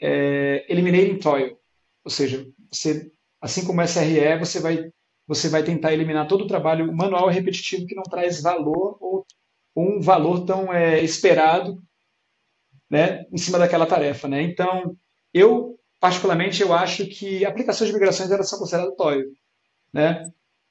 é, 0.00 0.64
Eliminating 0.72 1.18
Toil. 1.18 1.56
Ou 2.04 2.10
seja, 2.10 2.46
você, 2.70 3.10
assim 3.40 3.64
como 3.66 3.82
SRE, 3.82 4.38
você 4.38 4.60
vai, 4.60 4.90
você 5.26 5.48
vai 5.48 5.62
tentar 5.64 5.92
eliminar 5.92 6.28
todo 6.28 6.44
o 6.44 6.46
trabalho 6.48 6.92
manual 6.94 7.30
e 7.30 7.34
repetitivo 7.34 7.86
que 7.86 7.94
não 7.94 8.02
traz 8.04 8.42
valor 8.42 8.96
ou 9.00 9.26
um 9.74 10.00
valor 10.00 10.44
tão 10.44 10.72
é, 10.72 11.02
esperado 11.02 11.82
né, 12.90 13.24
em 13.32 13.38
cima 13.38 13.58
daquela 13.58 13.86
tarefa. 13.86 14.28
Né? 14.28 14.42
Então, 14.42 14.96
eu, 15.32 15.78
particularmente, 15.98 16.60
eu 16.62 16.72
acho 16.72 17.06
que 17.06 17.44
aplicações 17.44 17.88
de 17.88 17.94
migrações 17.94 18.30
elas 18.30 18.48
são 18.48 18.58
consideradas 18.58 18.94
toil. 18.96 19.24
Né? 19.92 20.22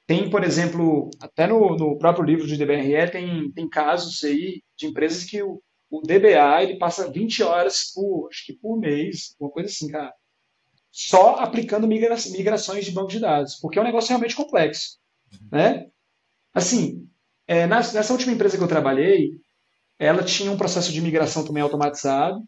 Tem, 0.06 0.30
por 0.30 0.44
exemplo, 0.44 1.10
até 1.20 1.46
no, 1.46 1.76
no, 1.76 1.98
próprio 1.98 2.24
livro 2.24 2.46
de 2.46 2.56
DBRE, 2.56 3.10
tem, 3.10 3.50
tem 3.52 3.68
casos 3.68 4.22
aí 4.24 4.62
de 4.76 4.86
empresas 4.86 5.24
que 5.24 5.42
o, 5.42 5.62
o 5.90 6.00
DBA 6.00 6.62
ele 6.62 6.78
passa 6.78 7.10
20 7.10 7.42
horas 7.42 7.92
por, 7.92 8.28
acho 8.30 8.46
que 8.46 8.52
por 8.52 8.78
mês, 8.78 9.34
uma 9.40 9.50
coisa 9.50 9.68
assim, 9.68 9.88
cara, 9.88 10.12
só 10.90 11.36
aplicando 11.36 11.88
migra 11.88 12.14
migrações 12.30 12.84
de 12.84 12.92
banco 12.92 13.08
de 13.08 13.18
dados, 13.18 13.56
porque 13.56 13.78
é 13.78 13.82
um 13.82 13.84
negócio 13.84 14.10
realmente 14.10 14.36
complexo. 14.36 14.98
Né? 15.50 15.88
Assim, 16.52 17.08
é, 17.52 17.66
nessa 17.66 18.12
última 18.14 18.32
empresa 18.32 18.56
que 18.56 18.62
eu 18.62 18.68
trabalhei, 18.68 19.32
ela 19.98 20.24
tinha 20.24 20.50
um 20.50 20.56
processo 20.56 20.90
de 20.90 21.02
migração 21.02 21.44
também 21.44 21.62
automatizado. 21.62 22.42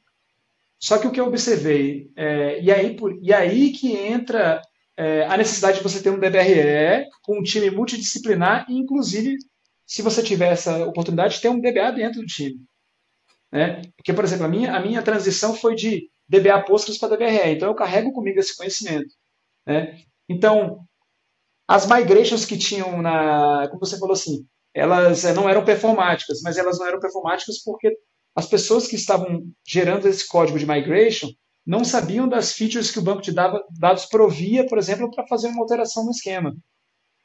Só 0.81 0.97
que 0.97 1.07
o 1.07 1.11
que 1.13 1.21
eu 1.21 1.27
observei, 1.27 2.11
é, 2.17 2.63
e, 2.63 2.73
aí, 2.73 2.97
e 3.21 3.33
aí 3.33 3.73
que 3.73 3.93
entra 3.93 4.63
é, 4.97 5.27
a 5.27 5.37
necessidade 5.37 5.77
de 5.77 5.83
você 5.83 6.03
ter 6.03 6.09
um 6.09 6.19
DBRE 6.19 7.07
com 7.23 7.39
um 7.39 7.43
time 7.43 7.71
multidisciplinar, 7.71 8.65
e 8.67 8.79
inclusive, 8.79 9.37
se 9.87 10.01
você 10.01 10.23
tiver 10.23 10.53
essa 10.53 10.87
oportunidade, 10.87 11.41
ter 11.41 11.51
um 11.51 11.61
DBA 11.61 11.93
dentro 11.93 12.23
do 12.23 12.27
time. 12.27 12.57
Né? 13.53 13.83
Porque, 13.97 14.15
por 14.15 14.25
exemplo, 14.25 14.47
a 14.47 14.49
minha, 14.49 14.75
a 14.75 14.81
minha 14.81 15.03
transição 15.03 15.55
foi 15.55 15.75
de 15.75 16.09
DBA 16.27 16.65
Postgres 16.65 16.99
para 16.99 17.15
DBRE, 17.15 17.53
então 17.53 17.69
eu 17.69 17.75
carrego 17.75 18.11
comigo 18.11 18.41
esse 18.41 18.57
conhecimento. 18.57 19.15
Né? 19.67 19.99
Então, 20.29 20.79
as 21.69 21.87
migrations 21.87 22.47
que 22.47 22.57
tinham 22.57 23.03
na. 23.03 23.69
Como 23.69 23.81
você 23.81 23.99
falou 23.99 24.15
assim, 24.15 24.47
elas 24.75 25.25
eh, 25.25 25.33
não 25.33 25.49
eram 25.49 25.65
performáticas, 25.65 26.41
mas 26.43 26.59
elas 26.59 26.79
não 26.79 26.87
eram 26.87 27.01
performáticas 27.01 27.63
porque 27.63 27.97
as 28.35 28.47
pessoas 28.47 28.89
que 28.89 28.97
estavam 28.97 29.45
gerando 29.67 30.09
esse 30.09 30.27
código 30.27 30.59
de 30.59 30.67
migration 30.67 31.31
não 31.65 31.85
sabiam 31.85 32.29
das 32.29 32.53
features 32.53 32.91
que 32.91 32.99
o 32.99 33.03
banco 33.03 33.23
de 33.23 33.33
dados 33.33 34.07
provia, 34.07 34.67
por 34.67 34.77
exemplo, 34.77 35.11
para 35.11 35.27
fazer 35.27 35.49
uma 35.49 35.63
alteração 35.63 36.05
no 36.05 36.11
esquema. 36.11 36.55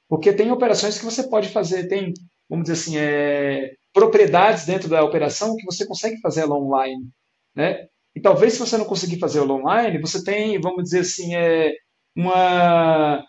Porque 0.07 0.31
tem 0.31 0.51
operações 0.51 0.97
que 0.97 1.03
você 1.03 1.27
pode 1.27 1.49
fazer, 1.49 1.87
tem, 1.87 2.13
vamos 2.47 2.69
dizer 2.69 2.79
assim, 2.79 2.97
é, 2.97 3.73
propriedades 3.91 4.65
dentro 4.65 4.87
da 4.87 5.03
operação 5.03 5.55
que 5.55 5.65
você 5.65 5.85
consegue 5.85 6.21
fazer 6.21 6.41
ela 6.41 6.55
online. 6.55 7.09
Né? 7.53 7.87
E 8.15 8.21
talvez 8.21 8.53
se 8.53 8.59
você 8.59 8.77
não 8.77 8.85
conseguir 8.85 9.19
fazer 9.19 9.39
ela 9.39 9.53
online, 9.53 9.99
você 9.99 10.23
tem, 10.23 10.59
vamos 10.61 10.83
dizer 10.83 11.01
assim, 11.01 11.35
é, 11.35 11.73
uma, 12.15 13.23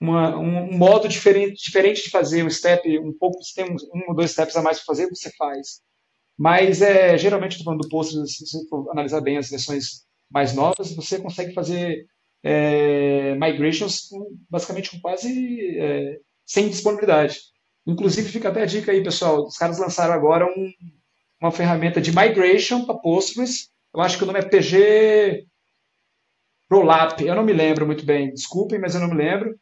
uma, 0.00 0.36
um 0.36 0.76
modo 0.76 1.08
diferente, 1.08 1.62
diferente 1.62 2.04
de 2.04 2.10
fazer 2.10 2.44
um 2.44 2.50
step, 2.50 2.98
um 2.98 3.12
pouco, 3.12 3.42
se 3.42 3.54
tem 3.54 3.64
um, 3.64 3.76
um 3.94 4.08
ou 4.08 4.14
dois 4.14 4.32
steps 4.32 4.56
a 4.56 4.62
mais 4.62 4.78
para 4.78 4.86
fazer, 4.86 5.08
você 5.08 5.30
faz. 5.36 5.80
Mas 6.38 6.82
é, 6.82 7.16
geralmente, 7.16 7.52
estou 7.52 7.64
falando 7.64 7.82
do 7.82 7.88
post, 7.88 8.14
se 8.26 8.46
você 8.46 8.68
for 8.68 8.90
analisar 8.90 9.20
bem 9.20 9.38
as 9.38 9.48
versões 9.48 10.04
mais 10.30 10.54
novas, 10.54 10.94
você 10.94 11.18
consegue 11.18 11.54
fazer 11.54 12.06
é, 12.42 13.34
migrations 13.34 14.08
com, 14.08 14.36
basicamente 14.50 14.90
com 14.90 15.00
quase 15.00 15.78
é, 15.78 16.18
sem 16.44 16.68
disponibilidade. 16.68 17.38
Inclusive, 17.86 18.28
fica 18.28 18.48
até 18.48 18.62
a 18.62 18.66
dica 18.66 18.92
aí, 18.92 19.02
pessoal, 19.02 19.46
os 19.46 19.56
caras 19.56 19.78
lançaram 19.78 20.12
agora 20.12 20.44
um, 20.44 20.72
uma 21.40 21.52
ferramenta 21.52 22.00
de 22.00 22.14
migration 22.14 22.84
para 22.84 22.98
Postgres, 22.98 23.70
eu 23.94 24.00
acho 24.00 24.18
que 24.18 24.24
o 24.24 24.26
nome 24.26 24.40
é 24.40 24.42
PG 24.42 25.46
Rollup, 26.70 27.20
eu 27.24 27.34
não 27.34 27.44
me 27.44 27.52
lembro 27.52 27.86
muito 27.86 28.04
bem, 28.04 28.32
desculpem, 28.32 28.78
mas 28.78 28.94
eu 28.94 29.00
não 29.00 29.08
me 29.08 29.14
lembro, 29.14 29.58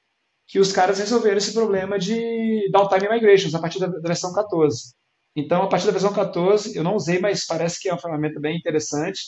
que 0.46 0.58
os 0.58 0.72
caras 0.72 0.98
resolveram 0.98 1.38
esse 1.38 1.52
problema 1.52 1.98
de 1.98 2.70
downtime 2.70 3.08
migrations 3.08 3.54
a 3.54 3.60
partir 3.60 3.78
da 3.78 3.88
versão 3.88 4.32
14. 4.32 4.94
Então, 5.36 5.62
a 5.62 5.68
partir 5.68 5.86
da 5.86 5.92
versão 5.92 6.12
14, 6.12 6.76
eu 6.76 6.84
não 6.84 6.94
usei, 6.94 7.18
mas 7.18 7.46
parece 7.46 7.80
que 7.80 7.88
é 7.88 7.92
uma 7.92 8.00
ferramenta 8.00 8.38
bem 8.38 8.56
interessante. 8.56 9.20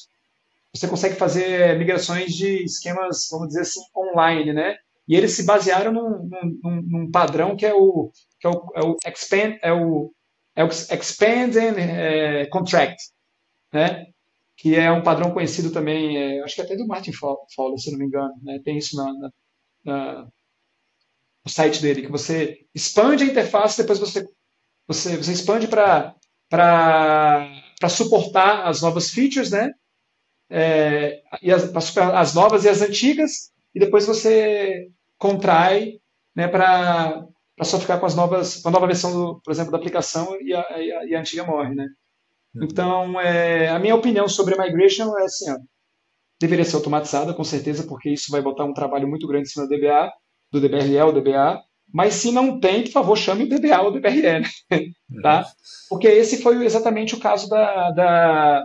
Você 0.73 0.87
consegue 0.87 1.17
fazer 1.17 1.77
migrações 1.79 2.33
de 2.35 2.65
esquemas, 2.65 3.27
vamos 3.31 3.49
dizer 3.49 3.63
assim, 3.63 3.81
online, 3.97 4.53
né? 4.53 4.77
E 5.09 5.17
eles 5.17 5.33
se 5.33 5.45
basearam 5.45 5.93
num, 5.93 6.29
num, 6.63 6.83
num 6.83 7.11
padrão 7.11 7.57
que 7.57 7.65
é 7.65 7.75
o, 7.75 8.11
que 8.39 8.47
é 8.47 8.51
o, 8.51 8.73
é 8.75 8.83
o 8.83 8.97
expand, 9.07 9.59
é 9.63 9.73
o, 9.73 10.13
é 10.55 10.65
o 10.65 10.69
expand 10.69 11.57
and 11.57 11.79
é, 11.79 12.47
contract, 12.47 12.97
né? 13.73 14.07
Que 14.57 14.75
é 14.77 14.91
um 14.93 15.03
padrão 15.03 15.33
conhecido 15.33 15.73
também, 15.73 16.17
é, 16.17 16.43
acho 16.43 16.57
que 16.57 16.63
até 16.63 16.77
do 16.77 16.87
Martin 16.87 17.13
Fowler, 17.13 17.79
se 17.79 17.91
não 17.91 17.99
me 17.99 18.07
engano, 18.07 18.35
né? 18.43 18.61
Tem 18.65 18.77
isso 18.77 18.97
na, 18.97 19.13
na, 19.13 19.31
na 19.85 20.29
o 21.47 21.49
site 21.49 21.81
dele, 21.81 22.03
que 22.03 22.11
você 22.11 22.59
expande 22.75 23.23
a 23.23 23.27
interface, 23.27 23.81
depois 23.81 24.01
você, 24.01 24.27
você, 24.87 25.17
você 25.17 25.33
expande 25.33 25.69
para 25.69 26.13
suportar 27.89 28.67
as 28.67 28.83
novas 28.83 29.11
features, 29.11 29.53
né? 29.53 29.71
É, 30.51 31.23
e 31.41 31.53
as, 31.53 31.73
as 31.97 32.35
novas 32.35 32.65
e 32.65 32.69
as 32.69 32.83
antigas, 32.83 33.53
e 33.73 33.79
depois 33.79 34.07
você 34.07 34.89
contrai 35.19 36.01
né, 36.35 36.49
para 36.49 37.25
só 37.63 37.79
ficar 37.79 37.99
com 37.99 38.07
as 38.07 38.17
novas, 38.17 38.61
com 38.61 38.69
a 38.69 38.73
nova 38.73 38.87
versão, 38.87 39.13
do, 39.13 39.41
por 39.41 39.53
exemplo, 39.53 39.71
da 39.71 39.79
aplicação 39.79 40.37
e 40.41 40.53
a, 40.53 40.65
e 40.79 40.93
a, 40.93 41.07
e 41.07 41.15
a 41.15 41.21
antiga 41.21 41.45
morre, 41.45 41.75
né? 41.77 41.87
Uhum. 42.55 42.65
Então, 42.65 43.21
é, 43.21 43.69
a 43.69 43.79
minha 43.79 43.95
opinião 43.95 44.29
sobre 44.29 44.55
a 44.55 44.65
migration 44.65 45.17
é 45.17 45.25
assim, 45.25 45.51
ó, 45.53 45.57
deveria 46.41 46.65
ser 46.65 46.77
automatizada, 46.77 47.33
com 47.33 47.45
certeza, 47.45 47.87
porque 47.87 48.11
isso 48.11 48.33
vai 48.33 48.43
botar 48.43 48.65
um 48.65 48.75
trabalho 48.75 49.09
muito 49.09 49.29
grande 49.29 49.49
em 49.49 49.51
cima 49.51 49.67
do 49.67 49.77
DBA, 49.77 50.11
do 50.61 50.69
DBRE 50.69 51.01
ou 51.01 51.13
DBA, 51.13 51.61
mas 51.93 52.15
se 52.15 52.33
não 52.33 52.59
tem, 52.59 52.85
por 52.85 52.93
favor, 52.93 53.17
chame 53.17 53.45
o 53.45 53.49
DBA 53.49 53.81
ou 53.81 53.89
o 53.89 53.91
DBRE, 53.93 54.23
né? 54.23 54.43
tá? 55.23 55.47
Porque 55.89 56.09
esse 56.09 56.43
foi 56.43 56.65
exatamente 56.65 57.15
o 57.15 57.21
caso 57.21 57.49
da, 57.49 57.91
da, 57.91 58.65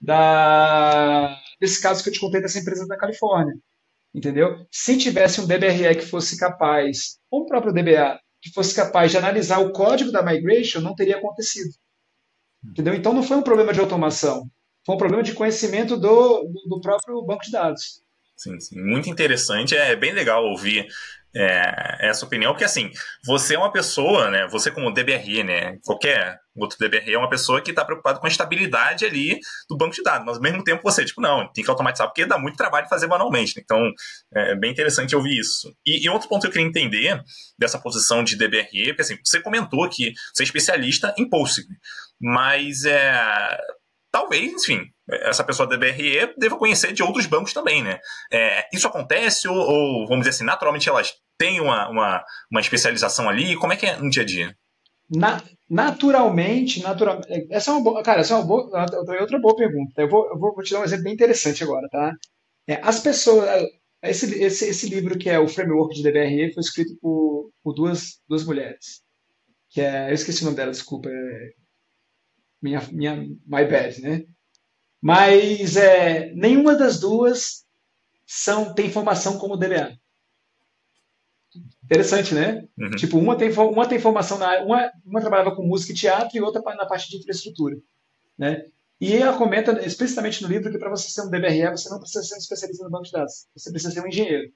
da, 0.00 1.38
desse 1.60 1.80
caso 1.80 2.02
que 2.02 2.08
eu 2.08 2.12
te 2.12 2.20
contei 2.20 2.40
dessa 2.40 2.58
empresa 2.58 2.86
da 2.86 2.96
Califórnia, 2.96 3.54
entendeu? 4.14 4.66
Se 4.70 4.96
tivesse 4.96 5.40
um 5.40 5.46
DBRE 5.46 5.94
que 5.96 6.06
fosse 6.06 6.38
capaz, 6.38 7.18
ou 7.30 7.42
o 7.42 7.46
próprio 7.46 7.72
DBA, 7.72 8.18
que 8.40 8.50
fosse 8.52 8.74
capaz 8.74 9.10
de 9.10 9.18
analisar 9.18 9.58
o 9.58 9.72
código 9.72 10.12
da 10.12 10.22
migration, 10.22 10.80
não 10.80 10.94
teria 10.94 11.16
acontecido. 11.16 11.70
Entendeu? 12.64 12.94
Então 12.94 13.12
não 13.12 13.22
foi 13.22 13.36
um 13.36 13.42
problema 13.42 13.72
de 13.72 13.80
automação, 13.80 14.50
foi 14.84 14.94
um 14.94 14.98
problema 14.98 15.22
de 15.22 15.34
conhecimento 15.34 15.96
do, 15.96 16.42
do, 16.42 16.68
do 16.68 16.80
próprio 16.80 17.22
banco 17.22 17.44
de 17.44 17.52
dados. 17.52 18.02
Sim, 18.36 18.60
sim, 18.60 18.80
muito 18.82 19.08
interessante. 19.08 19.74
É 19.74 19.96
bem 19.96 20.12
legal 20.12 20.44
ouvir 20.44 20.86
é, 21.36 22.08
essa 22.08 22.24
opinião, 22.24 22.52
porque 22.52 22.64
assim, 22.64 22.90
você 23.26 23.54
é 23.56 23.58
uma 23.58 23.70
pessoa, 23.70 24.30
né? 24.30 24.48
Você 24.48 24.70
como 24.70 24.90
DBRE, 24.90 25.44
né? 25.44 25.76
Qualquer 25.84 26.38
outro 26.56 26.78
DBRE 26.78 27.12
é 27.12 27.18
uma 27.18 27.28
pessoa 27.28 27.60
que 27.60 27.70
está 27.70 27.84
preocupado 27.84 28.18
com 28.18 28.26
a 28.26 28.30
estabilidade 28.30 29.04
ali 29.04 29.38
do 29.68 29.76
banco 29.76 29.94
de 29.94 30.02
dados, 30.02 30.24
mas 30.24 30.36
ao 30.36 30.42
mesmo 30.42 30.64
tempo 30.64 30.82
você, 30.82 31.04
tipo, 31.04 31.20
não, 31.20 31.52
tem 31.52 31.62
que 31.62 31.70
automatizar 31.70 32.06
porque 32.06 32.24
dá 32.24 32.38
muito 32.38 32.56
trabalho 32.56 32.88
fazer 32.88 33.06
manualmente. 33.06 33.54
Né? 33.54 33.62
Então, 33.62 33.78
é 34.34 34.54
bem 34.56 34.72
interessante 34.72 35.14
ouvir 35.14 35.38
isso. 35.38 35.70
E, 35.84 36.06
e, 36.06 36.08
outro 36.08 36.28
ponto 36.28 36.40
que 36.40 36.48
eu 36.48 36.52
queria 36.52 36.66
entender 36.66 37.22
dessa 37.58 37.78
posição 37.78 38.24
de 38.24 38.36
DBRE, 38.36 38.86
porque 38.88 39.02
assim, 39.02 39.18
você 39.22 39.40
comentou 39.40 39.86
que 39.90 40.14
você 40.34 40.42
é 40.42 40.44
especialista 40.44 41.14
em 41.18 41.28
Postgre, 41.28 41.76
mas 42.18 42.86
é, 42.86 43.58
talvez, 44.10 44.64
enfim, 44.64 44.86
essa 45.08 45.44
pessoa 45.44 45.68
da 45.68 45.76
DBRE 45.76 46.34
deva 46.38 46.56
conhecer 46.56 46.92
de 46.94 47.02
outros 47.02 47.26
bancos 47.26 47.52
também, 47.52 47.82
né? 47.82 47.98
É, 48.32 48.66
isso 48.72 48.88
acontece 48.88 49.46
ou, 49.46 49.56
ou, 49.56 50.06
vamos 50.06 50.24
dizer 50.24 50.30
assim, 50.30 50.44
naturalmente 50.44 50.88
elas 50.88 51.12
têm 51.38 51.60
uma, 51.60 51.88
uma, 51.88 52.24
uma 52.50 52.60
especialização 52.60 53.28
ali? 53.28 53.56
Como 53.56 53.72
é 53.72 53.76
que 53.76 53.86
é 53.86 53.96
no 53.96 54.10
dia 54.10 54.22
a 54.22 54.26
dia? 54.26 54.56
na, 55.10 55.42
naturalmente, 55.68 56.82
natural, 56.82 57.20
essa 57.50 57.70
é 57.70 57.74
uma 57.74 57.82
boa, 57.82 58.02
cara, 58.02 58.20
essa 58.20 58.34
é 58.34 58.36
uma 58.36 58.46
boa, 58.46 58.86
outra 59.20 59.38
boa 59.38 59.56
pergunta. 59.56 60.00
Eu 60.00 60.08
vou, 60.08 60.28
eu 60.28 60.38
vou 60.38 60.54
te 60.62 60.72
dar 60.72 60.80
um 60.80 60.84
exemplo 60.84 61.04
bem 61.04 61.14
interessante 61.14 61.62
agora, 61.62 61.88
tá? 61.90 62.12
É, 62.66 62.80
as 62.82 63.00
pessoas, 63.00 63.48
esse, 64.02 64.42
esse, 64.42 64.66
esse 64.66 64.88
livro 64.88 65.18
que 65.18 65.30
é 65.30 65.38
o 65.38 65.48
Framework 65.48 65.94
de 65.94 66.02
DBRE 66.02 66.52
foi 66.52 66.60
escrito 66.60 66.96
por, 67.00 67.50
por 67.62 67.74
duas, 67.74 68.20
duas 68.28 68.44
mulheres, 68.44 69.02
que 69.70 69.80
é, 69.80 70.10
eu 70.10 70.14
esqueci 70.14 70.42
o 70.42 70.46
nome 70.46 70.56
dela, 70.56 70.72
desculpa, 70.72 71.08
é, 71.08 71.50
minha, 72.60 72.80
minha, 72.92 73.16
my 73.16 73.64
bad, 73.64 74.00
né? 74.00 74.24
Mas 75.00 75.76
é, 75.76 76.32
nenhuma 76.34 76.74
das 76.74 76.98
duas 76.98 77.64
são 78.26 78.74
tem 78.74 78.90
formação 78.90 79.38
como 79.38 79.56
DBA. 79.56 79.96
Interessante, 81.86 82.34
né? 82.34 82.64
Uhum. 82.76 82.90
Tipo, 82.90 83.16
uma 83.16 83.36
tem, 83.36 83.50
uma 83.52 83.86
tem 83.86 83.98
formação 83.98 84.38
na 84.38 84.60
uma, 84.62 84.90
uma 85.04 85.20
trabalhava 85.20 85.54
com 85.54 85.62
música 85.62 85.92
e 85.92 85.96
teatro 85.96 86.36
e 86.36 86.40
outra 86.40 86.60
na 86.74 86.84
parte 86.84 87.08
de 87.08 87.16
infraestrutura, 87.16 87.76
né? 88.36 88.66
E 89.00 89.14
ela 89.14 89.36
comenta 89.36 89.84
explicitamente 89.86 90.42
no 90.42 90.48
livro 90.48 90.70
que 90.70 90.78
para 90.78 90.90
você 90.90 91.08
ser 91.08 91.22
um 91.22 91.30
DBRE, 91.30 91.70
você 91.70 91.88
não 91.88 92.00
precisa 92.00 92.24
ser 92.24 92.34
um 92.34 92.38
especialista 92.38 92.84
no 92.84 92.90
banco 92.90 93.04
de 93.04 93.12
dados, 93.12 93.46
você 93.54 93.70
precisa 93.70 93.92
ser 93.92 94.00
um 94.00 94.08
engenheiro. 94.08 94.50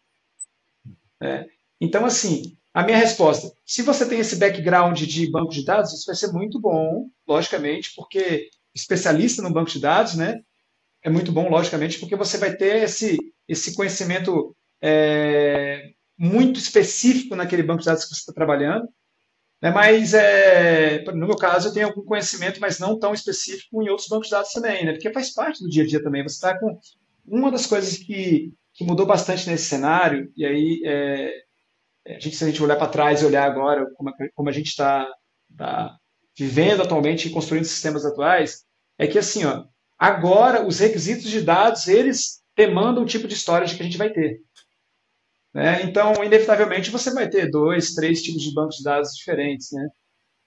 Né? 1.20 1.46
Então, 1.80 2.04
assim, 2.04 2.56
a 2.72 2.82
minha 2.82 2.96
resposta, 2.96 3.52
se 3.66 3.82
você 3.82 4.08
tem 4.08 4.18
esse 4.18 4.36
background 4.36 4.98
de 4.98 5.30
banco 5.30 5.52
de 5.52 5.64
dados, 5.64 5.92
isso 5.92 6.06
vai 6.06 6.16
ser 6.16 6.32
muito 6.32 6.58
bom, 6.58 7.08
logicamente, 7.28 7.92
porque 7.94 8.48
especialista 8.74 9.42
no 9.42 9.52
banco 9.52 9.70
de 9.70 9.78
dados, 9.78 10.14
né? 10.14 10.40
É 11.02 11.10
muito 11.10 11.30
bom, 11.32 11.48
logicamente, 11.48 11.98
porque 11.98 12.16
você 12.16 12.38
vai 12.38 12.56
ter 12.56 12.82
esse, 12.82 13.18
esse 13.46 13.74
conhecimento 13.74 14.56
é, 14.80 15.92
muito 16.20 16.60
específico 16.60 17.34
naquele 17.34 17.62
banco 17.62 17.80
de 17.80 17.86
dados 17.86 18.04
que 18.04 18.10
você 18.10 18.20
está 18.20 18.32
trabalhando. 18.34 18.86
Né? 19.62 19.70
Mas, 19.70 20.12
é, 20.12 21.02
no 21.04 21.26
meu 21.26 21.36
caso, 21.36 21.68
eu 21.68 21.72
tenho 21.72 21.86
algum 21.86 22.02
conhecimento, 22.02 22.60
mas 22.60 22.78
não 22.78 22.98
tão 22.98 23.14
específico 23.14 23.82
em 23.82 23.88
outros 23.88 24.06
bancos 24.06 24.26
de 24.26 24.32
dados 24.32 24.52
também, 24.52 24.84
né? 24.84 24.92
porque 24.92 25.10
faz 25.14 25.32
parte 25.32 25.62
do 25.62 25.70
dia 25.70 25.82
a 25.82 25.86
dia 25.86 26.02
também. 26.02 26.22
Você 26.22 26.34
está 26.34 26.58
com. 26.58 26.78
Uma 27.26 27.50
das 27.50 27.64
coisas 27.64 27.96
que, 27.96 28.52
que 28.74 28.84
mudou 28.84 29.06
bastante 29.06 29.48
nesse 29.48 29.64
cenário, 29.64 30.30
e 30.36 30.44
aí, 30.44 30.82
é, 30.84 31.32
a 32.06 32.18
gente, 32.18 32.36
se 32.36 32.44
a 32.44 32.46
gente 32.48 32.62
olhar 32.62 32.76
para 32.76 32.88
trás 32.88 33.22
e 33.22 33.26
olhar 33.26 33.44
agora 33.44 33.86
como, 33.96 34.12
como 34.34 34.48
a 34.48 34.52
gente 34.52 34.68
está 34.68 35.08
tá 35.56 35.96
vivendo 36.36 36.82
atualmente 36.82 37.28
e 37.28 37.30
construindo 37.30 37.64
sistemas 37.64 38.04
atuais, 38.04 38.64
é 38.98 39.06
que, 39.06 39.18
assim, 39.18 39.44
ó, 39.44 39.64
agora 39.98 40.66
os 40.66 40.80
requisitos 40.80 41.30
de 41.30 41.40
dados, 41.40 41.88
eles 41.88 42.42
demandam 42.56 43.04
o 43.04 43.06
tipo 43.06 43.28
de 43.28 43.34
storage 43.34 43.76
que 43.76 43.82
a 43.82 43.84
gente 43.84 43.98
vai 43.98 44.10
ter. 44.10 44.40
Né? 45.54 45.82
Então, 45.82 46.12
inevitavelmente, 46.24 46.90
você 46.90 47.12
vai 47.12 47.28
ter 47.28 47.50
dois, 47.50 47.94
três 47.94 48.22
tipos 48.22 48.42
de 48.42 48.54
bancos 48.54 48.76
de 48.76 48.84
dados 48.84 49.12
diferentes, 49.14 49.72
né? 49.72 49.88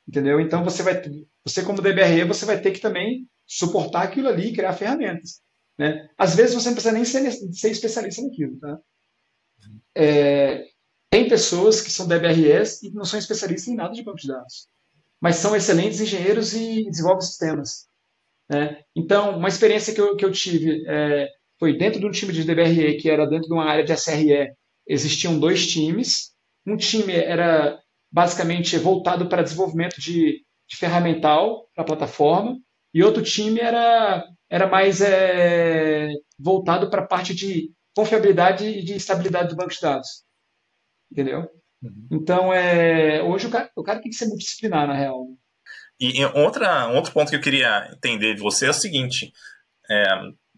Entendeu? 0.07 0.39
Então, 0.39 0.63
você 0.63 0.83
vai, 0.83 1.01
você 1.45 1.63
como 1.63 1.81
DBRE, 1.81 2.23
você 2.25 2.45
vai 2.45 2.59
ter 2.59 2.71
que 2.71 2.79
também 2.79 3.27
suportar 3.45 4.03
aquilo 4.03 4.27
ali 4.29 4.53
criar 4.53 4.73
ferramentas. 4.73 5.41
Né? 5.77 6.09
Às 6.17 6.35
vezes, 6.35 6.53
você 6.53 6.69
não 6.69 6.75
precisa 6.75 6.93
nem 6.93 7.05
ser, 7.05 7.31
ser 7.53 7.71
especialista 7.71 8.21
naquilo, 8.21 8.57
tá? 8.59 8.79
É, 9.95 10.65
tem 11.09 11.27
pessoas 11.27 11.81
que 11.81 11.91
são 11.91 12.07
DBREs 12.07 12.81
e 12.83 12.91
não 12.91 13.05
são 13.05 13.19
especialistas 13.19 13.67
em 13.67 13.75
nada 13.75 13.93
de 13.93 14.03
banco 14.03 14.17
de 14.17 14.27
dados, 14.27 14.67
mas 15.21 15.35
são 15.35 15.55
excelentes 15.55 16.01
engenheiros 16.01 16.53
e 16.53 16.85
desenvolvem 16.85 17.21
sistemas. 17.21 17.87
Né? 18.49 18.81
Então, 18.95 19.37
uma 19.37 19.47
experiência 19.47 19.93
que 19.93 20.01
eu, 20.01 20.15
que 20.15 20.25
eu 20.25 20.31
tive 20.31 20.83
é, 20.87 21.29
foi 21.59 21.77
dentro 21.77 21.99
de 21.99 22.05
um 22.05 22.11
time 22.11 22.33
de 22.33 22.43
DBRE, 22.43 22.97
que 22.97 23.09
era 23.09 23.25
dentro 23.25 23.47
de 23.47 23.53
uma 23.53 23.65
área 23.65 23.83
de 23.83 23.93
SRE, 23.93 24.53
existiam 24.87 25.39
dois 25.39 25.67
times. 25.67 26.31
Um 26.65 26.77
time 26.77 27.13
era 27.13 27.79
basicamente 28.11 28.77
voltado 28.77 29.27
para 29.27 29.41
desenvolvimento 29.41 29.99
de, 29.99 30.43
de 30.69 30.77
ferramental 30.77 31.67
para 31.73 31.83
a 31.83 31.87
plataforma, 31.87 32.57
e 32.93 33.03
outro 33.03 33.23
time 33.23 33.59
era, 33.59 34.23
era 34.49 34.67
mais 34.67 35.01
é, 35.01 36.09
voltado 36.37 36.89
para 36.89 37.01
a 37.01 37.07
parte 37.07 37.33
de 37.33 37.71
confiabilidade 37.95 38.65
e 38.65 38.83
de 38.83 38.93
estabilidade 38.93 39.49
do 39.49 39.55
banco 39.55 39.73
de 39.73 39.81
dados. 39.81 40.23
Entendeu? 41.11 41.49
Uhum. 41.81 42.07
Então, 42.11 42.53
é, 42.53 43.21
hoje 43.23 43.47
o 43.47 43.49
cara, 43.49 43.71
o 43.75 43.83
cara 43.83 43.99
tem 43.99 44.11
que 44.11 44.15
ser 44.15 44.27
multidisciplinar, 44.27 44.87
na 44.87 44.93
real. 44.93 45.25
E, 45.99 46.19
e 46.19 46.25
outra, 46.25 46.87
um 46.89 46.95
outro 46.95 47.11
ponto 47.11 47.29
que 47.29 47.35
eu 47.35 47.41
queria 47.41 47.89
entender 47.91 48.35
de 48.35 48.41
você 48.41 48.67
é 48.67 48.69
o 48.69 48.73
seguinte: 48.73 49.31
é, 49.89 50.03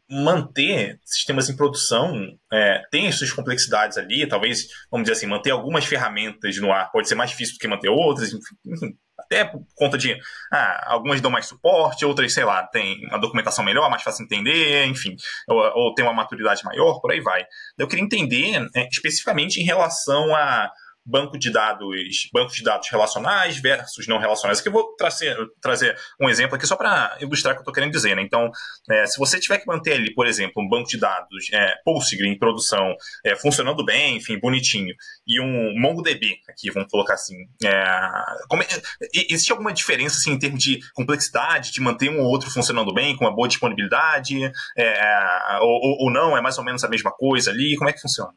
manter 0.09 0.99
sistemas 1.03 1.49
em 1.49 1.55
produção 1.55 2.13
é, 2.51 2.81
tem 2.91 3.07
as 3.07 3.15
suas 3.15 3.31
complexidades 3.31 3.97
ali, 3.97 4.27
talvez, 4.27 4.67
vamos 4.91 5.05
dizer 5.05 5.17
assim, 5.17 5.27
manter 5.27 5.51
algumas 5.51 5.85
ferramentas 5.85 6.57
no 6.57 6.71
ar 6.71 6.91
pode 6.91 7.07
ser 7.07 7.15
mais 7.15 7.31
difícil 7.31 7.55
do 7.55 7.59
que 7.59 7.67
manter 7.67 7.89
outras, 7.89 8.31
enfim, 8.31 8.95
até 9.17 9.45
por 9.45 9.65
conta 9.75 9.97
de 9.97 10.15
ah, 10.51 10.93
algumas 10.93 11.21
dão 11.21 11.31
mais 11.31 11.47
suporte, 11.47 12.05
outras, 12.05 12.33
sei 12.33 12.43
lá, 12.43 12.63
tem 12.67 13.05
uma 13.07 13.19
documentação 13.19 13.63
melhor, 13.63 13.89
mais 13.89 14.03
fácil 14.03 14.27
de 14.27 14.35
entender, 14.35 14.85
enfim, 14.85 15.15
ou, 15.47 15.57
ou 15.57 15.93
tem 15.95 16.05
uma 16.05 16.13
maturidade 16.13 16.63
maior, 16.63 16.99
por 16.99 17.11
aí 17.11 17.21
vai. 17.21 17.43
Eu 17.77 17.87
queria 17.87 18.05
entender 18.05 18.67
é, 18.75 18.87
especificamente 18.87 19.59
em 19.59 19.63
relação 19.63 20.35
a 20.35 20.69
banco 21.05 21.37
de 21.37 21.51
dados, 21.51 21.87
bancos 22.33 22.55
de 22.55 22.63
dados 22.63 22.89
relacionais 22.89 23.57
versus 23.57 24.07
não 24.07 24.17
relacionais. 24.17 24.59
Aqui 24.59 24.69
eu 24.69 24.73
vou 24.73 24.95
trazer, 24.95 25.37
trazer 25.61 25.95
um 26.19 26.27
exemplo 26.27 26.55
aqui 26.55 26.65
só 26.65 26.75
para 26.75 27.17
ilustrar 27.21 27.53
o 27.53 27.55
que 27.55 27.59
eu 27.59 27.61
estou 27.61 27.73
querendo 27.73 27.91
dizer. 27.91 28.15
Né? 28.15 28.23
Então, 28.23 28.49
é, 28.89 29.05
se 29.05 29.19
você 29.19 29.39
tiver 29.39 29.59
que 29.59 29.67
manter 29.67 29.93
ali, 29.93 30.13
por 30.13 30.25
exemplo, 30.25 30.63
um 30.63 30.67
banco 30.67 30.89
de 30.89 30.97
dados 30.97 31.49
é, 31.53 31.75
Postgre 31.83 32.27
em 32.27 32.37
produção, 32.37 32.95
é, 33.23 33.35
funcionando 33.35 33.85
bem, 33.85 34.17
enfim, 34.17 34.39
bonitinho, 34.39 34.93
e 35.27 35.39
um 35.39 35.79
MongoDB 35.79 36.37
aqui, 36.49 36.71
vamos 36.71 36.89
colocar 36.89 37.13
assim, 37.13 37.35
é, 37.63 37.69
é, 37.69 38.81
existe 39.29 39.51
alguma 39.51 39.73
diferença 39.73 40.17
assim, 40.17 40.31
em 40.31 40.39
termos 40.39 40.61
de 40.61 40.79
complexidade, 40.93 41.71
de 41.71 41.81
manter 41.81 42.09
um 42.09 42.21
ou 42.21 42.31
outro 42.31 42.49
funcionando 42.49 42.93
bem, 42.93 43.15
com 43.15 43.25
uma 43.25 43.35
boa 43.35 43.47
disponibilidade, 43.47 44.51
é, 44.77 45.59
ou, 45.61 46.05
ou 46.05 46.11
não? 46.11 46.37
É 46.37 46.41
mais 46.41 46.57
ou 46.57 46.63
menos 46.63 46.83
a 46.83 46.89
mesma 46.89 47.11
coisa 47.11 47.51
ali? 47.51 47.75
Como 47.75 47.89
é 47.89 47.93
que 47.93 48.01
funciona? 48.01 48.31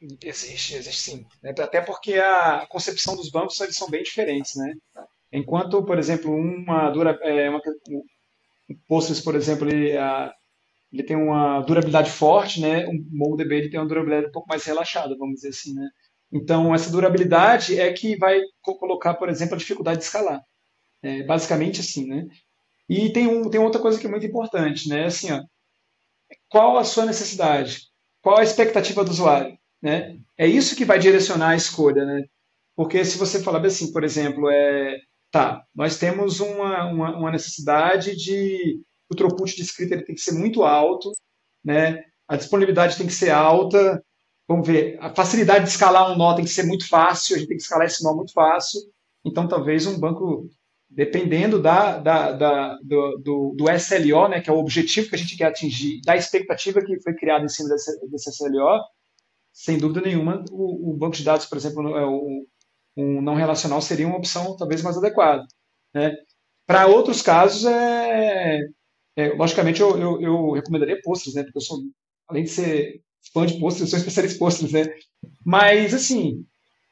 Existe, 0.00 0.74
existe 0.74 1.02
sim. 1.02 1.26
Né? 1.42 1.54
Até 1.58 1.80
porque 1.80 2.14
a 2.14 2.66
concepção 2.68 3.16
dos 3.16 3.30
bancos 3.30 3.58
eles 3.60 3.76
são 3.76 3.88
bem 3.88 4.02
diferentes, 4.02 4.54
né? 4.56 4.74
Enquanto, 5.32 5.84
por 5.84 5.98
exemplo, 5.98 6.30
uma 6.30 6.90
dura, 6.90 7.18
é, 7.22 7.48
uma, 7.48 7.60
um 7.88 8.02
Postgres, 8.86 9.20
por 9.20 9.34
exemplo, 9.34 9.68
ele, 9.68 9.96
a, 9.96 10.32
ele 10.92 11.02
tem 11.02 11.16
uma 11.16 11.60
durabilidade 11.62 12.10
forte, 12.10 12.60
né? 12.60 12.86
Um 12.86 13.04
MongoDB 13.10 13.56
ele 13.56 13.70
tem 13.70 13.80
uma 13.80 13.88
durabilidade 13.88 14.28
um 14.28 14.32
pouco 14.32 14.48
mais 14.48 14.64
relaxada, 14.64 15.16
vamos 15.16 15.36
dizer 15.36 15.50
assim, 15.50 15.74
né? 15.74 15.88
Então, 16.32 16.74
essa 16.74 16.90
durabilidade 16.90 17.78
é 17.78 17.92
que 17.92 18.16
vai 18.16 18.40
colocar, 18.62 19.14
por 19.14 19.28
exemplo, 19.28 19.54
a 19.54 19.58
dificuldade 19.58 19.98
de 19.98 20.04
escalar. 20.04 20.42
É, 21.02 21.22
basicamente 21.22 21.80
assim, 21.80 22.06
né? 22.06 22.26
E 22.88 23.10
tem, 23.12 23.26
um, 23.26 23.48
tem 23.50 23.60
outra 23.60 23.80
coisa 23.80 23.98
que 23.98 24.06
é 24.06 24.10
muito 24.10 24.26
importante, 24.26 24.88
né? 24.88 25.06
Assim, 25.06 25.32
ó, 25.32 25.42
qual 26.48 26.76
a 26.78 26.84
sua 26.84 27.06
necessidade? 27.06 27.82
Qual 28.22 28.38
a 28.38 28.42
expectativa 28.42 29.04
do 29.04 29.10
usuário? 29.10 29.56
Né? 29.82 30.18
É 30.36 30.46
isso 30.46 30.76
que 30.76 30.84
vai 30.84 30.98
direcionar 30.98 31.50
a 31.50 31.56
escolha, 31.56 32.04
né? 32.04 32.24
Porque 32.74 33.04
se 33.04 33.18
você 33.18 33.42
falar 33.42 33.64
assim, 33.64 33.92
por 33.92 34.04
exemplo, 34.04 34.50
é, 34.50 34.98
tá, 35.30 35.64
nós 35.74 35.98
temos 35.98 36.40
uma, 36.40 36.84
uma, 36.90 37.16
uma 37.18 37.30
necessidade 37.30 38.14
de 38.16 38.80
o 39.10 39.14
throughput 39.14 39.54
de 39.54 39.62
escrita 39.62 39.94
ele 39.94 40.04
tem 40.04 40.14
que 40.14 40.20
ser 40.20 40.32
muito 40.32 40.62
alto, 40.64 41.12
né? 41.64 42.02
A 42.28 42.36
disponibilidade 42.36 42.96
tem 42.96 43.06
que 43.06 43.12
ser 43.12 43.30
alta. 43.30 44.02
Vamos 44.48 44.66
ver, 44.66 44.98
a 45.00 45.14
facilidade 45.14 45.64
de 45.64 45.70
escalar 45.70 46.10
um 46.10 46.16
nó 46.16 46.34
tem 46.34 46.44
que 46.44 46.50
ser 46.50 46.64
muito 46.64 46.88
fácil, 46.88 47.36
a 47.36 47.38
gente 47.38 47.48
tem 47.48 47.56
que 47.56 47.62
escalar 47.62 47.86
esse 47.86 48.02
nó 48.04 48.14
muito 48.14 48.32
fácil. 48.32 48.80
Então, 49.24 49.48
talvez 49.48 49.86
um 49.86 49.98
banco, 49.98 50.48
dependendo 50.88 51.60
da, 51.60 51.98
da, 51.98 52.32
da 52.32 52.76
do, 52.82 53.18
do, 53.18 53.54
do, 53.56 53.70
SLO, 53.76 54.28
né, 54.28 54.40
que 54.40 54.48
é 54.48 54.52
o 54.52 54.58
objetivo 54.58 55.08
que 55.08 55.16
a 55.16 55.18
gente 55.18 55.36
quer 55.36 55.46
atingir, 55.46 56.00
da 56.04 56.16
expectativa 56.16 56.80
que 56.80 57.00
foi 57.02 57.14
criada 57.14 57.44
em 57.44 57.48
cima 57.48 57.70
desse, 57.70 58.08
desse 58.08 58.30
SLO, 58.30 58.80
sem 59.56 59.78
dúvida 59.78 60.02
nenhuma, 60.02 60.44
o, 60.50 60.90
o 60.90 60.96
banco 60.98 61.16
de 61.16 61.24
dados, 61.24 61.46
por 61.46 61.56
exemplo, 61.56 61.96
é 61.96 62.04
o, 62.04 62.46
um 62.94 63.22
não 63.22 63.34
relacional 63.34 63.80
seria 63.80 64.06
uma 64.06 64.18
opção 64.18 64.54
talvez 64.54 64.82
mais 64.82 64.98
adequada. 64.98 65.46
Né? 65.94 66.14
Para 66.66 66.86
outros 66.86 67.22
casos, 67.22 67.64
é, 67.64 68.60
é 69.16 69.28
logicamente, 69.32 69.80
eu, 69.80 69.98
eu, 69.98 70.20
eu, 70.20 70.52
recomendaria 70.52 71.00
posters, 71.02 71.34
né? 71.34 71.42
porque 71.42 71.56
eu 71.56 71.62
sou, 71.62 71.78
além 72.28 72.44
de 72.44 72.50
ser 72.50 73.00
fã 73.32 73.46
de 73.46 73.58
posters, 73.58 73.80
eu 73.80 73.86
sou 73.86 73.98
especialista 73.98 74.36
em 74.36 74.38
posters. 74.38 74.72
Né? 74.72 74.94
Mas, 75.42 75.94
assim, 75.94 76.44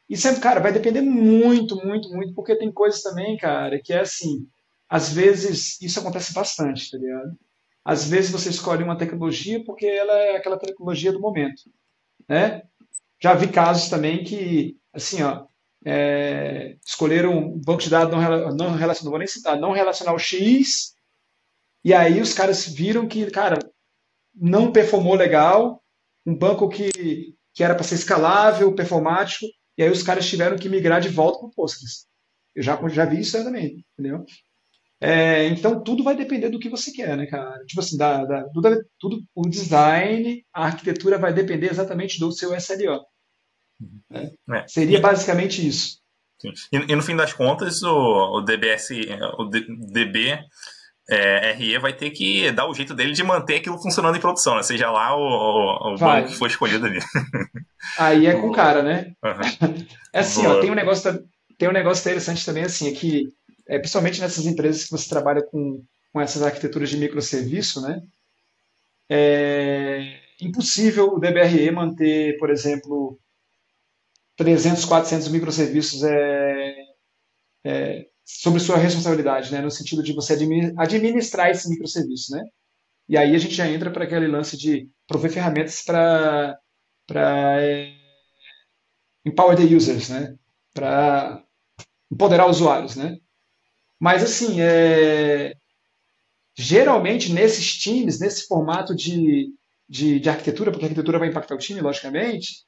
isso 0.09 0.27
é, 0.27 0.41
cara, 0.41 0.59
vai 0.59 0.73
depender 0.73 1.03
muito, 1.03 1.77
muito, 1.85 2.09
muito, 2.09 2.35
porque 2.35 2.57
tem 2.57 2.73
coisas 2.73 3.03
também, 3.03 3.37
cara, 3.37 3.79
que 3.79 3.93
é 3.93 4.01
assim, 4.01 4.49
às 4.89 5.13
vezes 5.13 5.79
isso 5.83 6.01
acontece 6.01 6.33
bastante, 6.33 6.91
tá 6.91 6.97
ligado? 6.97 7.37
Às 7.85 8.09
vezes 8.09 8.31
você 8.31 8.49
escolhe 8.49 8.83
uma 8.83 8.97
tecnologia 8.97 9.63
porque 9.67 9.85
ela 9.85 10.15
é 10.15 10.37
aquela 10.37 10.59
tecnologia 10.59 11.13
do 11.13 11.21
momento 11.21 11.63
né? 12.29 12.63
Já 13.23 13.35
vi 13.35 13.49
casos 13.49 13.89
também 13.89 14.25
que, 14.25 14.77
assim, 14.93 15.23
ó, 15.23 15.47
é, 15.85 16.77
escolheram 16.85 17.37
um 17.37 17.59
banco 17.59 17.83
de 17.83 17.91
dados 17.91 18.13
não, 18.13 18.57
não 18.57 18.75
relacional, 18.77 19.11
vou 19.11 19.19
nem 19.19 19.29
citar, 19.29 19.59
não 19.59 19.73
relacional 19.73 20.19
X, 20.19 20.95
e 21.85 21.93
aí 21.93 22.21
os 22.21 22.33
caras 22.33 22.67
viram 22.67 23.07
que, 23.07 23.31
cara, 23.31 23.59
não 24.35 24.73
performou 24.73 25.15
legal, 25.15 25.83
um 26.27 26.35
banco 26.35 26.69
que, 26.69 27.35
que 27.53 27.63
era 27.63 27.75
para 27.75 27.85
ser 27.85 27.97
escalável, 27.97 28.75
performático, 28.75 29.47
e 29.77 29.83
aí 29.83 29.91
os 29.91 30.03
caras 30.03 30.27
tiveram 30.27 30.57
que 30.57 30.69
migrar 30.69 31.01
de 31.01 31.09
volta 31.09 31.39
para 31.39 31.49
o 31.49 31.51
Postgres. 31.51 32.07
Eu 32.55 32.63
já, 32.63 32.81
já 32.89 33.05
vi 33.05 33.21
isso 33.21 33.43
também, 33.43 33.85
entendeu? 33.99 34.25
É, 35.07 35.49
então 35.49 35.85
tudo 35.85 36.03
vai 36.03 36.17
depender 36.17 36.49
do 36.49 36.59
que 36.59 36.71
você 36.71 36.91
quer, 36.91 37.15
né, 37.15 37.27
cara? 37.27 37.63
Tipo 37.67 37.81
assim, 37.81 37.95
da, 37.99 38.25
da, 38.25 38.45
tudo, 38.55 38.87
tudo, 38.99 39.23
o 39.35 39.47
design, 39.47 40.43
a 40.51 40.65
arquitetura 40.65 41.19
vai 41.19 41.31
depender 41.31 41.71
exatamente 41.71 42.19
do 42.19 42.33
seu 42.33 42.59
SLO. 42.59 43.05
Né? 44.11 44.31
É. 44.51 44.65
Seria 44.67 44.99
basicamente 44.99 45.67
isso. 45.67 45.99
E, 46.73 46.77
e, 46.91 46.97
no 46.97 47.03
fim 47.03 47.15
das 47.15 47.35
contas, 47.35 47.83
o, 47.83 48.39
o 48.39 48.41
DBS, 48.41 48.89
o 49.39 49.45
DB 49.45 50.39
é, 51.11 51.53
RE 51.53 51.79
vai 51.81 51.93
ter 51.93 52.09
que 52.11 52.51
dar 52.53 52.67
o 52.67 52.73
jeito 52.73 52.95
dele 52.95 53.13
de 53.13 53.23
manter 53.23 53.57
aquilo 53.57 53.79
funcionando 53.79 54.17
em 54.17 54.21
produção, 54.21 54.57
né? 54.57 54.63
seja 54.63 54.91
lá 54.91 55.15
o, 55.15 55.93
o 55.93 55.99
banco 55.99 56.29
que 56.29 56.35
for 56.35 56.49
escolhido 56.49 56.87
ali. 56.87 57.01
Aí 57.99 58.27
é 58.27 58.41
com 58.41 58.49
o 58.49 58.53
cara, 58.53 58.83
né? 58.83 59.13
Uhum. 59.23 59.87
É 60.15 60.21
assim, 60.21 60.47
ó, 60.47 60.61
tem 60.61 60.71
um 60.71 60.75
negócio 60.75 61.23
tem 61.59 61.69
um 61.69 61.73
negócio 61.73 62.01
interessante 62.01 62.45
também 62.45 62.65
assim, 62.65 62.89
é 62.89 62.93
que 62.93 63.29
é, 63.67 63.79
principalmente 63.79 64.21
nessas 64.21 64.47
empresas 64.47 64.85
que 64.85 64.91
você 64.91 65.09
trabalha 65.09 65.43
com, 65.43 65.83
com 66.13 66.21
essas 66.21 66.43
arquiteturas 66.43 66.91
de 66.91 66.97
microserviço, 66.97 67.81
né? 67.83 68.03
É 69.09 70.21
impossível 70.41 71.15
o 71.15 71.19
DBRE 71.19 71.71
manter, 71.71 72.37
por 72.39 72.51
exemplo, 72.51 73.19
300, 74.37 74.85
400 74.85 75.29
microserviços 75.29 76.03
é, 76.03 76.75
é, 77.65 78.07
sobre 78.25 78.61
sua 78.61 78.77
responsabilidade, 78.77 79.53
né? 79.53 79.61
No 79.61 79.71
sentido 79.71 80.03
de 80.03 80.13
você 80.13 80.35
administrar 80.79 81.51
esse 81.51 81.69
microserviço, 81.69 82.33
né? 82.33 82.43
E 83.09 83.19
aí 83.19 83.35
a 83.35 83.39
gente 83.39 83.55
já 83.55 83.69
entra 83.69 83.91
para 83.91 84.05
aquele 84.05 84.27
lance 84.27 84.57
de 84.57 84.89
prover 85.07 85.31
ferramentas 85.31 85.83
para 85.83 86.59
é, 87.63 87.93
empower 89.25 89.57
the 89.57 89.75
users, 89.75 90.09
né? 90.09 90.37
Para 90.73 91.45
empoderar 92.11 92.47
usuários, 92.49 92.97
né? 92.97 93.19
Mas, 94.05 94.23
assim, 94.23 94.61
é... 94.61 95.55
geralmente 96.55 97.33
nesses 97.33 97.75
times, 97.75 98.21
nesse 98.21 98.47
formato 98.47 98.95
de, 98.95 99.49
de, 99.89 100.21
de, 100.21 100.29
arquitetura, 100.29 100.71
porque 100.71 100.85
a 100.85 100.89
arquitetura 100.89 101.19
vai 101.19 101.29
impactar 101.29 101.55
o 101.55 101.59
time, 101.59 101.81
logicamente, 101.81 102.67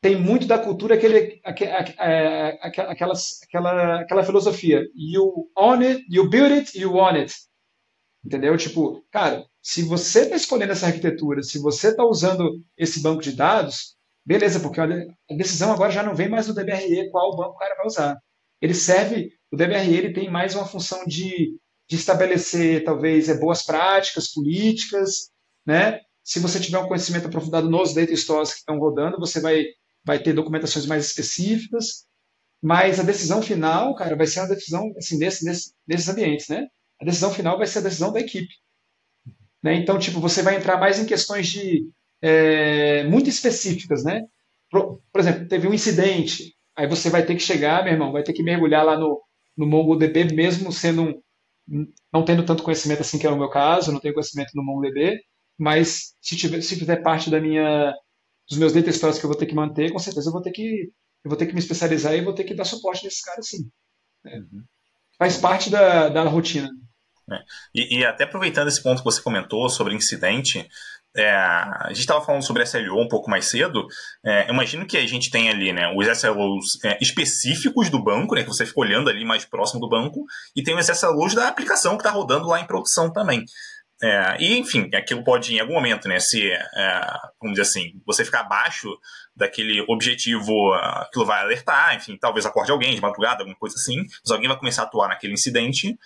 tem 0.00 0.16
muito 0.16 0.44
da 0.44 0.58
cultura 0.58 0.96
aquele, 0.96 1.40
aquela, 1.44 2.48
aquela, 2.90 4.00
aquela 4.00 4.24
filosofia. 4.24 4.82
You 4.92 5.48
own 5.56 5.82
it, 5.84 6.04
you 6.10 6.28
build 6.28 6.52
it, 6.52 6.76
you 6.76 6.96
own 6.96 7.14
it. 7.14 7.32
Entendeu? 8.24 8.56
Tipo, 8.56 9.04
cara, 9.12 9.46
se 9.62 9.84
você 9.84 10.22
está 10.22 10.34
escolhendo 10.34 10.72
essa 10.72 10.86
arquitetura, 10.86 11.44
se 11.44 11.60
você 11.60 11.90
está 11.90 12.04
usando 12.04 12.60
esse 12.76 13.00
banco 13.00 13.22
de 13.22 13.30
dados, 13.30 13.96
beleza, 14.26 14.58
porque 14.58 14.80
a 14.80 14.88
decisão 15.36 15.72
agora 15.72 15.92
já 15.92 16.02
não 16.02 16.16
vem 16.16 16.28
mais 16.28 16.48
do 16.48 16.54
DBRE 16.54 17.08
qual 17.12 17.36
banco 17.36 17.52
o 17.52 17.58
cara 17.58 17.76
vai 17.76 17.86
usar. 17.86 18.18
Ele 18.62 18.74
serve 18.74 19.32
o 19.52 19.56
DBRE 19.56 19.94
ele 19.94 20.14
tem 20.14 20.30
mais 20.30 20.54
uma 20.54 20.64
função 20.64 21.04
de, 21.04 21.58
de 21.86 21.96
estabelecer, 21.96 22.82
talvez, 22.84 23.28
é, 23.28 23.38
boas 23.38 23.62
práticas 23.62 24.32
políticas, 24.32 25.30
né? 25.66 26.00
Se 26.24 26.40
você 26.40 26.58
tiver 26.58 26.78
um 26.78 26.88
conhecimento 26.88 27.26
aprofundado 27.26 27.68
nos 27.68 27.92
data 27.92 28.16
stores 28.16 28.52
que 28.52 28.60
estão 28.60 28.78
rodando, 28.78 29.18
você 29.18 29.40
vai, 29.40 29.64
vai 30.02 30.22
ter 30.22 30.32
documentações 30.32 30.86
mais 30.86 31.04
específicas, 31.04 32.06
mas 32.62 32.98
a 32.98 33.02
decisão 33.02 33.42
final, 33.42 33.94
cara, 33.94 34.16
vai 34.16 34.26
ser 34.26 34.40
uma 34.40 34.48
decisão, 34.48 34.90
assim, 34.96 35.18
nesse, 35.18 35.44
nesse, 35.44 35.74
nesses 35.86 36.08
ambientes, 36.08 36.48
né? 36.48 36.66
A 36.98 37.04
decisão 37.04 37.30
final 37.30 37.58
vai 37.58 37.66
ser 37.66 37.80
a 37.80 37.82
decisão 37.82 38.10
da 38.12 38.20
equipe. 38.20 38.54
Né? 39.62 39.74
Então, 39.74 39.98
tipo, 39.98 40.20
você 40.20 40.42
vai 40.42 40.56
entrar 40.56 40.78
mais 40.78 40.98
em 40.98 41.06
questões 41.06 41.48
de 41.48 41.88
é, 42.22 43.04
muito 43.04 43.28
específicas, 43.28 44.02
né? 44.02 44.22
Por, 44.70 45.02
por 45.12 45.20
exemplo, 45.20 45.46
teve 45.46 45.68
um 45.68 45.74
incidente, 45.74 46.54
aí 46.76 46.86
você 46.86 47.10
vai 47.10 47.24
ter 47.24 47.34
que 47.34 47.42
chegar, 47.42 47.84
meu 47.84 47.92
irmão, 47.92 48.12
vai 48.12 48.22
ter 48.22 48.32
que 48.32 48.42
mergulhar 48.42 48.84
lá 48.84 48.98
no, 48.98 49.20
no 49.56 49.66
MongoDB, 49.66 50.34
mesmo 50.34 50.72
sendo 50.72 51.02
um, 51.68 51.86
não 52.12 52.24
tendo 52.24 52.44
tanto 52.44 52.62
conhecimento 52.62 53.00
assim 53.00 53.18
que 53.18 53.26
é 53.26 53.30
o 53.30 53.38
meu 53.38 53.48
caso, 53.48 53.92
não 53.92 54.00
tenho 54.00 54.14
conhecimento 54.14 54.50
no 54.54 54.64
MongoDB, 54.64 55.20
mas 55.58 56.14
se, 56.20 56.36
tiver, 56.36 56.60
se 56.62 56.76
fizer 56.76 56.96
parte 57.02 57.30
da 57.30 57.40
minha 57.40 57.94
dos 58.48 58.58
meus 58.58 58.72
data 58.72 58.92
stores 58.92 59.18
que 59.18 59.24
eu 59.24 59.30
vou 59.30 59.38
ter 59.38 59.46
que 59.46 59.54
manter, 59.54 59.92
com 59.92 59.98
certeza 59.98 60.28
eu 60.28 60.32
vou 60.32 60.42
ter 60.42 60.50
que 60.50 60.90
eu 61.24 61.28
vou 61.28 61.36
ter 61.36 61.46
que 61.46 61.52
me 61.52 61.60
especializar 61.60 62.14
e 62.14 62.20
vou 62.20 62.34
ter 62.34 62.44
que 62.44 62.54
dar 62.54 62.64
suporte 62.64 63.04
nesses 63.04 63.22
caras 63.22 63.46
sim. 63.46 63.70
É. 64.26 64.38
Uhum. 64.38 64.64
Faz 65.18 65.36
parte 65.36 65.70
da, 65.70 66.08
da 66.08 66.24
rotina. 66.24 66.68
É. 67.30 67.38
E, 67.72 67.98
e, 67.98 68.04
até 68.04 68.24
aproveitando 68.24 68.66
esse 68.66 68.82
ponto 68.82 68.98
que 68.98 69.04
você 69.04 69.22
comentou 69.22 69.68
sobre 69.68 69.94
incidente, 69.94 70.68
é, 71.16 71.30
a 71.30 71.88
gente 71.88 72.00
estava 72.00 72.24
falando 72.24 72.42
sobre 72.42 72.62
SLO 72.62 73.00
um 73.00 73.08
pouco 73.08 73.30
mais 73.30 73.46
cedo. 73.46 73.86
É, 74.24 74.50
imagino 74.50 74.86
que 74.86 74.96
a 74.96 75.06
gente 75.06 75.30
tem 75.30 75.50
ali 75.50 75.72
né, 75.72 75.92
os 75.94 76.06
SLOs 76.06 76.78
é, 76.84 76.98
específicos 77.00 77.90
do 77.90 78.02
banco, 78.02 78.34
né, 78.34 78.42
que 78.42 78.48
você 78.48 78.64
fica 78.64 78.80
olhando 78.80 79.10
ali 79.10 79.24
mais 79.24 79.44
próximo 79.44 79.80
do 79.80 79.88
banco, 79.88 80.24
e 80.56 80.62
tem 80.62 80.74
os 80.74 80.88
SLOs 80.88 81.34
da 81.34 81.48
aplicação 81.48 81.96
que 81.96 82.02
está 82.02 82.10
rodando 82.10 82.48
lá 82.48 82.60
em 82.60 82.66
produção 82.66 83.12
também. 83.12 83.44
É, 84.02 84.36
e, 84.40 84.58
enfim, 84.58 84.90
aquilo 84.94 85.22
pode, 85.22 85.54
em 85.54 85.60
algum 85.60 85.74
momento, 85.74 86.08
né, 86.08 86.18
se, 86.18 86.50
é, 86.50 87.00
vamos 87.40 87.56
dizer 87.56 87.62
assim, 87.62 87.92
você 88.04 88.24
ficar 88.24 88.40
abaixo 88.40 88.88
daquele 89.36 89.84
objetivo, 89.88 90.72
aquilo 90.72 91.24
vai 91.24 91.40
alertar, 91.40 91.94
enfim, 91.94 92.16
talvez 92.18 92.44
acorde 92.44 92.72
alguém 92.72 92.94
de 92.94 93.00
madrugada, 93.00 93.42
alguma 93.42 93.56
coisa 93.56 93.76
assim, 93.76 93.98
mas 93.98 94.30
alguém 94.32 94.48
vai 94.48 94.58
começar 94.58 94.82
a 94.82 94.84
atuar 94.86 95.08
naquele 95.08 95.34
incidente. 95.34 95.96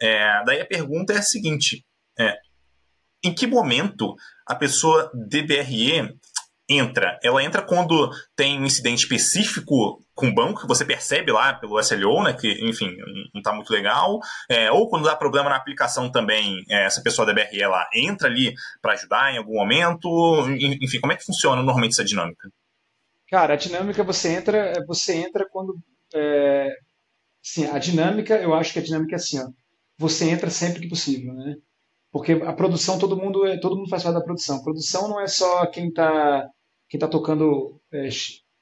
É, 0.00 0.42
daí 0.44 0.60
a 0.60 0.66
pergunta 0.66 1.12
é 1.12 1.18
a 1.18 1.22
seguinte: 1.22 1.84
em 3.24 3.34
que 3.34 3.46
momento 3.46 4.14
a 4.46 4.54
pessoa 4.54 5.10
DBRE 5.14 6.14
entra? 6.68 7.18
Ela 7.22 7.42
entra 7.42 7.62
quando 7.62 8.10
tem 8.36 8.60
um 8.60 8.66
incidente 8.66 9.02
específico 9.02 10.00
com 10.14 10.28
o 10.28 10.34
banco, 10.34 10.60
que 10.60 10.68
você 10.68 10.84
percebe 10.84 11.32
lá 11.32 11.54
pelo 11.54 11.78
SLO, 11.80 12.22
né, 12.22 12.32
que, 12.34 12.48
enfim, 12.64 12.94
não 13.32 13.40
está 13.40 13.52
muito 13.52 13.72
legal, 13.72 14.20
é, 14.48 14.70
ou 14.70 14.88
quando 14.88 15.04
dá 15.04 15.16
problema 15.16 15.50
na 15.50 15.56
aplicação 15.56 16.10
também, 16.10 16.64
é, 16.68 16.84
essa 16.84 17.02
pessoa 17.02 17.26
DBRE 17.26 17.60
ela 17.60 17.88
entra 17.94 18.28
ali 18.28 18.54
para 18.80 18.92
ajudar 18.92 19.32
em 19.32 19.38
algum 19.38 19.54
momento, 19.54 20.46
enfim, 20.80 21.00
como 21.00 21.12
é 21.12 21.16
que 21.16 21.24
funciona 21.24 21.62
normalmente 21.62 21.92
essa 21.92 22.04
dinâmica? 22.04 22.48
Cara, 23.28 23.54
a 23.54 23.56
dinâmica 23.56 24.04
você 24.04 24.28
entra, 24.28 24.72
você 24.86 25.14
entra 25.16 25.46
quando, 25.50 25.76
é, 26.14 26.70
sim, 27.42 27.66
a 27.66 27.78
dinâmica, 27.78 28.36
eu 28.36 28.54
acho 28.54 28.72
que 28.72 28.78
a 28.78 28.82
dinâmica 28.82 29.14
é 29.14 29.16
assim, 29.16 29.40
ó, 29.40 29.48
você 29.98 30.30
entra 30.30 30.50
sempre 30.50 30.82
que 30.82 30.88
possível, 30.88 31.34
né? 31.34 31.56
Porque 32.14 32.30
a 32.30 32.52
produção 32.52 32.96
todo 32.96 33.16
mundo 33.16 33.44
é, 33.44 33.58
todo 33.58 33.76
mundo 33.76 33.88
faz 33.88 34.04
parte 34.04 34.14
da 34.14 34.22
produção. 34.22 34.62
produção 34.62 35.08
não 35.08 35.20
é 35.20 35.26
só 35.26 35.66
quem 35.66 35.88
está 35.88 36.48
quem 36.88 37.00
tá 37.00 37.08
tocando 37.08 37.80
é, 37.92 38.08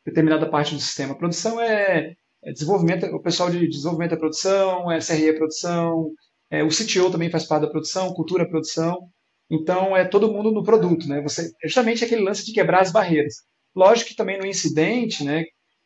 determinada 0.06 0.48
parte 0.48 0.74
do 0.74 0.80
sistema. 0.80 1.18
Produção 1.18 1.60
é, 1.60 2.14
é, 2.42 2.52
desenvolvimento, 2.52 3.04
o 3.14 3.20
pessoal 3.20 3.50
de 3.50 3.68
desenvolvimento 3.68 4.12
da 4.12 4.16
produção, 4.16 4.90
é 4.90 4.96
SRE 4.96 5.28
é 5.28 5.32
produção, 5.34 6.12
é, 6.50 6.64
o 6.64 6.68
CTO 6.68 7.10
também 7.10 7.28
faz 7.30 7.44
parte 7.44 7.64
da 7.64 7.70
produção, 7.70 8.14
cultura 8.14 8.48
produção. 8.48 9.10
Então 9.50 9.94
é 9.94 10.06
todo 10.06 10.32
mundo 10.32 10.50
no 10.50 10.64
produto, 10.64 11.06
né? 11.06 11.20
Você 11.20 11.52
é 11.62 11.68
justamente 11.68 12.02
aquele 12.02 12.22
lance 12.22 12.46
de 12.46 12.54
quebrar 12.54 12.80
as 12.80 12.90
barreiras. 12.90 13.34
Lógico 13.76 14.10
que 14.10 14.16
também 14.16 14.38
no 14.38 14.46
incidente, 14.46 15.22
né? 15.24 15.44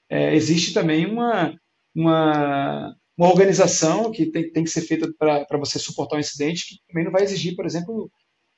É, 0.08 0.36
existe 0.36 0.72
também 0.72 1.04
uma 1.04 1.52
uma 1.92 2.94
uma 3.16 3.28
organização 3.28 4.10
que 4.10 4.26
tem, 4.26 4.50
tem 4.52 4.64
que 4.64 4.70
ser 4.70 4.82
feita 4.82 5.10
para 5.18 5.58
você 5.58 5.78
suportar 5.78 6.16
um 6.16 6.20
incidente, 6.20 6.66
que 6.68 6.76
também 6.88 7.04
não 7.04 7.12
vai 7.12 7.22
exigir, 7.22 7.56
por 7.56 7.64
exemplo, 7.64 8.10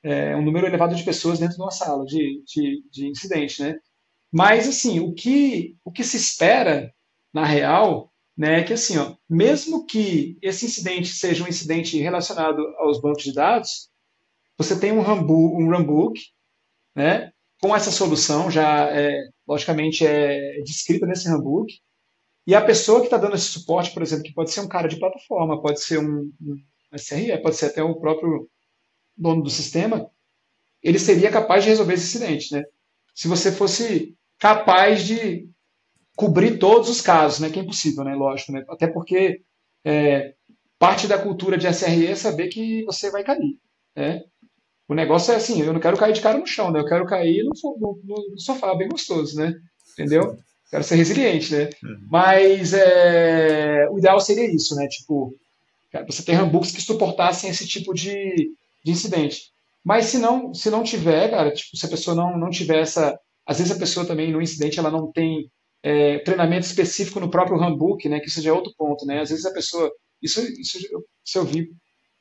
é, 0.03 0.35
um 0.35 0.41
número 0.41 0.67
elevado 0.67 0.95
de 0.95 1.03
pessoas 1.03 1.39
dentro 1.39 1.55
de 1.55 1.61
uma 1.61 1.71
sala 1.71 2.03
de, 2.05 2.43
de, 2.45 2.83
de 2.91 3.07
incidente, 3.07 3.61
né? 3.61 3.75
Mas, 4.31 4.67
assim, 4.67 4.99
o 4.99 5.13
que, 5.13 5.75
o 5.83 5.91
que 5.91 6.03
se 6.03 6.17
espera, 6.17 6.93
na 7.33 7.45
real, 7.45 8.11
né, 8.37 8.59
é 8.59 8.63
que, 8.63 8.73
assim, 8.73 8.97
ó, 8.97 9.15
mesmo 9.29 9.85
que 9.85 10.37
esse 10.41 10.65
incidente 10.65 11.07
seja 11.07 11.43
um 11.43 11.47
incidente 11.47 11.97
relacionado 11.97 12.61
aos 12.77 13.01
bancos 13.01 13.23
de 13.23 13.33
dados, 13.33 13.89
você 14.57 14.79
tem 14.79 14.91
um 14.91 15.01
runbook, 15.01 15.63
um 15.63 15.69
runbook 15.69 16.19
né, 16.95 17.31
com 17.61 17.75
essa 17.75 17.91
solução 17.91 18.51
já, 18.51 18.89
é, 18.91 19.13
logicamente, 19.47 20.05
é 20.05 20.61
descrita 20.63 21.05
nesse 21.05 21.29
runbook, 21.29 21.73
e 22.49 22.55
a 22.55 22.65
pessoa 22.65 22.99
que 22.99 23.05
está 23.05 23.15
dando 23.15 23.35
esse 23.35 23.45
suporte, 23.45 23.93
por 23.93 24.01
exemplo, 24.01 24.23
que 24.23 24.33
pode 24.33 24.49
ser 24.49 24.61
um 24.61 24.67
cara 24.67 24.87
de 24.87 24.97
plataforma, 24.97 25.61
pode 25.61 25.81
ser 25.81 25.99
um, 25.99 26.33
um 26.41 26.57
SRE, 26.97 27.37
pode 27.43 27.55
ser 27.55 27.67
até 27.67 27.83
o 27.83 27.93
próprio 27.93 28.49
dono 29.15 29.43
do 29.43 29.51
sistema, 29.51 30.09
ele 30.81 30.97
seria 30.97 31.29
capaz 31.29 31.63
de 31.63 31.69
resolver 31.69 31.93
esse 31.93 32.05
incidente, 32.05 32.51
né? 32.51 32.63
Se 33.13 33.27
você 33.27 33.51
fosse 33.51 34.17
capaz 34.39 35.05
de 35.05 35.47
cobrir 36.15 36.57
todos 36.57 36.89
os 36.89 37.01
casos, 37.01 37.39
né? 37.39 37.51
Que 37.51 37.59
é 37.59 37.61
impossível, 37.61 38.03
né? 38.03 38.15
Lógico, 38.15 38.51
né? 38.51 38.65
Até 38.67 38.87
porque 38.87 39.43
é, 39.85 40.33
parte 40.79 41.05
da 41.05 41.19
cultura 41.21 41.55
de 41.55 41.71
SRE 41.71 42.07
é 42.07 42.15
saber 42.15 42.47
que 42.47 42.83
você 42.83 43.11
vai 43.11 43.23
cair, 43.23 43.59
né? 43.95 44.23
O 44.87 44.95
negócio 44.95 45.31
é 45.31 45.35
assim, 45.35 45.61
eu 45.61 45.71
não 45.71 45.79
quero 45.79 45.97
cair 45.97 46.13
de 46.13 46.21
cara 46.21 46.39
no 46.39 46.47
chão, 46.47 46.71
né? 46.71 46.79
Eu 46.79 46.85
quero 46.85 47.05
cair 47.05 47.43
no, 47.43 47.51
no, 47.77 48.31
no 48.31 48.39
sofá 48.39 48.73
bem 48.73 48.89
gostoso, 48.89 49.37
né? 49.37 49.53
Entendeu? 49.93 50.35
Quero 50.69 50.83
ser 50.83 50.95
resiliente, 50.95 51.53
né? 51.53 51.69
Uhum. 51.83 52.07
Mas 52.09 52.73
é, 52.73 53.87
o 53.89 53.97
ideal 53.97 54.19
seria 54.19 54.45
isso, 54.53 54.75
né? 54.75 54.87
Tipo, 54.87 55.35
você 56.07 56.23
ter 56.23 56.33
handbooks 56.33 56.71
que 56.71 56.81
suportassem 56.81 57.49
esse 57.49 57.67
tipo 57.67 57.93
de, 57.93 58.51
de 58.83 58.91
incidente. 58.91 59.51
Mas 59.83 60.05
se 60.05 60.17
não, 60.17 60.53
se 60.53 60.69
não 60.69 60.83
tiver, 60.83 61.29
cara, 61.31 61.51
tipo, 61.51 61.75
se 61.75 61.85
a 61.85 61.89
pessoa 61.89 62.15
não, 62.15 62.37
não 62.37 62.49
tiver 62.49 62.81
essa. 62.81 63.19
Às 63.45 63.57
vezes 63.57 63.75
a 63.75 63.79
pessoa 63.79 64.05
também 64.05 64.31
no 64.31 64.41
incidente 64.41 64.77
ela 64.77 64.91
não 64.91 65.11
tem 65.11 65.49
é, 65.81 66.19
treinamento 66.19 66.67
específico 66.67 67.19
no 67.19 67.31
próprio 67.31 67.57
handbook, 67.57 68.07
né? 68.07 68.19
Que 68.19 68.27
isso 68.27 68.41
já 68.41 68.51
é 68.51 68.53
outro 68.53 68.73
ponto, 68.77 69.05
né? 69.05 69.21
Às 69.21 69.29
vezes 69.29 69.45
a 69.45 69.51
pessoa, 69.51 69.91
isso, 70.21 70.41
isso, 70.59 70.77
isso 70.77 71.37
eu 71.37 71.45
vi, 71.45 71.69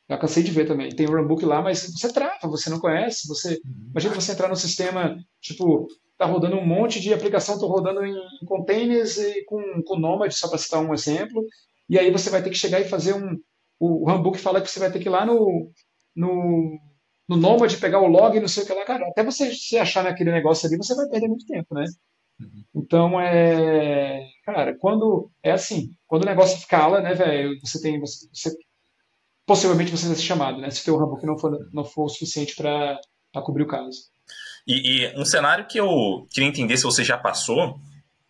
eu 0.09 0.18
cansei 0.18 0.42
de 0.42 0.51
ver 0.51 0.66
também. 0.66 0.88
Tem 0.88 1.07
o 1.07 1.12
handbook 1.12 1.44
lá, 1.44 1.61
mas 1.61 1.82
você 1.82 2.11
trava, 2.11 2.49
você 2.49 2.70
não 2.70 2.80
conhece, 2.80 3.28
você, 3.28 3.61
uhum. 3.64 3.88
imagina 3.90 4.14
você 4.14 4.32
entrar 4.32 4.49
no 4.49 4.57
sistema, 4.57 5.16
tipo, 5.40 5.86
tá 6.19 6.27
rodando 6.27 6.57
um 6.57 6.66
monte 6.66 7.01
de 7.01 7.14
aplicação, 7.14 7.59
tô 7.59 7.69
rodando 7.69 8.05
em 8.05 8.16
containers 8.45 9.16
e 9.16 9.45
com, 9.45 9.83
com 9.83 9.99
Nomad, 9.99 10.33
só 10.33 10.49
para 10.49 10.59
citar 10.59 10.83
um 10.83 10.93
exemplo, 10.93 11.47
e 11.89 11.99
aí 11.99 12.11
você 12.11 12.29
vai 12.29 12.43
ter 12.43 12.51
que 12.51 12.57
chegar 12.57 12.81
e 12.81 12.89
fazer 12.89 13.14
um, 13.14 13.39
o 13.79 14.05
handbook 14.07 14.39
fala 14.39 14.61
que 14.61 14.69
você 14.69 14.81
vai 14.81 14.91
ter 14.91 14.99
que 14.99 15.09
ir 15.09 15.11
lá 15.11 15.25
no, 15.25 15.71
no, 16.14 16.79
no 17.29 17.37
Nomad, 17.37 17.73
pegar 17.77 18.01
o 18.01 18.09
log 18.09 18.37
e 18.37 18.41
não 18.41 18.49
sei 18.49 18.64
o 18.64 18.66
que 18.66 18.75
lá, 18.75 18.85
cara, 18.85 19.07
até 19.09 19.23
você 19.23 19.55
se 19.55 19.79
achar 19.79 20.03
naquele 20.03 20.33
negócio 20.33 20.66
ali, 20.66 20.77
você 20.77 20.95
vai 20.95 21.09
perder 21.09 21.29
muito 21.29 21.47
tempo, 21.47 21.75
né? 21.75 21.85
Uhum. 22.41 22.64
Então, 22.75 23.21
é. 23.21 24.29
Cara, 24.45 24.77
quando. 24.79 25.31
É 25.43 25.51
assim, 25.53 25.95
quando 26.07 26.23
o 26.23 26.27
negócio 26.27 26.57
escala, 26.57 27.01
né, 27.01 27.14
velho, 27.14 27.59
você 27.61 27.81
tem. 27.81 27.99
Você, 28.01 28.29
você, 28.33 28.57
possivelmente 29.45 29.91
você 29.91 30.07
vai 30.07 30.16
ser 30.16 30.23
chamado, 30.23 30.61
né? 30.61 30.71
Se 30.71 30.83
o 30.83 30.85
teu 30.85 30.97
handbook 30.99 31.27
não 31.27 31.39
for, 31.39 31.69
não 31.73 31.85
for 31.85 32.05
o 32.05 32.09
suficiente 32.09 32.55
para 32.55 33.01
cobrir 33.43 33.64
o 33.64 33.69
caso. 33.69 34.11
E, 34.69 35.07
e, 35.07 35.19
um 35.19 35.25
cenário 35.25 35.66
que 35.66 35.81
eu 35.81 36.29
queria 36.31 36.49
entender 36.49 36.77
se 36.77 36.85
você 36.85 37.03
já 37.03 37.16
passou 37.16 37.81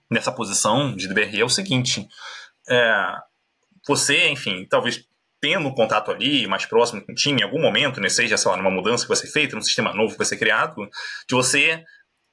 nessa 0.08 0.30
posição 0.30 0.94
de 0.94 1.08
DBRE 1.08 1.40
é 1.40 1.44
o 1.44 1.48
seguinte: 1.48 2.06
é, 2.68 3.14
você, 3.86 4.28
enfim, 4.28 4.64
talvez 4.70 5.04
tendo 5.40 5.72
contato 5.74 6.12
ali 6.12 6.46
mais 6.46 6.64
próximo 6.64 7.04
com 7.04 7.12
o 7.12 7.14
time 7.14 7.40
em 7.40 7.44
algum 7.44 7.60
momento, 7.60 8.00
né, 8.00 8.08
seja, 8.08 8.36
sei 8.36 8.50
lá, 8.50 8.56
numa 8.56 8.70
mudança 8.70 9.04
que 9.04 9.08
vai 9.08 9.16
ser 9.16 9.28
feita, 9.28 9.56
num 9.56 9.62
sistema 9.62 9.92
novo 9.92 10.12
que 10.12 10.18
vai 10.18 10.26
ser 10.26 10.36
criado, 10.36 10.88
de 11.28 11.34
você 11.34 11.84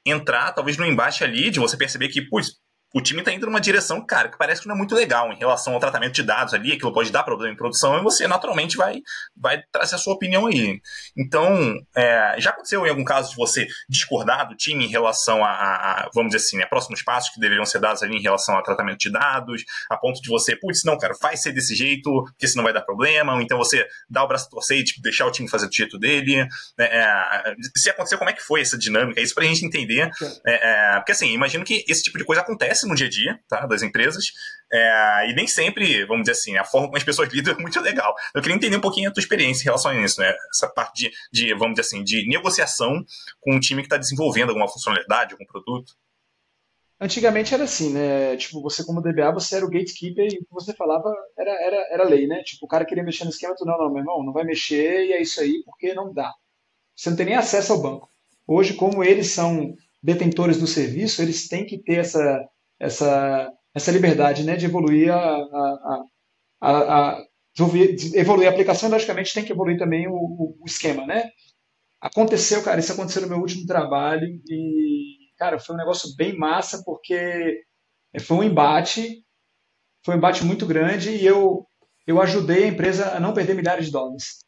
entrar, 0.05 0.51
talvez, 0.53 0.77
no 0.77 0.85
embate 0.85 1.23
ali, 1.23 1.49
de 1.49 1.59
você 1.59 1.75
perceber 1.75 2.09
que, 2.09 2.21
putz, 2.21 2.59
o 2.95 3.01
time 3.01 3.19
está 3.19 3.33
indo 3.33 3.45
numa 3.45 3.59
direção, 3.59 3.99
cara, 3.99 4.29
que 4.29 4.37
parece 4.37 4.61
que 4.61 4.69
não 4.69 4.75
é 4.75 4.77
muito 4.77 4.95
legal 4.95 5.29
em 5.29 5.37
relação 5.37 5.73
ao 5.73 5.81
tratamento 5.81 6.13
de 6.13 6.23
dados 6.23 6.53
ali, 6.53 6.71
aquilo 6.71 6.93
pode 6.93 7.11
dar 7.11 7.23
problema 7.23 7.53
em 7.53 7.57
produção, 7.57 7.97
e 7.99 8.01
você 8.01 8.25
naturalmente 8.25 8.77
vai, 8.77 9.01
vai 9.35 9.61
trazer 9.69 9.95
a 9.95 9.97
sua 9.97 10.13
opinião 10.13 10.47
aí. 10.47 10.79
Então, 11.17 11.75
é, 11.93 12.35
já 12.37 12.51
aconteceu 12.51 12.87
em 12.87 12.89
algum 12.89 13.03
caso 13.03 13.31
de 13.31 13.35
você 13.35 13.67
discordar 13.89 14.47
do 14.47 14.55
time 14.55 14.85
em 14.85 14.87
relação 14.87 15.43
a, 15.43 15.49
a, 15.49 16.09
vamos 16.13 16.31
dizer 16.31 16.45
assim, 16.45 16.61
a 16.61 16.67
próximos 16.67 17.01
passos 17.01 17.31
que 17.33 17.39
deveriam 17.41 17.65
ser 17.65 17.79
dados 17.79 18.01
ali 18.01 18.15
em 18.15 18.21
relação 18.21 18.55
ao 18.55 18.63
tratamento 18.63 18.99
de 18.99 19.11
dados, 19.11 19.65
a 19.89 19.97
ponto 19.97 20.21
de 20.21 20.29
você, 20.29 20.55
putz, 20.55 20.85
não, 20.85 20.97
cara, 20.97 21.13
vai 21.21 21.35
ser 21.35 21.51
desse 21.51 21.75
jeito, 21.75 22.09
porque 22.23 22.47
senão 22.47 22.63
vai 22.63 22.71
dar 22.71 22.81
problema, 22.81 23.33
ou 23.33 23.41
então 23.41 23.57
você 23.57 23.85
dá 24.09 24.23
o 24.23 24.27
braço 24.27 24.47
a 24.47 24.49
torcer 24.51 24.77
e 24.79 24.85
tipo, 24.85 25.01
deixar 25.01 25.25
o 25.25 25.31
time 25.31 25.49
fazer 25.49 25.67
do 25.67 25.75
jeito 25.75 25.99
dele. 25.99 26.47
É, 26.77 26.99
é, 27.01 27.55
se 27.75 27.89
acontecer, 27.89 28.15
como 28.15 28.29
é 28.29 28.33
que 28.33 28.41
foi 28.41 28.61
essa 28.61 28.77
dinâmica? 28.77 29.19
Isso 29.19 29.35
pra 29.35 29.43
gente 29.43 29.65
entender. 29.65 30.09
É, 30.45 30.93
é, 30.93 30.95
porque 30.95 31.11
assim, 31.11 31.33
imagino 31.33 31.65
que 31.65 31.83
esse 31.89 32.01
tipo 32.01 32.17
de 32.17 32.23
coisa 32.23 32.41
acontece 32.41 32.84
no 32.87 32.95
dia 32.95 33.07
a 33.07 33.09
dia 33.09 33.39
tá, 33.47 33.65
das 33.65 33.81
empresas. 33.81 34.25
É, 34.71 35.29
e 35.29 35.35
nem 35.35 35.47
sempre, 35.47 36.05
vamos 36.05 36.23
dizer 36.23 36.33
assim, 36.33 36.57
a 36.57 36.63
forma 36.63 36.87
como 36.87 36.97
as 36.97 37.03
pessoas 37.03 37.29
lidam 37.33 37.53
é 37.53 37.61
muito 37.61 37.79
legal. 37.79 38.13
Eu 38.33 38.41
queria 38.41 38.55
entender 38.55 38.77
um 38.77 38.81
pouquinho 38.81 39.09
a 39.09 39.13
tua 39.13 39.21
experiência 39.21 39.63
em 39.63 39.65
relação 39.65 39.91
a 39.91 39.95
isso, 39.95 40.19
né? 40.19 40.33
Essa 40.53 40.67
parte 40.67 41.09
de, 41.09 41.11
de 41.31 41.53
vamos 41.53 41.75
dizer 41.75 41.81
assim, 41.81 42.03
de 42.03 42.27
negociação 42.27 43.03
com 43.39 43.55
um 43.55 43.59
time 43.59 43.81
que 43.81 43.87
está 43.87 43.97
desenvolvendo 43.97 44.49
alguma 44.49 44.67
funcionalidade, 44.67 45.33
algum 45.33 45.45
produto. 45.45 45.93
Antigamente 46.99 47.53
era 47.53 47.65
assim, 47.65 47.91
né? 47.91 48.37
Tipo, 48.37 48.61
você 48.61 48.83
como 48.85 49.01
DBA, 49.01 49.33
você 49.33 49.57
era 49.57 49.65
o 49.65 49.69
gatekeeper 49.69 50.25
e 50.25 50.37
o 50.37 50.45
que 50.45 50.53
você 50.53 50.73
falava 50.73 51.13
era, 51.37 51.51
era, 51.51 51.87
era 51.91 52.03
lei, 52.07 52.25
né? 52.25 52.41
Tipo, 52.43 52.65
o 52.65 52.69
cara 52.69 52.85
queria 52.85 53.03
mexer 53.03 53.25
no 53.25 53.31
esquema, 53.31 53.55
tu 53.55 53.65
não, 53.65 53.77
não, 53.77 53.89
meu 53.89 53.99
irmão, 53.99 54.23
não 54.23 54.31
vai 54.31 54.45
mexer 54.45 55.05
e 55.05 55.13
é 55.13 55.21
isso 55.21 55.41
aí, 55.41 55.61
porque 55.65 55.93
não 55.93 56.13
dá. 56.13 56.33
Você 56.95 57.09
não 57.09 57.17
tem 57.17 57.25
nem 57.25 57.35
acesso 57.35 57.73
ao 57.73 57.81
banco. 57.81 58.09
Hoje, 58.47 58.75
como 58.75 59.03
eles 59.03 59.31
são 59.31 59.75
detentores 60.01 60.57
do 60.57 60.67
serviço, 60.67 61.21
eles 61.21 61.49
têm 61.49 61.65
que 61.65 61.77
ter 61.77 61.95
essa, 61.95 62.47
essa, 62.79 63.51
essa 63.73 63.91
liberdade 63.91 64.43
né, 64.43 64.55
de 64.55 64.65
evoluir 64.65 65.13
a, 65.13 65.17
a, 65.19 66.03
a, 66.61 67.09
a 67.11 67.25
evoluir 68.13 68.47
a 68.47 68.51
aplicação, 68.51 68.89
logicamente 68.89 69.33
tem 69.33 69.45
que 69.45 69.51
evoluir 69.51 69.77
também 69.77 70.07
o, 70.07 70.55
o, 70.59 70.65
esquema, 70.65 71.05
né? 71.05 71.29
Aconteceu, 72.01 72.63
cara, 72.63 72.79
isso 72.79 72.91
aconteceu 72.91 73.21
no 73.21 73.29
meu 73.29 73.39
último 73.39 73.65
trabalho 73.65 74.27
e, 74.49 75.31
cara, 75.37 75.59
foi 75.59 75.75
um 75.75 75.77
negócio 75.77 76.13
bem 76.15 76.37
massa 76.37 76.83
porque 76.85 77.63
foi 78.21 78.37
um 78.37 78.43
embate, 78.43 79.23
foi 80.03 80.15
um 80.15 80.17
embate 80.17 80.43
muito 80.43 80.65
grande 80.65 81.11
e 81.11 81.25
eu, 81.25 81.65
eu 82.05 82.21
ajudei 82.21 82.65
a 82.65 82.67
empresa 82.67 83.15
a 83.15 83.19
não 83.19 83.33
perder 83.33 83.55
milhares 83.55 83.85
de 83.85 83.91
dólares, 83.91 84.39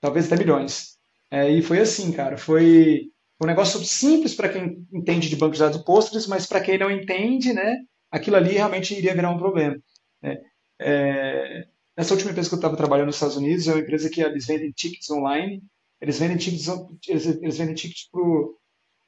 talvez 0.00 0.26
até 0.26 0.36
milhões. 0.36 0.94
É, 1.30 1.50
e 1.50 1.62
foi 1.62 1.80
assim, 1.80 2.12
cara, 2.12 2.36
foi 2.36 3.10
um 3.42 3.46
negócio 3.46 3.80
simples 3.84 4.34
para 4.34 4.48
quem 4.48 4.86
entende 4.92 5.28
de 5.28 5.36
banco 5.36 5.54
de 5.54 5.60
dados 5.60 5.82
Postgres, 5.82 6.26
mas 6.26 6.46
para 6.46 6.60
quem 6.60 6.78
não 6.78 6.90
entende, 6.90 7.52
né, 7.52 7.78
aquilo 8.10 8.36
ali 8.36 8.52
realmente 8.52 8.94
iria 8.94 9.14
virar 9.14 9.30
um 9.30 9.38
problema. 9.38 9.76
Né? 10.22 10.40
É, 10.80 11.66
nessa 11.96 12.14
última 12.14 12.30
empresa 12.30 12.48
que 12.48 12.54
eu 12.54 12.58
estava 12.58 12.76
trabalhando 12.76 13.06
nos 13.06 13.16
Estados 13.16 13.36
Unidos, 13.36 13.66
é 13.66 13.72
uma 13.72 13.80
empresa 13.80 14.08
que 14.08 14.22
eles 14.22 14.46
vendem 14.46 14.70
tickets 14.72 15.10
online, 15.10 15.62
eles 16.00 16.18
vendem 16.18 16.36
tickets, 16.36 16.68
eles, 17.08 17.26
eles 17.26 17.58
vendem 17.58 17.74
tickets 17.74 18.08
pro, 18.10 18.58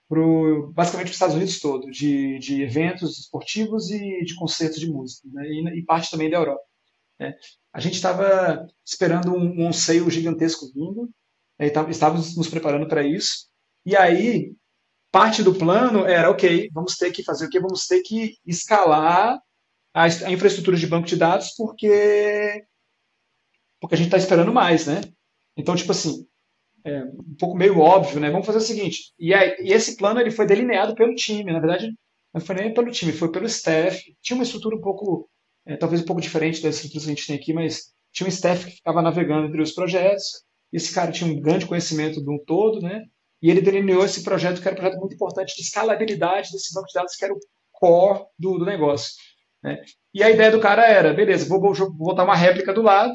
pro, 0.08 0.72
basicamente 0.72 1.06
para 1.06 1.10
os 1.10 1.16
Estados 1.16 1.36
Unidos 1.36 1.60
todo, 1.60 1.90
de, 1.90 2.38
de 2.38 2.62
eventos 2.62 3.18
esportivos 3.18 3.90
e 3.90 4.24
de 4.24 4.34
concertos 4.34 4.80
de 4.80 4.90
música, 4.90 5.28
né? 5.32 5.46
e, 5.46 5.78
e, 5.78 5.84
parte 5.84 6.10
também 6.10 6.30
da 6.30 6.38
Europa. 6.38 6.62
Né? 7.18 7.34
A 7.72 7.80
gente 7.80 7.94
estava 7.94 8.66
esperando 8.84 9.34
um, 9.34 9.68
um 9.68 10.10
gigantesco 10.10 10.66
vindo, 10.74 11.08
né? 11.58 11.70
estávamos 11.88 12.36
nos 12.36 12.48
preparando 12.48 12.88
para 12.88 13.06
isso, 13.06 13.46
e 13.86 13.96
aí, 13.96 14.52
parte 15.12 15.42
do 15.42 15.54
plano 15.54 16.04
era, 16.04 16.28
ok, 16.30 16.68
vamos 16.72 16.96
ter 16.96 17.12
que 17.12 17.22
fazer 17.22 17.46
o 17.46 17.48
quê? 17.48 17.60
Vamos 17.60 17.86
ter 17.86 18.02
que 18.02 18.36
escalar 18.44 19.40
a, 19.94 20.08
infraestrutura 20.30 20.76
de 20.76 20.86
banco 20.86 21.06
de 21.06 21.16
dados 21.16 21.54
porque, 21.56 22.64
porque 23.80 23.94
a 23.94 23.98
gente 23.98 24.08
está 24.08 24.18
esperando 24.18 24.52
mais, 24.52 24.86
né? 24.86 25.00
Então, 25.56 25.76
tipo 25.76 25.92
assim, 25.92 26.26
é 26.84 27.04
um 27.04 27.36
pouco 27.38 27.56
meio 27.56 27.78
óbvio, 27.78 28.20
né? 28.20 28.30
Vamos 28.30 28.44
fazer 28.44 28.58
o 28.58 28.62
seguinte, 28.62 29.14
e, 29.18 29.32
aí, 29.32 29.56
e 29.60 29.72
esse 29.72 29.96
plano 29.96 30.20
ele 30.20 30.30
foi 30.30 30.46
delineado 30.46 30.94
pelo 30.94 31.14
time, 31.14 31.52
na 31.52 31.60
verdade, 31.60 31.94
não 32.34 32.40
foi 32.40 32.56
nem 32.56 32.74
pelo 32.74 32.90
time, 32.90 33.12
foi 33.12 33.30
pelo 33.30 33.46
staff. 33.46 34.14
Tinha 34.20 34.36
uma 34.36 34.44
estrutura 34.44 34.76
um 34.76 34.80
pouco, 34.80 35.30
é, 35.64 35.76
talvez 35.76 36.02
um 36.02 36.04
pouco 36.04 36.20
diferente 36.20 36.60
da 36.60 36.68
estrutura 36.68 37.04
que 37.04 37.10
a 37.10 37.14
gente 37.14 37.26
tem 37.26 37.36
aqui, 37.36 37.52
mas 37.54 37.94
tinha 38.12 38.26
um 38.26 38.30
staff 38.30 38.66
que 38.66 38.76
ficava 38.76 39.00
navegando 39.00 39.46
entre 39.46 39.62
os 39.62 39.72
projetos. 39.72 40.44
Esse 40.72 40.92
cara 40.92 41.12
tinha 41.12 41.30
um 41.30 41.40
grande 41.40 41.66
conhecimento 41.66 42.22
de 42.22 42.30
um 42.30 42.38
todo, 42.44 42.80
né? 42.80 43.04
E 43.42 43.50
ele 43.50 43.60
delineou 43.60 44.04
esse 44.04 44.22
projeto, 44.22 44.60
que 44.60 44.68
era 44.68 44.74
um 44.74 44.80
projeto 44.80 45.00
muito 45.00 45.14
importante 45.14 45.54
de 45.54 45.62
escalabilidade 45.62 46.50
desse 46.52 46.72
banco 46.74 46.86
de 46.86 46.94
dados, 46.94 47.16
que 47.16 47.24
era 47.24 47.34
o 47.34 47.38
core 47.72 48.24
do, 48.38 48.58
do 48.58 48.64
negócio. 48.64 49.14
Né? 49.62 49.82
E 50.14 50.22
a 50.22 50.30
ideia 50.30 50.50
do 50.50 50.60
cara 50.60 50.86
era, 50.86 51.12
beleza, 51.12 51.48
vou, 51.48 51.60
vou, 51.60 51.74
vou 51.74 51.90
botar 51.90 52.24
uma 52.24 52.36
réplica 52.36 52.72
do 52.72 52.82
lado, 52.82 53.12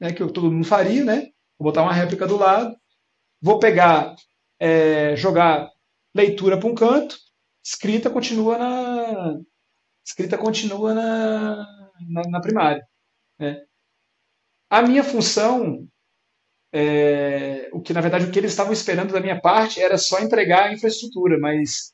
né, 0.00 0.12
que 0.12 0.26
todo 0.32 0.50
mundo 0.50 0.66
faria, 0.66 1.04
né? 1.04 1.28
Vou 1.58 1.70
botar 1.70 1.82
uma 1.82 1.92
réplica 1.92 2.26
do 2.26 2.36
lado, 2.36 2.74
vou 3.40 3.58
pegar, 3.58 4.14
é, 4.58 5.16
jogar 5.16 5.70
leitura 6.14 6.58
para 6.58 6.68
um 6.68 6.74
canto, 6.74 7.16
escrita 7.64 8.10
continua 8.10 8.58
na 8.58 9.38
escrita 10.04 10.36
continua 10.36 10.94
na, 10.94 11.56
na, 12.08 12.22
na 12.28 12.40
primária. 12.40 12.84
Né? 13.38 13.62
A 14.68 14.82
minha 14.82 15.04
função 15.04 15.86
é, 16.72 17.68
o 17.72 17.80
que 17.80 17.92
na 17.92 18.00
verdade 18.00 18.24
o 18.24 18.30
que 18.30 18.38
eles 18.38 18.52
estavam 18.52 18.72
esperando 18.72 19.12
da 19.12 19.20
minha 19.20 19.40
parte 19.40 19.80
era 19.80 19.98
só 19.98 20.20
entregar 20.20 20.64
a 20.64 20.72
infraestrutura, 20.72 21.38
mas 21.38 21.92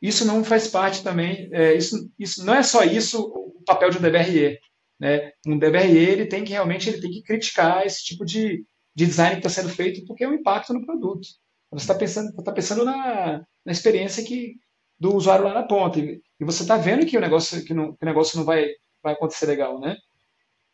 isso 0.00 0.24
não 0.24 0.42
faz 0.44 0.68
parte 0.68 1.02
também. 1.02 1.48
É, 1.52 1.74
isso, 1.74 2.10
isso 2.18 2.44
não 2.44 2.54
é 2.54 2.62
só 2.62 2.84
isso 2.84 3.22
o 3.22 3.62
papel 3.64 3.90
de 3.90 3.98
um 3.98 4.00
DBRE. 4.00 4.58
Né? 4.98 5.32
Um 5.46 5.58
DBRE 5.58 5.96
ele 5.96 6.26
tem 6.26 6.44
que 6.44 6.52
realmente 6.52 6.88
ele 6.88 7.00
tem 7.00 7.10
que 7.10 7.22
criticar 7.22 7.86
esse 7.86 8.04
tipo 8.04 8.24
de, 8.24 8.64
de 8.94 9.06
design 9.06 9.40
que 9.40 9.46
está 9.46 9.62
sendo 9.62 9.72
feito 9.72 10.04
porque 10.06 10.24
é 10.24 10.28
um 10.28 10.34
impacto 10.34 10.72
no 10.72 10.84
produto. 10.84 11.28
Você 11.70 11.84
está 11.84 11.94
pensando, 11.94 12.32
tá 12.42 12.52
pensando 12.52 12.84
na, 12.84 13.44
na 13.64 13.72
experiência 13.72 14.24
que, 14.24 14.54
do 14.98 15.14
usuário 15.14 15.44
lá 15.44 15.54
na 15.54 15.64
ponta 15.64 15.98
e, 15.98 16.20
e 16.38 16.44
você 16.44 16.62
está 16.62 16.76
vendo 16.76 17.04
que 17.04 17.18
o 17.18 17.20
negócio 17.20 17.64
que, 17.64 17.74
não, 17.74 17.94
que 17.96 18.02
o 18.02 18.06
negócio 18.06 18.38
não 18.38 18.44
vai, 18.44 18.68
vai 19.02 19.14
acontecer 19.14 19.46
legal, 19.46 19.80
né? 19.80 19.96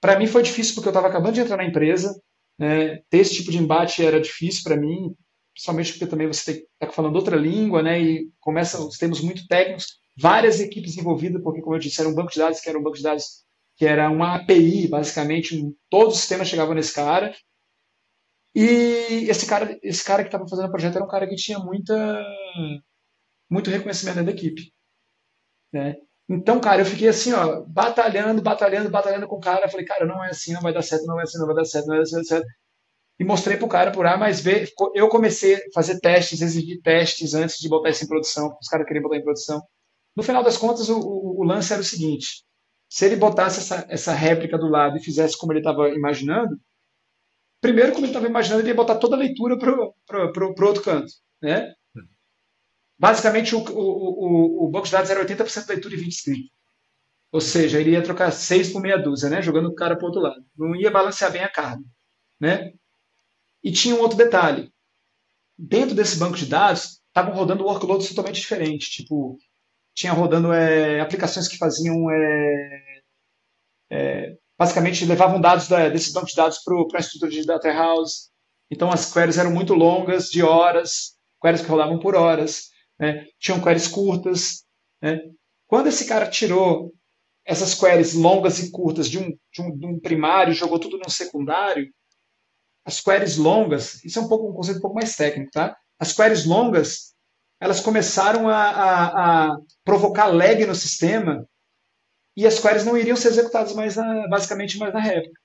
Para 0.01 0.19
mim 0.19 0.27
foi 0.27 0.43
difícil 0.43 0.75
porque 0.75 0.89
eu 0.89 0.93
estava 0.93 1.09
acabando 1.09 1.35
de 1.35 1.41
entrar 1.41 1.57
na 1.57 1.65
empresa, 1.65 2.21
né? 2.61 2.99
Ter 3.09 3.19
esse 3.19 3.37
tipo 3.37 3.51
de 3.51 3.57
embate 3.57 4.05
era 4.05 4.21
difícil 4.21 4.63
para 4.63 4.77
mim, 4.77 5.17
principalmente 5.55 5.93
porque 5.93 6.07
também 6.07 6.27
você 6.27 6.67
está 6.81 6.93
falando 6.93 7.17
outra 7.17 7.35
língua, 7.35 7.83
né? 7.83 7.99
E 7.99 8.31
começa 8.39 8.79
os 8.85 8.99
termos 8.99 9.23
muito 9.23 9.47
técnicos, 9.49 9.99
várias 10.17 10.61
equipes 10.61 10.99
envolvidas, 10.99 11.43
porque, 11.43 11.63
como 11.63 11.75
eu 11.75 11.81
disse, 11.81 11.99
era 11.99 12.11
um 12.11 12.15
banco 12.15 12.31
de 12.31 12.39
dados 12.39 12.61
que 12.61 12.69
era 12.69 12.79
um 12.79 12.83
banco 12.83 12.99
de 12.99 13.03
dados 13.03 13.47
que 13.77 13.87
era 13.87 14.11
uma 14.11 14.37
API, 14.37 14.89
basicamente, 14.89 15.75
todos 15.89 16.15
os 16.15 16.21
sistemas 16.21 16.49
chegavam 16.49 16.75
nesse 16.75 16.95
cara. 16.95 17.35
E 18.55 19.31
esse 19.31 19.47
cara, 19.47 19.79
esse 19.83 20.05
cara 20.05 20.23
que 20.23 20.29
estava 20.29 20.47
fazendo 20.47 20.69
o 20.69 20.71
projeto 20.71 20.97
era 20.97 21.05
um 21.05 21.09
cara 21.09 21.27
que 21.27 21.37
tinha 21.37 21.59
muita, 21.59 22.23
muito 23.49 23.71
reconhecimento 23.71 24.17
dentro 24.17 24.35
da 24.35 24.39
equipe. 24.39 24.71
Né? 25.73 25.97
Então, 26.31 26.61
cara, 26.61 26.83
eu 26.83 26.87
fiquei 26.87 27.09
assim, 27.09 27.33
ó, 27.33 27.62
batalhando, 27.66 28.41
batalhando, 28.41 28.89
batalhando 28.89 29.26
com 29.26 29.37
o 29.37 29.41
cara. 29.41 29.68
Falei, 29.68 29.85
cara, 29.85 30.07
não 30.07 30.24
é 30.24 30.31
assim, 30.31 30.53
não 30.53 30.61
vai 30.61 30.72
dar 30.72 30.83
certo, 30.83 31.05
não 31.05 31.16
vai 31.16 31.24
assim, 31.24 31.39
não 31.39 31.47
vai 31.47 31.57
dar 31.57 31.64
certo, 31.64 31.87
não 31.87 31.97
vai 31.97 32.05
dar 32.05 32.24
certo. 32.24 32.47
E 33.18 33.24
mostrei 33.24 33.57
pro 33.57 33.68
cara 33.68 33.91
por 33.91 34.07
A 34.07 34.16
mais 34.16 34.41
B. 34.41 34.68
Eu 34.95 35.09
comecei 35.09 35.57
a 35.57 35.61
fazer 35.74 35.99
testes, 35.99 36.41
exigir 36.41 36.81
testes 36.83 37.35
antes 37.35 37.59
de 37.59 37.68
botar 37.68 37.91
isso 37.91 38.05
em 38.05 38.09
produção, 38.09 38.57
os 38.62 38.68
caras 38.68 38.87
queriam 38.87 39.03
botar 39.03 39.16
em 39.16 39.24
produção. 39.24 39.61
No 40.16 40.22
final 40.22 40.43
das 40.45 40.57
contas, 40.57 40.89
o, 40.89 41.01
o, 41.01 41.41
o 41.41 41.45
lance 41.45 41.72
era 41.72 41.83
o 41.83 41.85
seguinte: 41.85 42.45
se 42.89 43.07
ele 43.07 43.16
botasse 43.16 43.59
essa, 43.59 43.87
essa 43.91 44.12
réplica 44.12 44.57
do 44.57 44.68
lado 44.68 44.99
e 44.99 45.03
fizesse 45.03 45.37
como 45.37 45.53
ele 45.53 45.61
estava 45.61 45.89
imaginando, 45.91 46.57
primeiro, 47.61 47.93
como 47.93 48.05
ele 48.05 48.12
estava 48.12 48.28
imaginando, 48.28 48.62
ele 48.62 48.68
ia 48.70 48.74
botar 48.74 48.97
toda 48.97 49.16
a 49.16 49.18
leitura 49.18 49.59
para 49.59 50.45
o 50.45 50.66
outro 50.66 50.83
canto. 50.83 51.12
Né? 51.43 51.74
Basicamente, 53.01 53.57
o, 53.57 53.61
o, 53.61 54.67
o, 54.67 54.71
banco 54.71 54.85
de 54.85 54.93
dados 54.93 55.09
era 55.09 55.25
80% 55.25 55.71
leitura 55.71 55.95
e 55.95 55.99
20% 55.99 56.09
escrita. 56.09 56.51
Ou 57.33 57.41
seja, 57.41 57.81
ele 57.81 57.93
ia 57.93 58.03
trocar 58.03 58.31
6 58.31 58.75
por 58.75 58.83
meia 58.83 58.99
dúzia, 58.99 59.31
né? 59.31 59.41
jogando 59.41 59.71
o 59.71 59.75
cara 59.75 59.97
para 59.97 60.05
o 60.05 60.09
outro 60.09 60.21
lado. 60.21 60.45
Não 60.55 60.77
ia 60.77 60.91
balancear 60.91 61.33
bem 61.33 61.43
a 61.43 61.49
carga. 61.49 61.83
Né? 62.39 62.75
E 63.65 63.73
tinha 63.73 63.95
um 63.95 64.01
outro 64.01 64.19
detalhe. 64.19 64.71
Dentro 65.57 65.95
desse 65.95 66.19
banco 66.19 66.37
de 66.37 66.45
dados, 66.45 67.01
estavam 67.07 67.33
rodando 67.33 67.65
workloads 67.65 68.11
totalmente 68.11 68.39
diferentes. 68.39 68.91
Tipo, 68.91 69.39
tinha 69.95 70.13
rodando 70.13 70.53
é, 70.53 71.01
aplicações 71.01 71.49
que 71.49 71.57
faziam. 71.57 72.11
É, 72.11 73.03
é, 73.93 74.37
basicamente, 74.59 75.07
levavam 75.07 75.41
dados 75.41 75.69
da, 75.69 75.89
desse 75.89 76.13
banco 76.13 76.27
de 76.27 76.35
dados 76.35 76.59
para 76.59 76.99
a 76.99 77.01
estrutura 77.01 77.31
de 77.31 77.47
data 77.47 77.73
house. 77.73 78.29
Então, 78.71 78.93
as 78.93 79.11
queries 79.11 79.39
eram 79.39 79.53
muito 79.53 79.73
longas, 79.73 80.29
de 80.29 80.43
horas, 80.43 81.17
queries 81.41 81.63
que 81.63 81.69
rodavam 81.69 81.99
por 81.99 82.15
horas. 82.15 82.70
Né? 83.01 83.27
Tinham 83.39 83.63
queries 83.63 83.89
curtas. 83.89 84.65
Né? 85.01 85.19
Quando 85.67 85.87
esse 85.87 86.07
cara 86.07 86.29
tirou 86.29 86.93
essas 87.45 87.75
queries 87.75 88.13
longas 88.15 88.59
e 88.59 88.71
curtas 88.71 89.09
de 89.09 89.19
um, 89.19 89.31
de 89.53 89.63
um, 89.63 89.77
de 89.77 89.87
um 89.87 89.99
primário 89.99 90.53
jogou 90.53 90.79
tudo 90.79 90.99
no 90.99 91.11
secundário, 91.11 91.91
as 92.85 93.01
queries 93.01 93.37
longas, 93.37 94.05
isso 94.05 94.19
é 94.19 94.23
um 94.23 94.29
pouco 94.29 94.51
um 94.51 94.53
conceito 94.53 94.79
um 94.79 94.83
pouco 94.83 94.97
mais 94.97 95.17
técnico, 95.17 95.51
tá? 95.51 95.77
As 95.99 96.13
queries 96.13 96.45
longas, 96.45 97.15
elas 97.59 97.81
começaram 97.81 98.49
a, 98.49 98.57
a, 98.57 99.47
a 99.53 99.57
provocar 99.85 100.27
lag 100.27 100.65
no 100.67 100.75
sistema 100.75 101.47
e 102.37 102.47
as 102.47 102.59
queries 102.59 102.85
não 102.85 102.97
iriam 102.97 103.17
ser 103.17 103.29
executadas 103.29 103.75
mais 103.75 103.97
na, 103.97 104.29
basicamente 104.29 104.79
mais 104.79 104.93
na 104.93 105.01
réplica. 105.01 105.41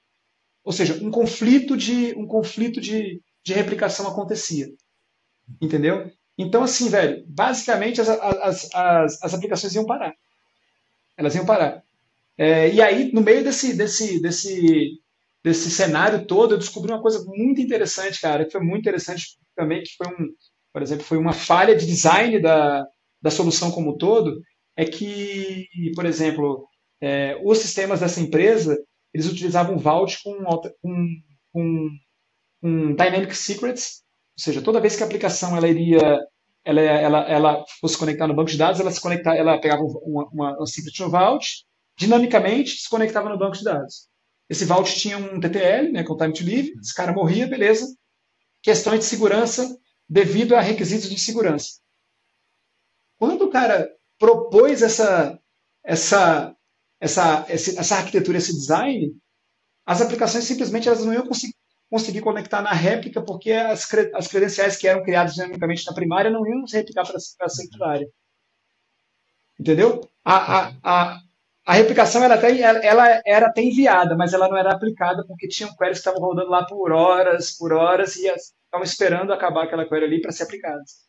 Ou 0.64 0.74
seja, 0.74 1.04
um 1.04 1.12
conflito 1.12 1.78
de 1.78 2.14
um 2.18 2.26
conflito 2.26 2.82
de, 2.82 3.22
de 3.44 3.54
replicação 3.54 4.08
acontecia. 4.08 4.68
Entendeu? 5.62 6.10
Então, 6.38 6.64
assim, 6.64 6.90
velho, 6.90 7.24
basicamente 7.28 8.02
as, 8.02 8.10
as, 8.10 8.70
as, 8.74 9.24
as 9.24 9.34
aplicações 9.34 9.74
iam 9.76 9.86
parar. 9.86 10.14
Elas 11.18 11.36
iam 11.36 11.46
parar. 11.46 11.84
É, 12.38 12.70
e 12.74 12.82
aí, 12.82 13.12
no 13.14 13.22
meio 13.22 13.44
desse, 13.44 13.76
desse, 13.76 14.22
desse, 14.22 15.00
desse 15.44 15.72
cenário 15.72 16.26
todo, 16.26 16.54
eu 16.54 16.58
descobri 16.58 16.92
uma 16.92 17.02
coisa 17.02 17.24
muito 17.26 17.62
interessante, 17.62 18.20
cara, 18.20 18.46
que 18.46 18.52
foi 18.52 18.62
muito 18.62 18.82
interessante 18.82 19.38
também, 19.56 19.82
que 19.84 19.96
foi 19.96 20.08
um, 20.08 20.34
por 20.74 20.82
exemplo, 20.82 21.06
foi 21.06 21.18
uma 21.18 21.32
falha 21.32 21.76
de 21.76 21.86
design 21.86 22.42
da, 22.42 22.86
da 23.22 23.32
solução 23.32 23.72
como 23.72 23.94
um 23.94 23.98
todo, 23.98 24.42
é 24.76 24.84
que, 24.84 25.68
por 25.96 26.06
exemplo, 26.06 26.68
é, 27.02 27.40
os 27.44 27.60
sistemas 27.60 28.02
dessa 28.02 28.20
empresa, 28.20 28.78
eles 29.14 29.28
utilizavam 29.28 29.78
Vault 29.78 30.22
com, 30.22 30.44
com, 30.82 31.08
com, 31.54 31.90
com 32.62 32.94
Dynamic 32.94 33.34
Secrets, 33.34 34.04
ou 34.38 34.44
seja, 34.44 34.62
toda 34.62 34.82
vez 34.82 34.96
que 34.96 35.04
a 35.04 35.06
aplicação 35.06 35.56
ela 35.56 35.68
iria 35.68 36.20
ela, 36.64 36.82
ela, 36.82 37.20
ela 37.30 37.66
fosse 37.80 37.98
conectar 37.98 38.28
no 38.28 38.36
banco 38.36 38.50
de 38.50 38.58
dados, 38.58 38.80
ela 38.80 38.92
se 38.92 39.00
conectar, 39.00 39.36
ela 39.36 39.60
pegava 39.60 39.84
uma, 39.84 40.28
uma, 40.32 40.58
uma 40.58 40.66
secret 40.66 41.00
no 41.00 41.12
Vault, 41.12 41.64
dinamicamente 41.98 42.82
se 42.82 42.90
conectava 42.90 43.30
no 43.30 43.38
banco 43.38 43.56
de 43.56 43.64
dados. 43.64 44.10
Esse 44.50 44.66
vault 44.66 44.94
tinha 44.96 45.18
um 45.18 45.40
TTL, 45.40 45.92
né, 45.92 46.04
com 46.04 46.18
time 46.18 46.34
to 46.34 46.44
live, 46.44 46.74
esse 46.80 46.94
cara 46.94 47.14
morria, 47.14 47.48
beleza. 47.48 47.96
Questões 48.62 49.00
de 49.00 49.06
segurança 49.06 49.78
devido 50.08 50.56
a 50.56 50.62
requisitos 50.62 51.10
de 51.10 51.20
segurança. 51.20 51.80
Quando 53.18 53.44
o 53.46 53.50
cara 53.50 53.90
propôs 54.20 54.82
essa, 54.82 55.40
essa, 55.84 56.56
essa, 57.00 57.46
essa 57.50 57.96
arquitetura, 57.96 58.38
esse 58.38 58.54
design, 58.54 59.16
as 59.86 60.02
aplicações 60.02 60.44
simplesmente 60.44 60.88
elas 60.88 61.04
não 61.04 61.14
iam 61.14 61.26
conseguir, 61.26 61.55
conseguir 61.96 62.20
conectar 62.20 62.62
na 62.62 62.74
réplica 62.74 63.22
porque 63.22 63.54
as, 63.54 63.88
as 64.14 64.28
credenciais 64.28 64.76
que 64.76 64.86
eram 64.86 65.02
criadas 65.02 65.34
dinamicamente 65.34 65.86
na 65.86 65.94
primária 65.94 66.30
não 66.30 66.46
iam 66.46 66.68
se 66.68 66.76
replicar 66.76 67.06
para 67.08 67.16
a 67.16 67.50
secundária. 67.50 68.06
Entendeu? 69.58 70.02
A, 70.26 70.36
a, 70.36 70.74
a, 70.84 71.20
a 71.66 71.74
replicação 71.74 72.22
ela, 72.22 72.36
até, 72.36 72.60
ela 72.60 73.22
era 73.26 73.48
até 73.48 73.62
enviada, 73.62 74.14
mas 74.14 74.34
ela 74.34 74.50
não 74.50 74.58
era 74.58 74.74
aplicada 74.74 75.26
porque 75.26 75.48
tinham 75.48 75.74
queries 75.78 76.00
que 76.00 76.10
estavam 76.10 76.20
rodando 76.20 76.50
lá 76.50 76.66
por 76.66 76.92
horas, 76.92 77.56
por 77.58 77.72
horas, 77.72 78.18
e 78.18 78.28
estavam 78.28 78.84
esperando 78.84 79.32
acabar 79.32 79.64
aquela 79.64 79.88
query 79.88 80.04
ali 80.04 80.22
para 80.22 80.34
ser 80.34 80.44
aplicadas. 80.44 81.06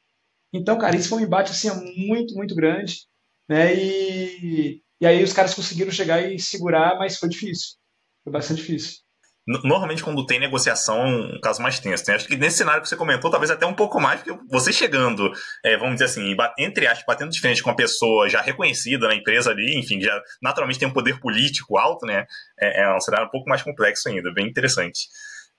Então, 0.52 0.78
cara, 0.78 0.94
isso 0.94 1.08
foi 1.08 1.18
um 1.18 1.22
embate 1.22 1.50
assim, 1.50 1.68
muito, 2.06 2.32
muito 2.34 2.54
grande. 2.54 3.08
Né? 3.48 3.74
E, 3.74 4.82
e 5.00 5.06
aí 5.06 5.24
os 5.24 5.32
caras 5.32 5.52
conseguiram 5.52 5.90
chegar 5.90 6.22
e 6.22 6.38
segurar, 6.38 6.96
mas 6.96 7.18
foi 7.18 7.28
difícil. 7.28 7.76
Foi 8.22 8.32
bastante 8.32 8.58
difícil. 8.60 9.05
Normalmente, 9.46 10.02
quando 10.02 10.26
tem 10.26 10.40
negociação, 10.40 11.02
é 11.02 11.36
um 11.36 11.40
caso 11.40 11.62
mais 11.62 11.78
tenso. 11.78 12.02
Né? 12.08 12.16
Acho 12.16 12.26
que 12.26 12.36
nesse 12.36 12.58
cenário 12.58 12.82
que 12.82 12.88
você 12.88 12.96
comentou, 12.96 13.30
talvez 13.30 13.48
até 13.48 13.64
um 13.64 13.74
pouco 13.74 14.00
mais, 14.00 14.20
porque 14.20 14.36
você 14.50 14.72
chegando, 14.72 15.30
é, 15.64 15.76
vamos 15.76 15.94
dizer 15.94 16.06
assim, 16.06 16.36
entre 16.58 16.86
aspas, 16.86 17.04
batendo 17.06 17.30
de 17.30 17.40
frente 17.40 17.62
com 17.62 17.70
uma 17.70 17.76
pessoa 17.76 18.28
já 18.28 18.40
reconhecida 18.40 19.06
na 19.06 19.14
empresa 19.14 19.52
ali, 19.52 19.78
enfim, 19.78 20.00
já 20.00 20.20
naturalmente 20.42 20.80
tem 20.80 20.88
um 20.88 20.92
poder 20.92 21.20
político 21.20 21.78
alto, 21.78 22.04
né? 22.04 22.26
É, 22.60 22.82
é 22.82 22.94
um 22.94 23.00
cenário 23.00 23.28
um 23.28 23.30
pouco 23.30 23.48
mais 23.48 23.62
complexo 23.62 24.08
ainda, 24.08 24.32
bem 24.32 24.48
interessante. 24.48 25.06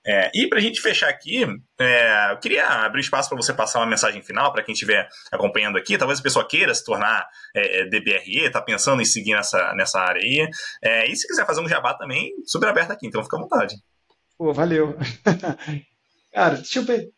É, 0.08 0.30
e 0.34 0.48
para 0.48 0.58
a 0.58 0.62
gente 0.62 0.80
fechar 0.80 1.10
aqui, 1.10 1.44
é, 1.78 2.32
eu 2.32 2.38
queria 2.38 2.66
abrir 2.66 3.02
espaço 3.02 3.28
para 3.28 3.36
você 3.36 3.52
passar 3.52 3.80
uma 3.80 3.86
mensagem 3.86 4.22
final 4.22 4.50
para 4.50 4.62
quem 4.62 4.72
estiver 4.72 5.06
acompanhando 5.30 5.76
aqui. 5.76 5.98
Talvez 5.98 6.18
a 6.18 6.22
pessoa 6.22 6.48
queira 6.48 6.74
se 6.74 6.82
tornar 6.82 7.28
é, 7.54 7.80
é 7.80 7.84
DBRE, 7.84 8.46
está 8.46 8.62
pensando 8.62 9.02
em 9.02 9.04
seguir 9.04 9.34
nessa, 9.34 9.74
nessa 9.74 10.00
área 10.00 10.22
aí. 10.22 10.48
É, 10.82 11.06
e 11.10 11.14
se 11.14 11.28
quiser 11.28 11.44
fazer 11.44 11.60
um 11.60 11.68
jabá 11.68 11.92
também, 11.92 12.32
super 12.46 12.70
aberto 12.70 12.92
aqui, 12.92 13.06
então 13.06 13.22
fica 13.22 13.36
à 13.36 13.40
vontade. 13.40 13.74
Pô, 14.38 14.50
valeu. 14.50 14.96
Cara, 16.32 16.54
deixa 16.54 16.78
eu 16.78 16.84
ver. 16.84 17.10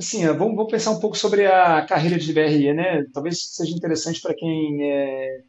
Assim, 0.00 0.24
vamos, 0.28 0.56
vamos, 0.56 0.70
pensar 0.70 0.92
um 0.92 1.00
pouco 1.00 1.18
sobre 1.18 1.44
a 1.44 1.84
carreira 1.84 2.18
de 2.18 2.32
DBRE, 2.32 2.72
né? 2.72 3.04
Talvez 3.12 3.36
seja 3.56 3.76
interessante 3.76 4.22
para 4.22 4.34
quem 4.34 4.90
é, 4.90 5.40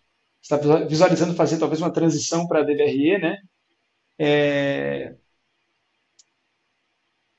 está 0.41 0.57
visualizando 0.85 1.33
fazer 1.33 1.59
talvez 1.59 1.79
uma 1.79 1.93
transição 1.93 2.45
para 2.45 2.63
DBRE, 2.63 3.19
né? 3.19 3.37
É, 4.19 5.13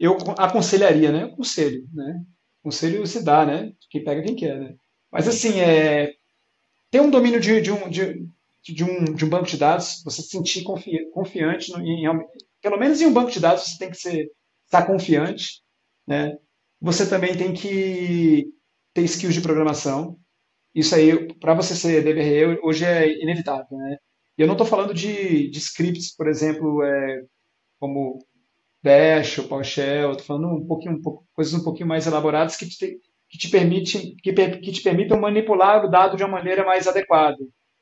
eu 0.01 0.17
aconselharia, 0.39 1.13
né? 1.13 1.29
Conselho, 1.37 1.87
né? 1.93 2.25
Conselho 2.63 3.07
se 3.07 3.23
dá, 3.23 3.45
né? 3.45 3.73
Quem 3.91 4.03
pega 4.03 4.23
quem 4.23 4.35
quer, 4.35 4.59
né? 4.59 4.75
Mas 5.13 5.29
assim, 5.29 5.61
é, 5.61 6.15
ter 6.91 7.01
um 7.03 7.11
domínio 7.11 7.39
de, 7.39 7.61
de, 7.61 7.71
um, 7.71 7.89
de, 7.91 8.27
de, 8.63 8.83
um, 8.83 9.05
de 9.05 9.25
um 9.25 9.29
banco 9.29 9.47
de 9.47 9.59
dados, 9.59 10.03
você 10.03 10.23
se 10.23 10.29
sentir 10.31 10.63
confi, 10.63 11.05
confiante, 11.13 11.71
no, 11.71 11.81
em, 11.81 12.05
pelo 12.63 12.79
menos 12.79 13.01
em 13.01 13.07
um 13.07 13.13
banco 13.13 13.31
de 13.31 13.41
dados 13.41 13.65
você 13.65 13.79
tem 13.79 13.91
que 13.91 13.97
ser, 13.99 14.31
estar 14.65 14.87
confiante, 14.87 15.63
né? 16.07 16.37
Você 16.81 17.07
também 17.07 17.37
tem 17.37 17.53
que 17.53 18.47
ter 18.95 19.03
skills 19.03 19.35
de 19.35 19.43
programação. 19.43 20.19
Isso 20.75 20.95
aí, 20.95 21.33
para 21.35 21.53
você 21.53 21.75
ser 21.75 22.03
DBRE, 22.03 22.59
hoje 22.63 22.85
é 22.87 23.23
inevitável, 23.23 23.77
né? 23.77 23.99
Eu 24.39 24.47
não 24.47 24.55
estou 24.55 24.67
falando 24.67 24.95
de, 24.95 25.51
de 25.51 25.59
scripts, 25.59 26.17
por 26.17 26.27
exemplo, 26.27 26.83
é, 26.83 27.23
como 27.79 28.19
Bash 28.83 29.39
ou 29.39 29.49
PowerShell, 29.49 30.13
estou 30.13 30.27
falando 30.27 30.49
um 30.49 30.67
pouquinho, 30.67 30.95
um 30.97 31.03
pouco, 31.03 31.27
coisas 31.35 31.55
um 31.55 31.63
pouquinho 31.63 31.89
mais 31.89 32.07
elaboradas 32.07 32.57
que 32.57 32.67
te, 32.67 32.99
que 33.29 33.39
te, 33.39 33.49
permite, 33.49 34.17
que, 34.23 34.33
que 34.33 34.73
te 34.73 34.83
permitam 34.83 35.21
manipular 35.21 35.85
o 35.85 35.91
dado 35.91 36.17
de 36.17 36.25
uma 36.25 36.33
maneira 36.33 36.65
mais 36.65 36.87
adequada, 36.89 37.37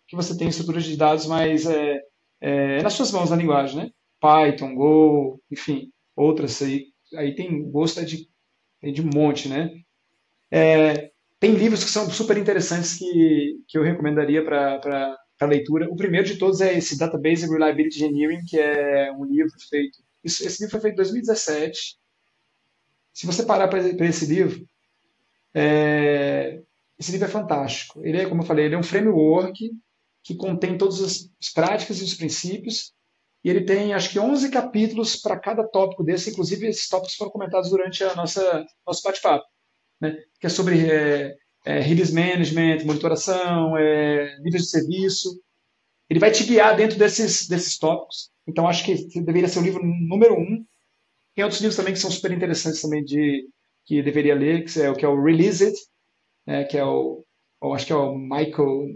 que 0.06 0.16
você 0.16 0.36
tenha 0.36 0.50
estruturas 0.50 0.84
de 0.84 0.96
dados 0.96 1.26
mais 1.26 1.66
é, 1.66 2.00
é, 2.40 2.82
nas 2.82 2.94
suas 2.94 3.12
mãos 3.12 3.30
na 3.30 3.36
linguagem, 3.36 3.76
né? 3.76 3.90
Python, 4.20 4.74
Go, 4.74 5.40
enfim, 5.50 5.92
outras 6.16 6.60
aí, 6.62 6.86
aí 7.14 7.34
tem 7.34 7.70
gosto 7.70 8.04
de, 8.04 8.28
tem 8.80 8.92
de 8.92 9.00
um 9.00 9.10
monte, 9.14 9.48
né? 9.48 9.70
É, 10.50 11.12
tem 11.38 11.52
livros 11.52 11.84
que 11.84 11.90
são 11.90 12.10
super 12.10 12.36
interessantes 12.36 12.98
que, 12.98 13.60
que 13.68 13.78
eu 13.78 13.82
recomendaria 13.84 14.44
para 14.44 15.16
leitura. 15.42 15.88
O 15.88 15.94
primeiro 15.94 16.26
de 16.26 16.36
todos 16.36 16.60
é 16.60 16.76
esse 16.76 16.98
Database 16.98 17.48
Reliability 17.48 18.04
Engineering, 18.04 18.44
que 18.44 18.58
é 18.58 19.12
um 19.12 19.24
livro 19.24 19.52
feito 19.70 19.98
isso, 20.22 20.46
esse 20.46 20.62
livro 20.62 20.72
foi 20.72 20.80
feito 20.80 20.94
em 20.94 20.96
2017. 20.96 21.98
Se 23.12 23.26
você 23.26 23.42
parar 23.44 23.68
para 23.68 23.80
esse 23.80 24.26
livro, 24.26 24.66
é, 25.54 26.60
esse 26.98 27.12
livro 27.12 27.26
é 27.26 27.30
fantástico. 27.30 28.00
Ele 28.04 28.18
é, 28.18 28.28
como 28.28 28.42
eu 28.42 28.46
falei, 28.46 28.66
ele 28.66 28.74
é 28.74 28.78
um 28.78 28.82
framework 28.82 29.70
que 30.22 30.34
contém 30.34 30.76
todas 30.76 31.00
as 31.02 31.48
práticas 31.52 32.00
e 32.00 32.04
os 32.04 32.14
princípios. 32.14 32.92
E 33.44 33.50
ele 33.50 33.64
tem, 33.64 33.94
acho 33.94 34.10
que, 34.10 34.18
11 34.18 34.50
capítulos 34.50 35.16
para 35.16 35.38
cada 35.38 35.66
tópico 35.66 36.02
desse. 36.02 36.30
Inclusive, 36.30 36.66
esses 36.66 36.88
tópicos 36.88 37.14
foram 37.14 37.30
comentados 37.30 37.70
durante 37.70 38.02
a 38.04 38.14
nossa 38.14 38.66
nosso 38.86 39.02
bate-papo. 39.02 39.44
Né? 40.00 40.16
Que 40.40 40.46
é 40.46 40.50
sobre 40.50 40.90
é, 40.90 41.34
é, 41.64 41.80
release 41.80 42.12
management, 42.12 42.84
monitoração, 42.84 43.76
é, 43.76 44.38
níveis 44.40 44.64
de 44.64 44.70
serviço. 44.70 45.40
Ele 46.08 46.20
vai 46.20 46.30
te 46.30 46.44
guiar 46.44 46.76
dentro 46.76 46.98
desses, 46.98 47.46
desses 47.48 47.78
tópicos. 47.78 48.30
Então 48.46 48.66
acho 48.66 48.84
que 48.84 48.94
deveria 49.20 49.48
ser 49.48 49.58
o 49.58 49.62
livro 49.62 49.84
número 49.84 50.34
um. 50.34 50.64
Tem 51.34 51.44
outros 51.44 51.60
livros 51.60 51.76
também 51.76 51.92
que 51.92 52.00
são 52.00 52.10
super 52.10 52.32
interessantes 52.32 52.80
também 52.80 53.04
de 53.04 53.46
que 53.84 54.02
deveria 54.02 54.34
ler, 54.34 54.64
que 54.64 54.80
é 54.80 54.90
o 54.90 54.94
que 54.94 55.04
é 55.04 55.08
o 55.08 55.22
Release 55.22 55.64
It, 55.64 55.76
né, 56.46 56.64
que 56.64 56.76
é 56.76 56.84
o, 56.84 57.24
acho 57.74 57.86
que 57.86 57.92
é 57.92 57.96
o 57.96 58.16
Michael 58.18 58.86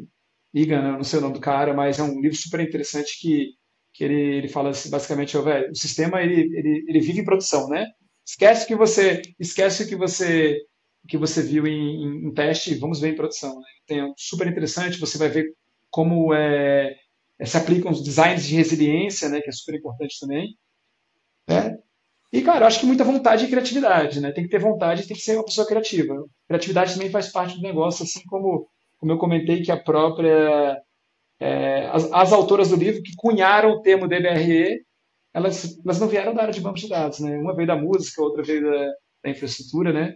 Egan, 0.54 0.82
não 0.82 1.04
sei 1.04 1.18
o 1.18 1.22
nome 1.22 1.34
do 1.34 1.40
cara, 1.40 1.72
mas 1.72 1.98
é 1.98 2.02
um 2.02 2.20
livro 2.20 2.36
super 2.36 2.60
interessante 2.60 3.18
que, 3.18 3.54
que 3.92 4.04
ele, 4.04 4.36
ele 4.36 4.48
fala 4.48 4.70
assim, 4.70 4.90
basicamente, 4.90 5.36
oh, 5.36 5.42
o 5.42 5.74
sistema 5.74 6.20
ele, 6.22 6.42
ele, 6.56 6.84
ele 6.88 7.00
vive 7.00 7.20
em 7.20 7.24
produção, 7.24 7.68
né? 7.68 7.86
Esquece 8.24 8.66
que 8.66 8.76
você 8.76 9.22
esquece 9.40 9.88
que 9.88 9.96
você 9.96 10.58
que 11.08 11.18
você 11.18 11.42
viu 11.42 11.66
em, 11.66 12.26
em, 12.26 12.32
teste, 12.32 12.76
vamos 12.76 13.00
ver 13.00 13.12
em 13.12 13.16
produção. 13.16 13.58
Né? 13.58 13.66
Tem 13.86 14.04
um 14.04 14.14
super 14.16 14.46
interessante, 14.46 15.00
você 15.00 15.18
vai 15.18 15.28
ver 15.28 15.52
como 15.90 16.32
é, 16.32 16.94
se 17.46 17.56
aplicam 17.56 17.90
os 17.90 18.02
designs 18.02 18.44
de 18.44 18.56
resiliência, 18.56 19.28
né, 19.28 19.40
que 19.40 19.48
é 19.48 19.52
super 19.52 19.74
importante 19.74 20.18
também. 20.20 20.56
Né? 21.48 21.78
E, 22.32 22.40
cara, 22.40 22.60
eu 22.60 22.66
acho 22.66 22.80
que 22.80 22.86
muita 22.86 23.04
vontade 23.04 23.44
e 23.44 23.48
criatividade, 23.48 24.18
né? 24.18 24.32
Tem 24.32 24.42
que 24.42 24.48
ter 24.48 24.58
vontade 24.58 25.02
e 25.02 25.06
tem 25.06 25.14
que 25.14 25.22
ser 25.22 25.36
uma 25.36 25.44
pessoa 25.44 25.66
criativa. 25.66 26.24
Criatividade 26.48 26.94
também 26.94 27.10
faz 27.10 27.28
parte 27.28 27.56
do 27.56 27.62
negócio, 27.62 28.04
assim 28.04 28.22
como, 28.26 28.66
como 28.98 29.12
eu 29.12 29.18
comentei 29.18 29.62
que 29.62 29.70
a 29.70 29.76
própria... 29.76 30.80
É, 31.38 31.88
as, 31.92 32.10
as, 32.10 32.32
autoras 32.32 32.70
do 32.70 32.76
livro 32.76 33.02
que 33.02 33.16
cunharam 33.16 33.72
o 33.72 33.82
termo 33.82 34.08
DBRE, 34.08 34.80
elas, 35.34 35.78
elas 35.84 36.00
não 36.00 36.08
vieram 36.08 36.32
da 36.32 36.42
área 36.42 36.54
de 36.54 36.60
banco 36.60 36.78
de 36.78 36.88
dados, 36.88 37.18
né? 37.18 37.36
Uma 37.36 37.54
veio 37.54 37.66
da 37.66 37.76
música, 37.76 38.22
outra 38.22 38.42
veio 38.42 38.62
da, 38.62 38.92
da 39.24 39.30
infraestrutura, 39.30 39.92
né? 39.92 40.14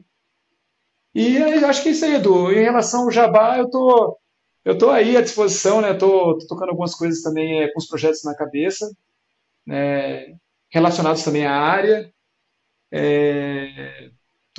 E 1.15 1.37
eu 1.37 1.67
acho 1.67 1.83
que 1.83 1.89
é 1.89 1.93
isso 1.93 2.05
aí, 2.05 2.15
Edu. 2.15 2.53
Em 2.53 2.63
relação 2.63 3.05
ao 3.05 3.11
Jabá, 3.11 3.59
eu 3.59 3.69
tô, 3.69 4.17
eu 4.67 4.77
tô 4.77 4.91
aí 4.91 5.17
à 5.17 5.21
disposição, 5.21 5.81
né? 5.81 5.95
Tô 5.95 6.37
tocando 6.49 6.71
algumas 6.71 6.93
coisas 6.93 7.23
também 7.23 7.63
é, 7.63 7.73
com 7.73 7.79
os 7.79 7.87
projetos 7.87 8.25
na 8.25 8.35
cabeça, 8.35 8.91
né? 9.65 10.37
relacionados 10.69 11.23
também 11.23 11.47
à 11.47 11.55
área. 11.55 12.13
Estou 12.91 13.01
é, 13.01 14.11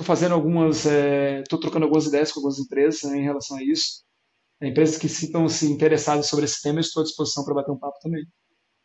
fazendo 0.04 0.32
algumas, 0.34 0.86
estou 0.86 1.58
é, 1.58 1.60
trocando 1.60 1.84
algumas 1.84 2.06
ideias 2.06 2.32
com 2.32 2.40
algumas 2.40 2.58
empresas 2.58 3.02
né, 3.02 3.18
em 3.18 3.22
relação 3.22 3.58
a 3.58 3.62
isso. 3.62 4.02
Empresas 4.62 4.96
que 4.96 5.08
estão 5.08 5.46
se 5.46 5.70
interessadas 5.70 6.26
sobre 6.26 6.46
esse 6.46 6.62
tema, 6.62 6.78
eu 6.78 6.80
estou 6.80 7.02
à 7.02 7.04
disposição 7.04 7.44
para 7.44 7.52
bater 7.52 7.70
um 7.70 7.78
papo 7.78 7.98
também. 8.00 8.24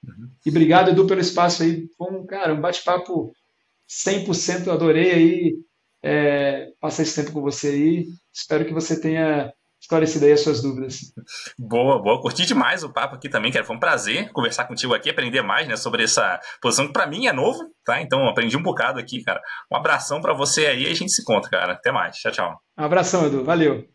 Uhum. 0.03 0.29
E 0.45 0.49
obrigado, 0.49 0.89
Edu, 0.89 1.07
pelo 1.07 1.21
espaço 1.21 1.63
aí. 1.63 1.87
Foi 1.97 2.11
um, 2.11 2.25
cara, 2.25 2.53
um 2.53 2.59
bate-papo 2.59 3.31
100%, 3.89 4.67
adorei 4.67 5.11
aí 5.11 5.55
é, 6.03 6.73
passar 6.81 7.03
esse 7.03 7.15
tempo 7.15 7.31
com 7.31 7.41
você 7.41 7.69
aí. 7.69 8.07
Espero 8.33 8.65
que 8.65 8.73
você 8.73 8.99
tenha 8.99 9.53
esclarecido 9.83 10.25
aí 10.25 10.31
as 10.31 10.41
suas 10.41 10.61
dúvidas. 10.61 11.13
Boa, 11.59 12.01
boa. 12.01 12.21
Curti 12.21 12.45
demais 12.45 12.83
o 12.83 12.91
papo 12.91 13.15
aqui 13.15 13.29
também, 13.29 13.51
cara. 13.51 13.65
Foi 13.65 13.75
um 13.75 13.79
prazer 13.79 14.31
conversar 14.31 14.65
contigo 14.65 14.93
aqui, 14.93 15.09
aprender 15.09 15.41
mais 15.41 15.67
né, 15.67 15.75
sobre 15.75 16.03
essa 16.03 16.39
posição 16.61 16.87
que 16.87 16.93
para 16.93 17.05
mim 17.05 17.27
é 17.27 17.33
novo, 17.33 17.59
tá? 17.85 18.01
Então 18.01 18.27
aprendi 18.27 18.55
um 18.55 18.63
bocado 18.63 18.99
aqui, 18.99 19.21
cara. 19.23 19.41
Um 19.71 19.75
abração 19.75 20.21
para 20.21 20.33
você 20.33 20.67
aí 20.67 20.83
e 20.83 20.91
a 20.91 20.95
gente 20.95 21.11
se 21.11 21.21
encontra, 21.21 21.49
cara. 21.49 21.73
Até 21.73 21.91
mais. 21.91 22.15
Tchau, 22.15 22.31
tchau. 22.31 22.57
Um 22.77 22.85
abração, 22.85 23.27
Edu. 23.27 23.43
Valeu. 23.43 23.92